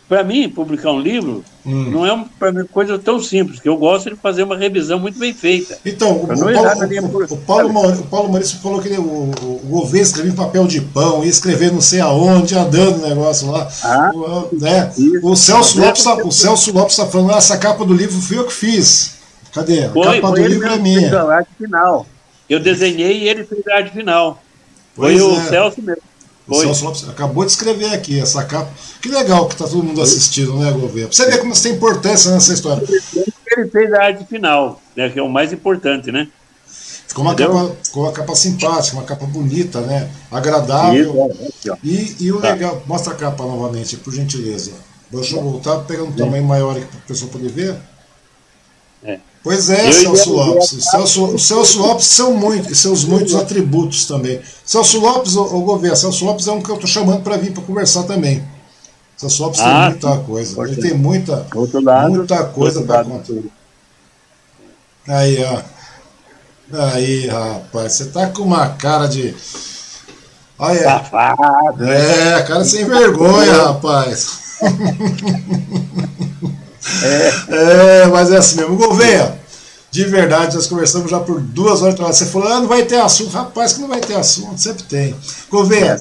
[0.08, 1.90] para mim, publicar um livro Hum.
[1.90, 5.18] não é um- mim, coisa tão simples, que eu gosto de fazer uma revisão muito
[5.18, 5.78] bem feita.
[5.84, 7.72] Então, o, o Paulo, o- o Paulo?
[7.74, 10.80] Maurício, o Paulo Maurício falou que ele, o, o, o governo escrevia em papel de
[10.80, 13.68] pão, ia escrever não sei aonde, ia dando o negócio lá.
[13.84, 14.90] Ah, o, né?
[15.22, 18.38] o, Celso Lopes tá, o Celso Lopes está falando, ah, essa capa do livro fui
[18.38, 19.18] eu que fiz.
[19.52, 19.84] Cadê?
[19.84, 21.20] A Foi, capa foi do livro é que fez minha.
[21.20, 22.06] a arte final.
[22.48, 24.42] Eu desenhei e ele fez a arte final.
[24.96, 25.44] Foi Pois o é.
[25.50, 26.02] Celso mesmo.
[26.48, 26.60] O.
[26.60, 28.70] Celso Lopes acabou de escrever aqui essa capa.
[29.02, 31.08] Que legal que tá todo mundo assistindo, né, governo?
[31.08, 32.82] Pra você ver como isso tem importância nessa história.
[33.56, 36.28] Ele fez a arte final, né, que é o mais importante, né?
[37.06, 37.52] Ficou uma, Entendeu?
[37.54, 40.10] capa, ficou uma capa simpática, uma capa bonita, né?
[40.30, 41.30] Agradável.
[41.38, 41.76] Isso, ó.
[41.82, 42.52] E, e o Tá.
[42.52, 44.72] legal, mostra a capa novamente, por gentileza.
[45.10, 47.76] Deixa eu voltar, pegando um tamanho maior aqui para o pessoal poder ver.
[49.02, 49.18] É.
[49.42, 50.72] Pois é, Eu Celso Lopes.
[50.72, 54.40] O Celso, o Celso Lopes são muitos, seus muitos atributos também.
[54.64, 57.52] Celso Lopes, o, o governo, Celso Lopes é um que eu estou chamando para vir
[57.52, 58.42] para conversar também.
[59.16, 60.62] Celso Lopes tem Ah, muita coisa.
[60.62, 61.46] Ele tem muita,
[61.82, 62.10] lado.
[62.10, 63.34] muita coisa para contar.
[65.06, 65.62] Aí, ó.
[66.92, 69.34] Aí, rapaz, você tá com uma cara de.
[70.58, 71.84] Olha, Safado.
[71.88, 74.58] é, cara sem vergonha, rapaz.
[77.48, 78.76] É, mas é assim mesmo.
[78.76, 79.38] Gouveia,
[79.90, 81.96] de verdade, nós conversamos já por duas horas.
[81.98, 83.30] Você falou, ah, não vai ter assunto.
[83.30, 85.14] Rapaz, que não vai ter assunto, sempre tem.
[85.50, 86.00] Gouveia,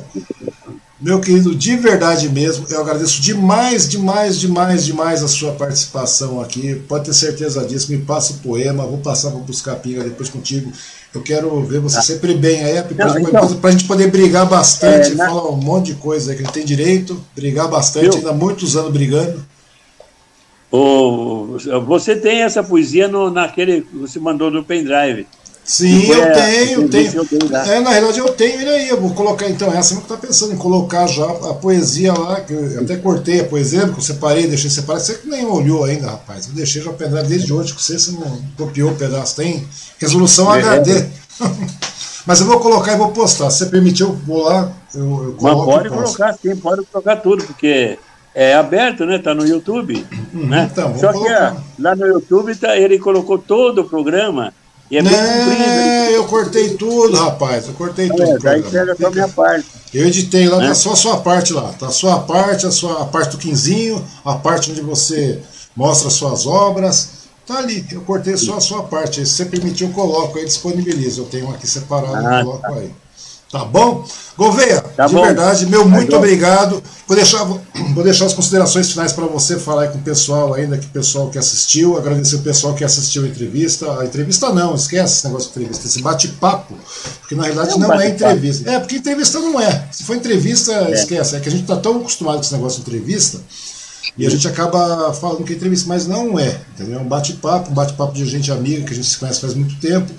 [1.00, 6.76] meu querido, de verdade mesmo, eu agradeço demais, demais, demais, demais a sua participação aqui.
[6.88, 7.92] Pode ter certeza disso.
[7.92, 10.72] Me passa o poema, vou passar para buscar a pinga depois contigo.
[11.14, 15.12] Eu quero ver você sempre bem aí, Não, então- para a gente poder brigar bastante,
[15.12, 18.18] É, na- falar um monte de coisa que ele tem direito, brigar bastante, Viu?
[18.18, 19.44] ainda muitos anos brigando.
[20.72, 25.26] O, você tem essa poesia no, naquele que você mandou no pendrive.
[25.68, 27.28] Sim, eu tenho, tenho.
[27.54, 28.88] É, na realidade eu tenho ele aí.
[28.88, 32.40] Eu vou colocar, então, essa é que tá pensando em colocar já a poesia lá,
[32.40, 35.04] que eu até cortei a poesia, porque eu separei, deixei separado.
[35.04, 36.48] Você que nem olhou ainda, rapaz.
[36.48, 39.36] Eu deixei já o pendrive desde hoje, que você, você não copiou o pedaço.
[39.36, 39.68] Tem
[40.00, 40.64] resolução é.
[40.64, 41.06] HD.
[42.26, 43.50] Mas eu vou colocar e vou postar.
[43.50, 45.66] Se você permitiu, vou lá, eu, eu coloco.
[45.66, 48.00] Mas pode colocar, sim, pode colocar tudo, porque
[48.38, 49.18] é aberto, né?
[49.18, 50.06] Tá no YouTube.
[50.32, 50.70] Uhum, né?
[50.72, 51.28] Então, Só que
[51.82, 54.54] lá no YouTube tá, ele colocou todo o programa
[54.92, 56.12] e é bem comprido.
[56.12, 57.68] Eu cortei tudo, rapaz.
[57.68, 58.38] Eu cortei é, tudo.
[58.38, 59.66] Daí pega só a minha parte.
[59.92, 61.74] Eu editei lá, tá só a sua parte lá.
[61.80, 65.40] Tá a sua parte, a sua a parte do quinzinho, a parte onde você
[65.76, 67.18] mostra suas obras.
[67.44, 69.26] Tá ali, eu cortei só a sua parte.
[69.26, 71.24] Se você permitir, eu coloco aí, disponibilizo.
[71.24, 72.74] Eu tenho aqui separado, ah, coloco tá.
[72.76, 72.92] aí.
[73.52, 74.06] Tá bom?
[74.38, 75.24] Gouveia, tá de bom.
[75.24, 76.84] verdade, meu muito tá obrigado.
[77.08, 77.46] Vou deixar,
[77.96, 80.90] vou deixar as considerações finais para você falar aí com o pessoal ainda, que o
[80.90, 84.00] pessoal que assistiu, agradecer o pessoal que assistiu a entrevista.
[84.00, 86.74] A entrevista não, esquece esse negócio de entrevista, esse bate-papo,
[87.22, 88.70] porque na realidade é um não é entrevista.
[88.70, 89.88] É, porque entrevista não é.
[89.92, 90.92] Se for entrevista, é.
[90.92, 91.36] esquece.
[91.36, 93.40] É que a gente está tão acostumado com esse negócio de entrevista.
[94.18, 96.60] E a gente acaba falando que é entrevista, mas não é.
[96.74, 97.00] Entendeu?
[97.00, 99.80] É um bate-papo, um bate-papo de gente amiga que a gente se conhece faz muito
[99.80, 100.12] tempo.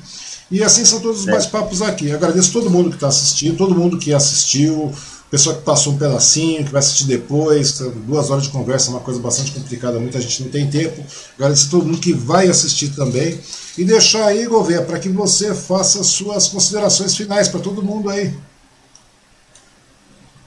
[0.51, 1.33] E assim são todos os é.
[1.33, 2.09] bate-papos aqui.
[2.09, 4.93] Eu agradeço todo mundo que está assistindo, todo mundo que assistiu,
[5.31, 7.79] pessoa que passou um pedacinho, que vai assistir depois.
[8.07, 11.05] Duas horas de conversa é uma coisa bastante complicada, muita gente não tem tempo.
[11.37, 13.39] Agradeço todo mundo que vai assistir também.
[13.77, 18.35] E deixar aí, Gouveia, para que você faça suas considerações finais para todo mundo aí.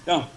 [0.02, 0.28] Então,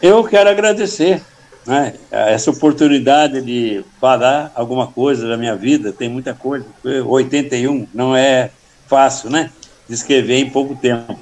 [0.00, 1.20] eu quero agradecer
[1.66, 5.92] né, essa oportunidade de falar alguma coisa da minha vida.
[5.92, 6.64] Tem muita coisa.
[6.84, 8.50] 81 não é
[8.92, 9.50] fácil, né?
[9.88, 11.18] De escrever em pouco tempo.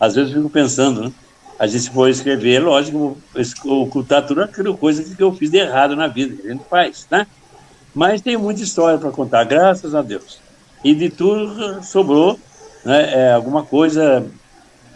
[0.00, 1.12] Às vezes eu fico pensando, né?
[1.56, 3.16] A gente for escrever, lógico,
[3.64, 7.06] ocultar tudo aquela coisa que eu fiz de errado na vida, que a gente faz,
[7.08, 7.24] né?
[7.94, 10.40] Mas tem muita história para contar, graças a Deus.
[10.82, 12.38] E de tudo sobrou
[12.84, 14.26] né, é, alguma coisa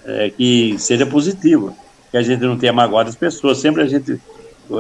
[0.05, 1.73] é, que seja positiva,
[2.11, 3.59] que a gente não tenha magoado as pessoas.
[3.59, 4.21] Sempre a gente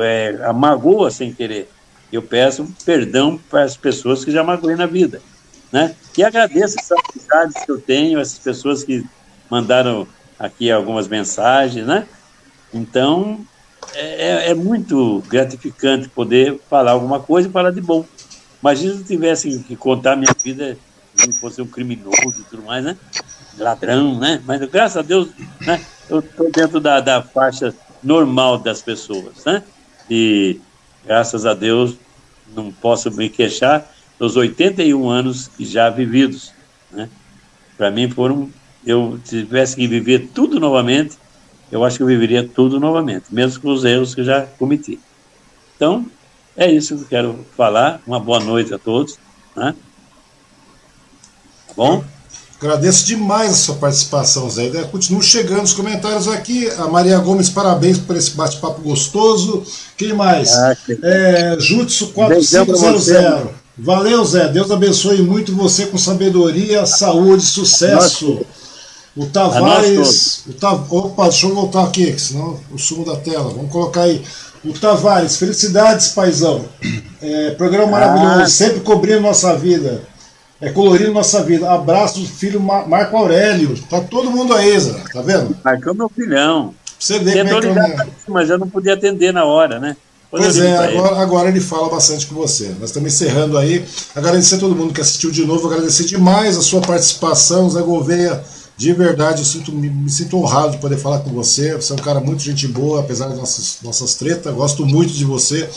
[0.00, 1.68] é, magoa sem querer.
[2.12, 5.20] Eu peço perdão para as pessoas que já magoei na vida.
[5.72, 5.94] Né?
[6.16, 9.04] E agradeço essas amizades que eu tenho, essas pessoas que
[9.50, 10.06] mandaram
[10.38, 12.06] aqui algumas mensagens, né?
[12.74, 13.40] Então,
[13.94, 18.04] é, é, é muito gratificante poder falar alguma coisa e falar de bom.
[18.60, 20.76] Imagina se eu tivesse que contar minha vida,
[21.16, 22.96] se fosse um criminoso e tudo mais, né?
[23.58, 24.42] Ladrão, né?
[24.46, 25.28] Mas graças a Deus,
[25.60, 25.84] né?
[26.08, 29.62] Eu estou dentro da, da faixa normal das pessoas, né?
[30.08, 30.60] E
[31.04, 31.96] graças a Deus
[32.54, 33.91] não posso me queixar
[34.22, 36.52] dos 81 anos já vividos.
[36.92, 37.08] Né?
[37.76, 38.48] Para mim, foram.
[38.86, 41.16] Eu tivesse que viver tudo novamente,
[41.72, 44.98] eu acho que eu viveria tudo novamente, mesmo com os erros que já cometi.
[45.76, 46.06] Então,
[46.56, 48.00] é isso que eu quero falar.
[48.06, 49.18] Uma boa noite a todos.
[49.56, 49.74] Né?
[51.68, 52.04] Tá bom?
[52.60, 54.70] Agradeço demais a sua participação, Zé.
[54.84, 56.68] Continuo chegando os comentários aqui.
[56.78, 59.64] A Maria Gomes, parabéns por esse bate-papo gostoso.
[59.96, 60.52] Quem mais?
[60.52, 60.98] Ah, que...
[61.02, 63.61] é, Jutsu 4500.
[63.76, 64.48] Valeu, Zé.
[64.48, 68.44] Deus abençoe muito você com sabedoria, saúde, sucesso.
[69.16, 70.44] O Tavares.
[70.46, 70.86] O Tav...
[70.90, 73.50] Opa, deixa eu voltar aqui, senão o sumo da tela.
[73.50, 74.22] Vamos colocar aí.
[74.64, 76.64] O Tavares, felicidades, paizão.
[77.20, 78.48] É, programa maravilhoso, ah.
[78.48, 80.02] sempre cobrindo nossa vida.
[80.60, 81.70] É colorindo nossa vida.
[81.70, 83.76] Abraço do filho Marco Aurélio.
[83.90, 85.02] Tá todo mundo aí, Zé.
[85.12, 85.56] Tá vendo?
[85.64, 86.74] Marcou meu filhão.
[86.98, 88.06] Você vê como é que é.
[88.28, 89.96] Mas eu não podia atender na hora, né?
[90.32, 92.74] Pois é, agora, agora ele fala bastante com você.
[92.80, 93.84] Nós estamos encerrando aí.
[94.16, 98.42] Agradecer a todo mundo que assistiu de novo, agradecer demais a sua participação, Zé Gouveia.
[98.74, 101.74] De verdade, eu sinto, me, me, sinto honrado de poder falar com você.
[101.74, 104.54] Você é um cara muito gente boa, apesar das nossas, nossas tretas.
[104.54, 105.68] Gosto muito de você.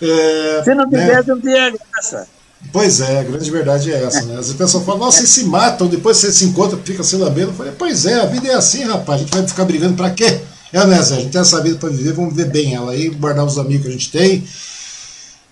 [0.00, 1.34] É, Se não tivesse, né?
[1.34, 2.26] não teria graça.
[2.72, 4.38] Pois é, a grande verdade é essa, né?
[4.38, 7.50] As pessoas falam, nossa, vocês se matam, depois você se encontra, fica se lambendo.
[7.50, 9.20] Eu falei, pois é, a vida é assim, rapaz.
[9.20, 10.40] A gente vai ficar brigando pra quê?
[10.72, 11.16] É, né, Zé?
[11.16, 13.82] A gente tem essa vida para viver, vamos viver bem ela aí, guardar os amigos
[13.82, 14.44] que a gente tem.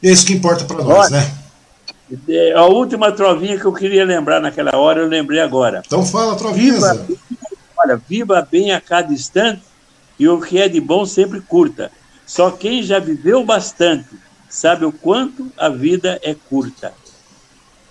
[0.02, 1.32] E é isso que importa para nós, né?
[2.55, 5.82] A última trovinha que eu queria lembrar naquela hora, eu lembrei agora.
[5.84, 6.74] Então fala, trovinha.
[6.74, 7.06] Viva,
[7.76, 9.62] olha, viva bem a cada instante
[10.18, 11.90] e o que é de bom sempre curta.
[12.26, 14.09] Só quem já viveu bastante
[14.48, 16.93] sabe o quanto a vida é curta.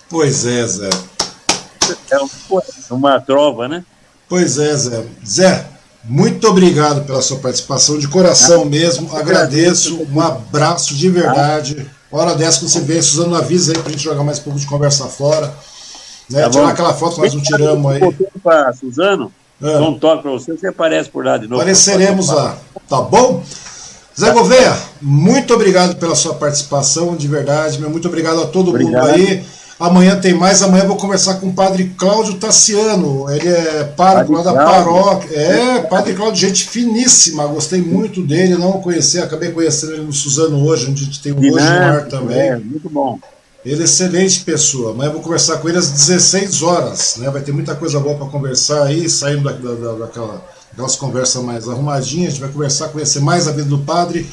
[0.09, 0.89] Pois é, Zé.
[2.09, 3.83] É uma trova, né?
[4.29, 5.05] Pois é, Zé.
[5.25, 5.69] Zé,
[6.07, 9.15] muito obrigado pela sua participação, de coração ah, mesmo.
[9.15, 11.85] Agradeço, um abraço de verdade.
[12.11, 14.65] Hora dessa que você vem, Suzano avisa aí pra gente jogar mais um pouco de
[14.67, 15.53] conversa fora.
[16.29, 16.43] Né?
[16.43, 18.01] Tá Tirar aquela foto que nós não tiramos aí.
[18.43, 19.77] Para Suzano, é.
[19.79, 21.61] um toque para você, você aparece por lá de novo.
[21.61, 22.57] Apareceremos lá,
[22.87, 23.43] tá bom?
[24.17, 27.81] Zé Gouveia, muito obrigado pela sua participação, de verdade.
[27.81, 29.07] Muito obrigado a todo obrigado.
[29.07, 29.43] mundo aí.
[29.79, 30.61] Amanhã tem mais.
[30.61, 33.29] Amanhã vou conversar com o padre Cláudio Tassiano.
[33.29, 35.35] Ele é padre, padre da paróquia.
[35.37, 37.45] É, padre Cláudio, gente finíssima.
[37.47, 38.55] Gostei muito dele.
[38.55, 41.51] Não o conheci, acabei conhecendo ele no Suzano hoje, onde a gente tem um hoje
[41.51, 42.37] no ar também.
[42.37, 43.19] É, muito bom.
[43.65, 44.91] Ele é excelente pessoa.
[44.91, 47.15] Amanhã vou conversar com ele às 16 horas.
[47.17, 47.29] Né?
[47.29, 51.67] Vai ter muita coisa boa para conversar aí, saindo da, da, daquela, daquelas conversas mais
[51.67, 52.27] arrumadinhas.
[52.27, 54.29] A gente vai conversar, conhecer mais a vida do padre.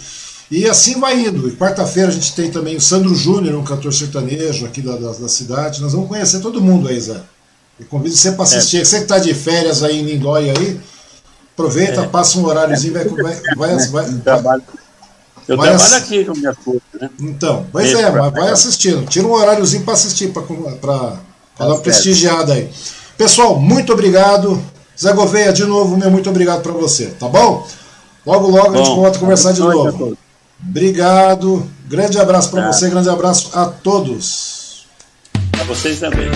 [0.53, 1.49] E assim vai indo.
[1.49, 5.13] E quarta-feira a gente tem também o Sandro Júnior, um cantor sertanejo aqui da, da,
[5.13, 5.81] da, cidade.
[5.81, 7.17] Nós vamos conhecer todo mundo aí, Zé.
[7.81, 8.83] E convido você para assistir.
[8.83, 8.85] É.
[8.85, 10.79] Você que está de férias aí em Lindóia aí,
[11.55, 12.07] aproveita, é.
[12.07, 14.63] passa um horáriozinho, vai, vai, vai, vai, vai,
[15.49, 15.93] eu vai trabalho ass...
[15.95, 17.11] aqui com minha esposa, né?
[17.19, 19.07] Então, pois é, mas vai assistindo.
[19.07, 21.19] Tira um horáriozinho para assistir, para tá
[21.59, 22.71] dar uma prestigiada aí.
[23.17, 24.63] Pessoal, muito obrigado.
[25.01, 27.67] Zé Gouveia, de novo, meu muito obrigado para você, tá bom?
[28.27, 30.15] Logo, logo bom, a gente volta a conversar de novo.
[30.69, 31.69] Obrigado.
[31.89, 34.87] Grande abraço para você, grande abraço a todos.
[35.61, 36.31] A vocês também.